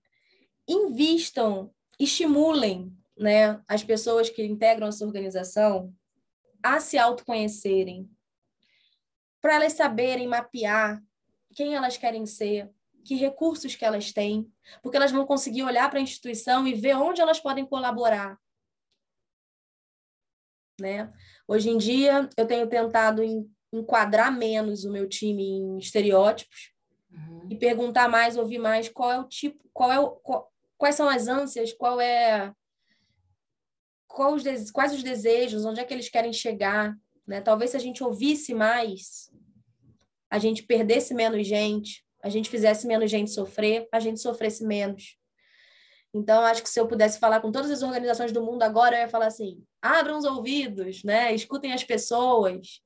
invistam, 0.67 1.73
estimulem 1.97 2.95
né, 3.17 3.61
as 3.67 3.83
pessoas 3.83 4.29
que 4.29 4.43
integram 4.43 4.87
essa 4.87 5.05
organização 5.05 5.93
a 6.61 6.79
se 6.79 6.97
autoconhecerem, 6.97 8.09
para 9.41 9.55
elas 9.55 9.73
saberem 9.73 10.27
mapear 10.27 11.01
quem 11.55 11.75
elas 11.75 11.97
querem 11.97 12.25
ser, 12.25 12.69
que 13.05 13.15
recursos 13.15 13.75
que 13.75 13.85
elas 13.85 14.11
têm, 14.11 14.51
porque 14.81 14.97
elas 14.97 15.11
vão 15.11 15.25
conseguir 15.25 15.63
olhar 15.63 15.89
para 15.89 15.99
a 15.99 16.01
instituição 16.01 16.67
e 16.67 16.73
ver 16.73 16.95
onde 16.95 17.21
elas 17.21 17.39
podem 17.39 17.65
colaborar. 17.65 18.37
Né? 20.79 21.11
Hoje 21.49 21.71
em 21.71 21.79
dia, 21.79 22.29
eu 22.37 22.45
tenho 22.45 22.67
tentado 22.69 23.23
enquadrar 23.73 24.31
menos 24.31 24.85
o 24.85 24.91
meu 24.91 25.09
time 25.09 25.43
em 25.43 25.79
estereótipos, 25.79 26.71
uhum. 27.11 27.47
e 27.49 27.55
perguntar 27.55 28.07
mais, 28.07 28.37
ouvir 28.37 28.59
mais 28.59 28.87
qual 28.87 29.11
é 29.11 29.19
o 29.19 29.23
tipo, 29.23 29.67
qual 29.73 29.91
é 29.91 29.99
o, 29.99 30.11
qual, 30.11 30.53
quais 30.77 30.93
são 30.93 31.09
as 31.09 31.27
ânsias, 31.27 31.73
qual 31.73 31.99
é 31.99 32.53
qual 34.07 34.35
os, 34.35 34.43
quais 34.69 34.93
os 34.93 35.01
desejos, 35.01 35.65
onde 35.65 35.79
é 35.79 35.85
que 35.85 35.91
eles 35.91 36.07
querem 36.07 36.31
chegar, 36.31 36.95
né? 37.25 37.41
Talvez 37.41 37.71
se 37.71 37.77
a 37.77 37.79
gente 37.79 38.03
ouvisse 38.03 38.53
mais, 38.53 39.31
a 40.29 40.37
gente 40.37 40.61
perdesse 40.61 41.15
menos 41.15 41.47
gente, 41.47 42.05
a 42.21 42.29
gente 42.29 42.47
fizesse 42.47 42.85
menos 42.85 43.09
gente 43.09 43.31
sofrer, 43.31 43.87
a 43.91 43.99
gente 43.99 44.19
sofresse 44.19 44.63
menos. 44.63 45.17
Então, 46.13 46.43
acho 46.43 46.63
que 46.63 46.69
se 46.69 46.79
eu 46.79 46.87
pudesse 46.87 47.19
falar 47.19 47.39
com 47.39 47.51
todas 47.51 47.69
as 47.69 47.83
organizações 47.83 48.31
do 48.31 48.43
mundo 48.43 48.63
agora, 48.63 48.95
eu 48.95 49.01
ia 49.01 49.09
falar 49.09 49.27
assim: 49.27 49.63
abram 49.81 50.17
os 50.17 50.25
ouvidos, 50.25 51.03
né? 51.03 51.33
escutem 51.33 51.71
as 51.71 51.83
pessoas 51.83 52.81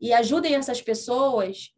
e 0.00 0.12
ajudem 0.12 0.54
essas 0.54 0.82
pessoas 0.82 1.72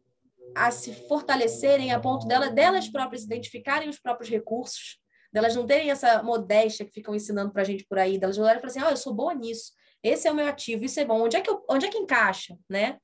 a 0.55 0.71
se 0.71 0.93
fortalecerem 1.07 1.91
a 1.91 1.99
ponto 1.99 2.27
dela, 2.27 2.49
delas 2.49 2.89
próprias 2.89 3.23
identificarem 3.23 3.89
os 3.89 3.99
próprios 3.99 4.29
recursos, 4.29 4.99
delas 5.31 5.55
não 5.55 5.65
terem 5.65 5.91
essa 5.91 6.21
modéstia 6.23 6.85
que 6.85 6.91
ficam 6.91 7.15
ensinando 7.15 7.51
para 7.51 7.61
a 7.61 7.65
gente 7.65 7.85
por 7.85 7.97
aí, 7.97 8.17
delas 8.17 8.37
olharem 8.37 8.57
e 8.57 8.61
falar 8.61 8.71
assim: 8.71 8.83
oh, 8.83 8.89
eu 8.89 8.97
sou 8.97 9.13
boa 9.13 9.33
nisso, 9.33 9.71
esse 10.03 10.27
é 10.27 10.31
o 10.31 10.35
meu 10.35 10.47
ativo, 10.47 10.83
isso 10.83 10.99
é 10.99 11.05
bom, 11.05 11.21
onde 11.21 11.37
é 11.37 11.41
que, 11.41 11.49
eu, 11.49 11.63
onde 11.69 11.85
é 11.85 11.89
que 11.89 11.97
encaixa, 11.97 12.57
né? 12.69 12.97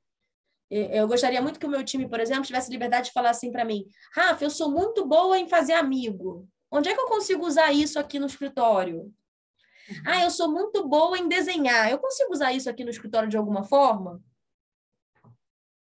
Eu 0.70 1.08
gostaria 1.08 1.42
muito 1.42 1.60
que 1.60 1.66
o 1.66 1.70
meu 1.70 1.82
time, 1.84 2.10
por 2.10 2.20
exemplo, 2.20 2.44
tivesse 2.44 2.70
liberdade 2.70 3.08
de 3.08 3.14
falar 3.14 3.30
assim 3.30 3.52
para 3.52 3.64
mim: 3.64 3.86
Rafa, 4.14 4.44
eu 4.44 4.50
sou 4.50 4.70
muito 4.70 5.06
boa 5.06 5.38
em 5.40 5.48
fazer 5.48 5.74
amigo. 5.74 6.48
Onde 6.72 6.90
é 6.90 6.94
que 6.94 7.00
eu 7.00 7.08
consigo 7.08 7.46
usar 7.46 7.72
isso 7.72 8.00
aqui 8.00 8.20
no 8.20 8.28
escritório? 8.28 9.14
Uhum. 9.90 10.04
Ah, 10.06 10.24
eu 10.24 10.30
sou 10.30 10.52
muito 10.52 10.88
boa 10.88 11.18
em 11.18 11.28
desenhar. 11.28 11.90
Eu 11.90 11.98
consigo 11.98 12.32
usar 12.32 12.52
isso 12.52 12.70
aqui 12.70 12.84
no 12.84 12.90
escritório 12.90 13.30
de 13.30 13.38
alguma 13.38 13.64
forma? 13.64 14.22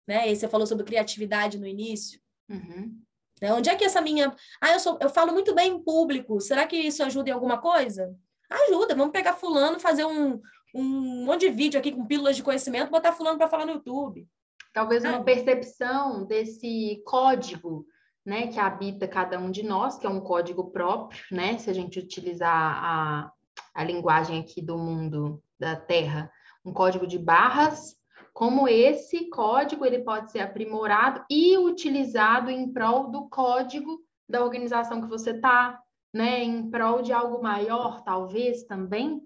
Né? 0.08 0.32
E 0.32 0.36
você 0.36 0.48
falou 0.48 0.68
sobre 0.68 0.86
criatividade 0.86 1.60
no 1.60 1.68
início. 1.68 2.20
Uhum. 2.48 3.00
Né? 3.42 3.54
Onde 3.54 3.70
é 3.70 3.76
que 3.76 3.84
essa 3.84 4.02
minha. 4.02 4.36
Ah, 4.62 4.74
eu, 4.74 4.80
sou... 4.80 4.98
eu 5.02 5.10
falo 5.10 5.32
muito 5.32 5.54
bem 5.56 5.72
em 5.74 5.84
público. 5.84 6.40
Será 6.40 6.68
que 6.68 6.78
isso 6.78 7.04
ajuda 7.04 7.30
em 7.30 7.34
alguma 7.34 7.60
coisa? 7.60 8.16
Ajuda. 8.50 8.96
Vamos 8.96 9.12
pegar 9.12 9.34
Fulano, 9.34 9.80
fazer 9.80 10.06
um, 10.06 10.40
um 10.74 11.26
monte 11.26 11.42
de 11.42 11.52
vídeo 11.52 11.80
aqui 11.80 11.92
com 11.92 12.06
pílulas 12.06 12.36
de 12.36 12.44
conhecimento, 12.44 12.92
botar 12.92 13.14
Fulano 13.14 13.38
para 13.38 13.48
falar 13.48 13.66
no 13.66 13.74
YouTube. 13.74 14.28
Talvez 14.74 15.04
uma 15.04 15.24
percepção 15.24 16.26
desse 16.26 17.02
código 17.06 17.86
né, 18.26 18.48
que 18.48 18.60
habita 18.60 19.08
cada 19.08 19.40
um 19.40 19.50
de 19.50 19.64
nós, 19.64 19.98
que 19.98 20.06
é 20.06 20.10
um 20.10 20.22
código 20.22 20.72
próprio, 20.72 21.22
né, 21.32 21.58
se 21.58 21.70
a 21.70 21.74
gente 21.74 22.00
utilizar 22.00 22.52
a, 22.52 23.32
a 23.74 23.84
linguagem 23.84 24.40
aqui 24.40 24.62
do 24.62 24.78
mundo 24.78 25.42
da 25.60 25.76
Terra, 25.76 26.32
um 26.64 26.74
código 26.74 27.08
de 27.08 27.18
barras, 27.18 27.96
como 28.34 28.68
esse 28.68 29.30
código 29.30 29.86
ele 29.86 30.00
pode 30.00 30.32
ser 30.32 30.40
aprimorado 30.40 31.26
e 31.30 31.58
utilizado 31.58 32.50
em 32.50 32.72
prol 32.72 33.10
do 33.10 33.28
código 33.28 34.00
da 34.28 34.44
organização 34.44 35.02
que 35.02 35.08
você 35.08 35.32
está, 35.32 35.80
né, 36.14 36.44
em 36.44 36.70
prol 36.70 37.02
de 37.02 37.12
algo 37.12 37.42
maior, 37.42 38.02
talvez 38.04 38.64
também. 38.64 39.22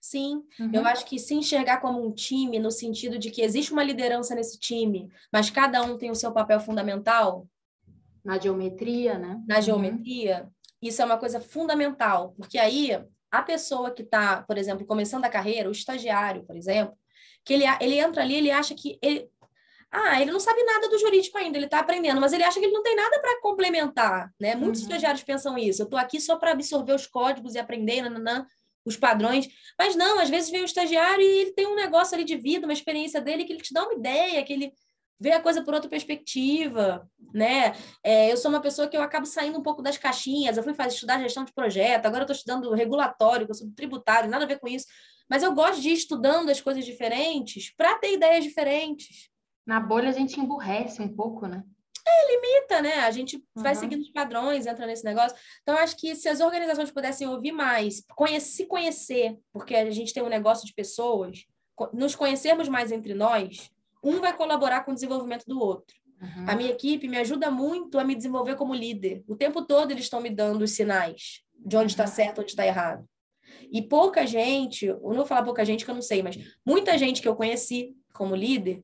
Sim, 0.00 0.42
uhum. 0.60 0.70
eu 0.72 0.86
acho 0.86 1.06
que 1.06 1.18
se 1.18 1.34
enxergar 1.34 1.80
como 1.80 2.04
um 2.04 2.12
time, 2.12 2.58
no 2.58 2.70
sentido 2.70 3.18
de 3.18 3.30
que 3.30 3.40
existe 3.40 3.72
uma 3.72 3.82
liderança 3.82 4.34
nesse 4.34 4.58
time, 4.58 5.08
mas 5.32 5.48
cada 5.48 5.82
um 5.82 5.96
tem 5.96 6.10
o 6.10 6.14
seu 6.14 6.30
papel 6.32 6.60
fundamental, 6.60 7.48
na 8.24 8.38
geometria, 8.38 9.18
né? 9.18 9.42
Na 9.46 9.56
uhum. 9.56 9.62
geometria, 9.62 10.48
isso 10.80 11.02
é 11.02 11.04
uma 11.04 11.18
coisa 11.18 11.40
fundamental, 11.40 12.34
porque 12.36 12.58
aí 12.58 12.90
a 13.30 13.42
pessoa 13.42 13.90
que 13.90 14.02
está, 14.02 14.42
por 14.42 14.56
exemplo, 14.56 14.86
começando 14.86 15.24
a 15.24 15.28
carreira, 15.28 15.68
o 15.68 15.72
estagiário, 15.72 16.44
por 16.44 16.56
exemplo, 16.56 16.96
que 17.44 17.52
ele, 17.52 17.64
ele 17.80 17.98
entra 17.98 18.22
ali, 18.22 18.36
ele 18.36 18.50
acha 18.50 18.74
que 18.74 18.98
ele, 19.02 19.28
ah, 19.90 20.20
ele 20.20 20.30
não 20.30 20.40
sabe 20.40 20.62
nada 20.62 20.88
do 20.88 20.98
jurídico 20.98 21.36
ainda, 21.36 21.58
ele 21.58 21.66
está 21.66 21.80
aprendendo, 21.80 22.20
mas 22.20 22.32
ele 22.32 22.44
acha 22.44 22.58
que 22.58 22.64
ele 22.64 22.72
não 22.72 22.82
tem 22.82 22.96
nada 22.96 23.20
para 23.20 23.40
complementar, 23.40 24.32
né? 24.40 24.54
Muitos 24.54 24.80
uhum. 24.80 24.86
estagiários 24.86 25.22
pensam 25.22 25.58
isso. 25.58 25.82
Eu 25.82 25.84
estou 25.84 25.98
aqui 25.98 26.20
só 26.20 26.36
para 26.36 26.52
absorver 26.52 26.94
os 26.94 27.06
códigos 27.06 27.54
e 27.54 27.58
aprender, 27.58 28.02
nananã, 28.02 28.46
os 28.84 28.96
padrões. 28.96 29.48
Mas 29.78 29.96
não, 29.96 30.18
às 30.20 30.28
vezes 30.28 30.50
vem 30.50 30.62
um 30.62 30.66
estagiário 30.66 31.22
e 31.22 31.38
ele 31.40 31.52
tem 31.52 31.66
um 31.66 31.74
negócio 31.74 32.14
ali 32.14 32.24
de 32.24 32.36
vida, 32.36 32.66
uma 32.66 32.72
experiência 32.72 33.20
dele 33.20 33.44
que 33.44 33.52
ele 33.52 33.62
te 33.62 33.72
dá 33.72 33.84
uma 33.84 33.94
ideia, 33.94 34.42
que 34.44 34.52
ele 34.52 34.72
ver 35.18 35.32
a 35.32 35.40
coisa 35.40 35.62
por 35.62 35.74
outra 35.74 35.88
perspectiva, 35.88 37.08
né? 37.32 37.72
É, 38.02 38.30
eu 38.30 38.36
sou 38.36 38.50
uma 38.50 38.60
pessoa 38.60 38.88
que 38.88 38.96
eu 38.96 39.02
acabo 39.02 39.26
saindo 39.26 39.58
um 39.58 39.62
pouco 39.62 39.82
das 39.82 39.96
caixinhas. 39.96 40.56
Eu 40.56 40.62
fui 40.62 40.74
fazer, 40.74 40.94
estudar 40.94 41.20
gestão 41.20 41.44
de 41.44 41.52
projeto, 41.52 42.06
agora 42.06 42.22
eu 42.22 42.32
estou 42.32 42.36
estudando 42.36 42.74
regulatório, 42.74 43.46
que 43.46 43.52
eu 43.52 43.56
sou 43.56 43.70
tributário, 43.74 44.30
nada 44.30 44.44
a 44.44 44.48
ver 44.48 44.58
com 44.58 44.68
isso. 44.68 44.86
Mas 45.28 45.42
eu 45.42 45.54
gosto 45.54 45.80
de 45.80 45.90
ir 45.90 45.94
estudando 45.94 46.50
as 46.50 46.60
coisas 46.60 46.84
diferentes 46.84 47.74
para 47.76 47.98
ter 47.98 48.14
ideias 48.14 48.44
diferentes. 48.44 49.30
Na 49.66 49.80
bolha 49.80 50.10
a 50.10 50.12
gente 50.12 50.38
emburrece 50.38 51.00
um 51.00 51.08
pouco, 51.08 51.46
né? 51.46 51.62
É, 52.06 52.32
limita, 52.32 52.82
né? 52.82 52.94
A 53.00 53.10
gente 53.10 53.36
uhum. 53.36 53.62
vai 53.62 53.74
seguindo 53.74 54.02
os 54.02 54.10
padrões, 54.10 54.66
entra 54.66 54.86
nesse 54.86 55.04
negócio. 55.04 55.36
Então, 55.62 55.76
acho 55.78 55.96
que 55.96 56.14
se 56.14 56.28
as 56.28 56.40
organizações 56.40 56.90
pudessem 56.90 57.26
ouvir 57.26 57.52
mais, 57.52 58.04
conhecer, 58.14 58.52
se 58.52 58.66
conhecer, 58.66 59.38
porque 59.52 59.74
a 59.74 59.90
gente 59.90 60.12
tem 60.12 60.22
um 60.22 60.28
negócio 60.28 60.66
de 60.66 60.74
pessoas, 60.74 61.46
nos 61.94 62.14
conhecermos 62.14 62.68
mais 62.68 62.92
entre 62.92 63.14
nós, 63.14 63.70
um 64.04 64.20
vai 64.20 64.36
colaborar 64.36 64.84
com 64.84 64.92
o 64.92 64.94
desenvolvimento 64.94 65.44
do 65.46 65.58
outro. 65.58 65.96
Uhum. 66.20 66.44
A 66.46 66.54
minha 66.54 66.70
equipe 66.70 67.08
me 67.08 67.16
ajuda 67.18 67.50
muito 67.50 67.98
a 67.98 68.04
me 68.04 68.14
desenvolver 68.14 68.56
como 68.56 68.74
líder. 68.74 69.24
O 69.26 69.36
tempo 69.36 69.62
todo 69.62 69.90
eles 69.90 70.04
estão 70.04 70.20
me 70.20 70.30
dando 70.30 70.62
os 70.62 70.72
sinais 70.72 71.42
de 71.58 71.76
onde 71.76 71.92
está 71.92 72.04
uhum. 72.04 72.10
certo, 72.10 72.40
onde 72.40 72.50
está 72.50 72.66
errado. 72.66 73.04
E 73.70 73.82
pouca 73.82 74.26
gente, 74.26 74.86
eu 74.86 75.00
não 75.02 75.16
vou 75.16 75.26
falar 75.26 75.42
pouca 75.42 75.64
gente 75.64 75.84
que 75.84 75.90
eu 75.90 75.94
não 75.94 76.02
sei, 76.02 76.22
mas 76.22 76.38
muita 76.64 76.96
gente 76.96 77.20
que 77.20 77.28
eu 77.28 77.36
conheci 77.36 77.94
como 78.12 78.34
líder 78.34 78.82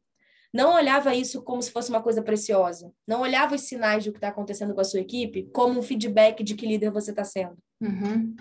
não 0.52 0.74
olhava 0.74 1.14
isso 1.14 1.42
como 1.42 1.62
se 1.62 1.70
fosse 1.70 1.90
uma 1.90 2.02
coisa 2.02 2.22
preciosa. 2.22 2.92
Não 3.06 3.20
olhava 3.20 3.54
os 3.54 3.62
sinais 3.62 4.04
do 4.04 4.10
que 4.10 4.18
está 4.18 4.28
acontecendo 4.28 4.74
com 4.74 4.80
a 4.80 4.84
sua 4.84 5.00
equipe 5.00 5.48
como 5.52 5.78
um 5.78 5.82
feedback 5.82 6.42
de 6.42 6.54
que 6.54 6.66
líder 6.66 6.90
você 6.90 7.10
está 7.10 7.24
sendo. 7.24 7.56
Uhum. 7.80 8.34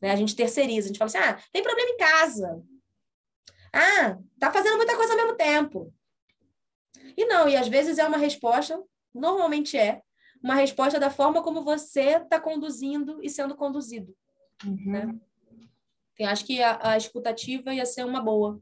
Né? 0.00 0.10
A 0.10 0.16
gente 0.16 0.34
terceiriza, 0.34 0.86
a 0.86 0.88
gente 0.88 0.98
fala 0.98 1.08
assim: 1.08 1.18
ah, 1.18 1.38
tem 1.52 1.62
problema 1.62 1.90
em 1.90 1.96
casa. 1.96 2.62
Ah, 3.72 4.16
tá 4.40 4.50
fazendo 4.50 4.76
muita 4.78 4.96
coisa 4.96 5.12
ao 5.12 5.18
mesmo 5.18 5.35
tempo. 5.56 5.94
E 7.16 7.24
não, 7.26 7.48
e 7.48 7.56
às 7.56 7.68
vezes 7.68 7.98
é 7.98 8.06
uma 8.06 8.16
resposta, 8.16 8.82
normalmente 9.14 9.76
é, 9.76 10.02
uma 10.42 10.54
resposta 10.54 11.00
da 11.00 11.10
forma 11.10 11.42
como 11.42 11.62
você 11.62 12.18
está 12.18 12.38
conduzindo 12.38 13.22
e 13.22 13.28
sendo 13.30 13.56
conduzido. 13.56 14.14
Uhum. 14.64 14.92
Né? 14.92 15.14
Eu 16.18 16.28
acho 16.28 16.44
que 16.44 16.62
a, 16.62 16.92
a, 16.92 16.96
escutativa 16.96 17.74
ia 17.74 17.86
ser 17.86 18.04
uma 18.04 18.22
boa. 18.22 18.60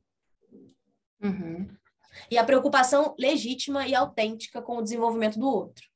Uhum. 1.23 1.69
E 2.31 2.39
a 2.39 2.45
preocupação 2.45 3.15
legítima 3.19 3.87
e 3.87 3.95
autêntica 3.95 4.63
com 4.63 4.77
o 4.77 4.83
desenvolvimento 4.83 5.39
do 5.39 5.47
outro. 5.47 5.87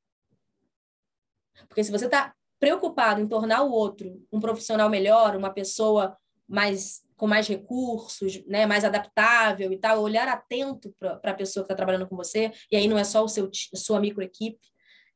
Porque 1.68 1.84
se 1.84 1.90
você 1.90 2.06
está 2.06 2.34
preocupado 2.58 3.20
em 3.20 3.28
tornar 3.28 3.62
o 3.62 3.70
outro 3.70 4.24
um 4.32 4.40
profissional 4.40 4.88
melhor, 4.88 5.36
uma 5.36 5.50
pessoa 5.50 6.16
mais 6.48 7.02
com 7.18 7.26
mais 7.26 7.48
recursos, 7.48 8.42
né, 8.46 8.64
mais 8.64 8.84
adaptável 8.84 9.72
e 9.72 9.76
tal, 9.76 10.00
olhar 10.00 10.28
atento 10.28 10.94
para 10.98 11.20
a 11.24 11.34
pessoa 11.34 11.64
que 11.64 11.66
está 11.66 11.74
trabalhando 11.74 12.08
com 12.08 12.16
você, 12.16 12.52
e 12.70 12.76
aí 12.76 12.86
não 12.86 12.96
é 12.96 13.02
só 13.02 13.24
o 13.24 13.28
seu 13.28 13.50
sua 13.52 14.00
microequipe, 14.00 14.64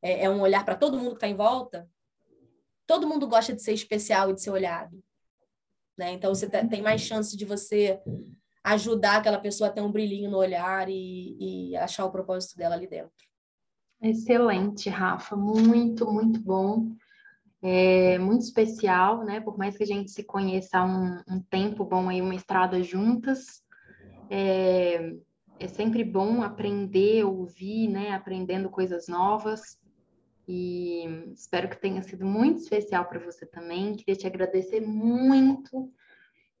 é, 0.01 0.25
é 0.25 0.29
um 0.29 0.41
olhar 0.41 0.65
para 0.65 0.75
todo 0.75 0.97
mundo 0.97 1.11
que 1.11 1.15
está 1.15 1.27
em 1.27 1.35
volta. 1.35 1.89
Todo 2.85 3.07
mundo 3.07 3.25
gosta 3.25 3.53
de 3.53 3.63
ser 3.63 3.71
especial 3.71 4.29
e 4.29 4.33
de 4.35 4.41
ser 4.41 4.51
olhado. 4.51 5.01
Né? 5.97 6.11
Então 6.11 6.35
você 6.35 6.47
tem 6.49 6.81
mais 6.81 7.01
chance 7.01 7.37
de 7.37 7.45
você 7.45 8.01
ajudar 8.65 9.17
aquela 9.17 9.39
pessoa 9.39 9.69
a 9.69 9.73
ter 9.73 9.81
um 9.81 9.91
brilhinho 9.91 10.29
no 10.29 10.37
olhar 10.37 10.89
e, 10.89 11.69
e 11.71 11.77
achar 11.77 12.03
o 12.03 12.11
propósito 12.11 12.57
dela 12.57 12.75
ali 12.75 12.87
dentro. 12.87 13.13
Excelente, 14.01 14.89
Rafa, 14.89 15.37
muito, 15.37 16.11
muito 16.11 16.41
bom 16.41 16.93
é 17.65 18.19
muito 18.19 18.41
especial, 18.41 19.23
né? 19.23 19.39
Por 19.39 19.57
mais 19.57 19.77
que 19.77 19.83
a 19.83 19.87
gente 19.87 20.11
se 20.11 20.21
conheça 20.21 20.79
há 20.79 20.85
um, 20.85 21.23
um 21.27 21.41
tempo 21.41 21.85
bom 21.85 22.09
aí, 22.09 22.21
uma 22.21 22.35
estrada 22.35 22.83
juntas, 22.83 23.63
é, 24.29 25.15
é 25.57 25.67
sempre 25.69 26.03
bom 26.03 26.43
aprender, 26.43 27.23
ouvir, 27.23 27.87
né? 27.87 28.11
Aprendendo 28.11 28.69
coisas 28.69 29.07
novas. 29.07 29.77
E 30.45 31.05
espero 31.33 31.69
que 31.69 31.79
tenha 31.79 32.03
sido 32.03 32.25
muito 32.25 32.59
especial 32.59 33.05
para 33.05 33.19
você 33.19 33.45
também. 33.45 33.95
Queria 33.95 34.15
te 34.15 34.27
agradecer 34.27 34.81
muito 34.81 35.89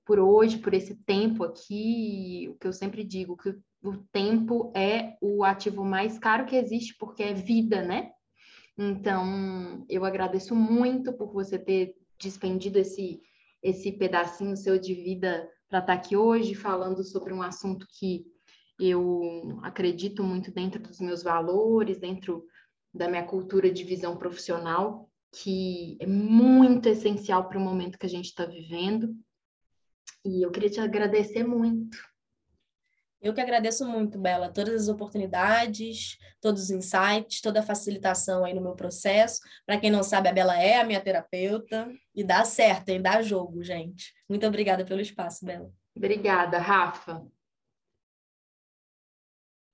por 0.05 0.19
hoje, 0.19 0.57
por 0.57 0.73
esse 0.73 0.95
tempo 0.95 1.43
aqui. 1.43 2.47
O 2.49 2.57
que 2.57 2.65
eu 2.65 2.71
sempre 2.71 3.03
digo, 3.03 3.35
que 3.35 3.53
o 3.83 3.97
tempo 4.09 4.71
é 4.73 5.17
o 5.21 5.43
ativo 5.43 5.83
mais 5.83 6.17
caro 6.17 6.45
que 6.45 6.55
existe, 6.55 6.95
porque 6.97 7.23
é 7.23 7.33
vida, 7.33 7.81
né? 7.81 8.11
Então, 8.77 9.85
eu 9.87 10.03
agradeço 10.03 10.55
muito 10.55 11.13
por 11.13 11.31
você 11.31 11.59
ter 11.59 11.95
despendido 12.19 12.79
esse, 12.79 13.21
esse 13.61 13.91
pedacinho 13.91 14.57
seu 14.57 14.79
de 14.79 14.93
vida 14.93 15.49
para 15.69 15.79
estar 15.79 15.93
tá 15.93 15.93
aqui 15.93 16.15
hoje 16.15 16.55
falando 16.55 17.03
sobre 17.03 17.33
um 17.33 17.41
assunto 17.41 17.87
que 17.99 18.25
eu 18.79 19.59
acredito 19.61 20.23
muito 20.23 20.51
dentro 20.51 20.81
dos 20.81 20.99
meus 20.99 21.21
valores, 21.21 21.99
dentro 21.99 22.45
da 22.93 23.07
minha 23.07 23.25
cultura 23.25 23.71
de 23.71 23.83
visão 23.83 24.17
profissional, 24.17 25.09
que 25.31 25.97
é 25.99 26.05
muito 26.05 26.87
essencial 26.87 27.47
para 27.47 27.57
o 27.57 27.61
momento 27.61 27.97
que 27.97 28.05
a 28.05 28.09
gente 28.09 28.25
está 28.25 28.45
vivendo. 28.45 29.15
E 30.25 30.45
eu 30.45 30.51
queria 30.51 30.69
te 30.69 30.79
agradecer 30.79 31.43
muito. 31.43 31.97
Eu 33.23 33.33
que 33.33 33.39
agradeço 33.39 33.87
muito, 33.87 34.19
Bela, 34.19 34.51
todas 34.51 34.83
as 34.83 34.89
oportunidades, 34.89 36.17
todos 36.41 36.63
os 36.63 36.69
insights, 36.69 37.39
toda 37.39 37.61
a 37.61 37.63
facilitação 37.63 38.43
aí 38.43 38.53
no 38.53 38.59
meu 38.59 38.75
processo. 38.75 39.39
Para 39.65 39.77
quem 39.77 39.89
não 39.89 40.03
sabe, 40.03 40.27
a 40.27 40.33
Bela 40.33 40.61
é 40.61 40.81
a 40.81 40.83
minha 40.83 40.99
terapeuta 40.99 41.89
e 42.13 42.21
dá 42.21 42.43
certo, 42.43 42.89
hein? 42.89 43.01
Dá 43.01 43.21
jogo, 43.21 43.63
gente. 43.63 44.13
Muito 44.27 44.45
obrigada 44.45 44.83
pelo 44.83 44.99
espaço, 44.99 45.45
Bela. 45.45 45.71
Obrigada, 45.95 46.57
Rafa. 46.57 47.25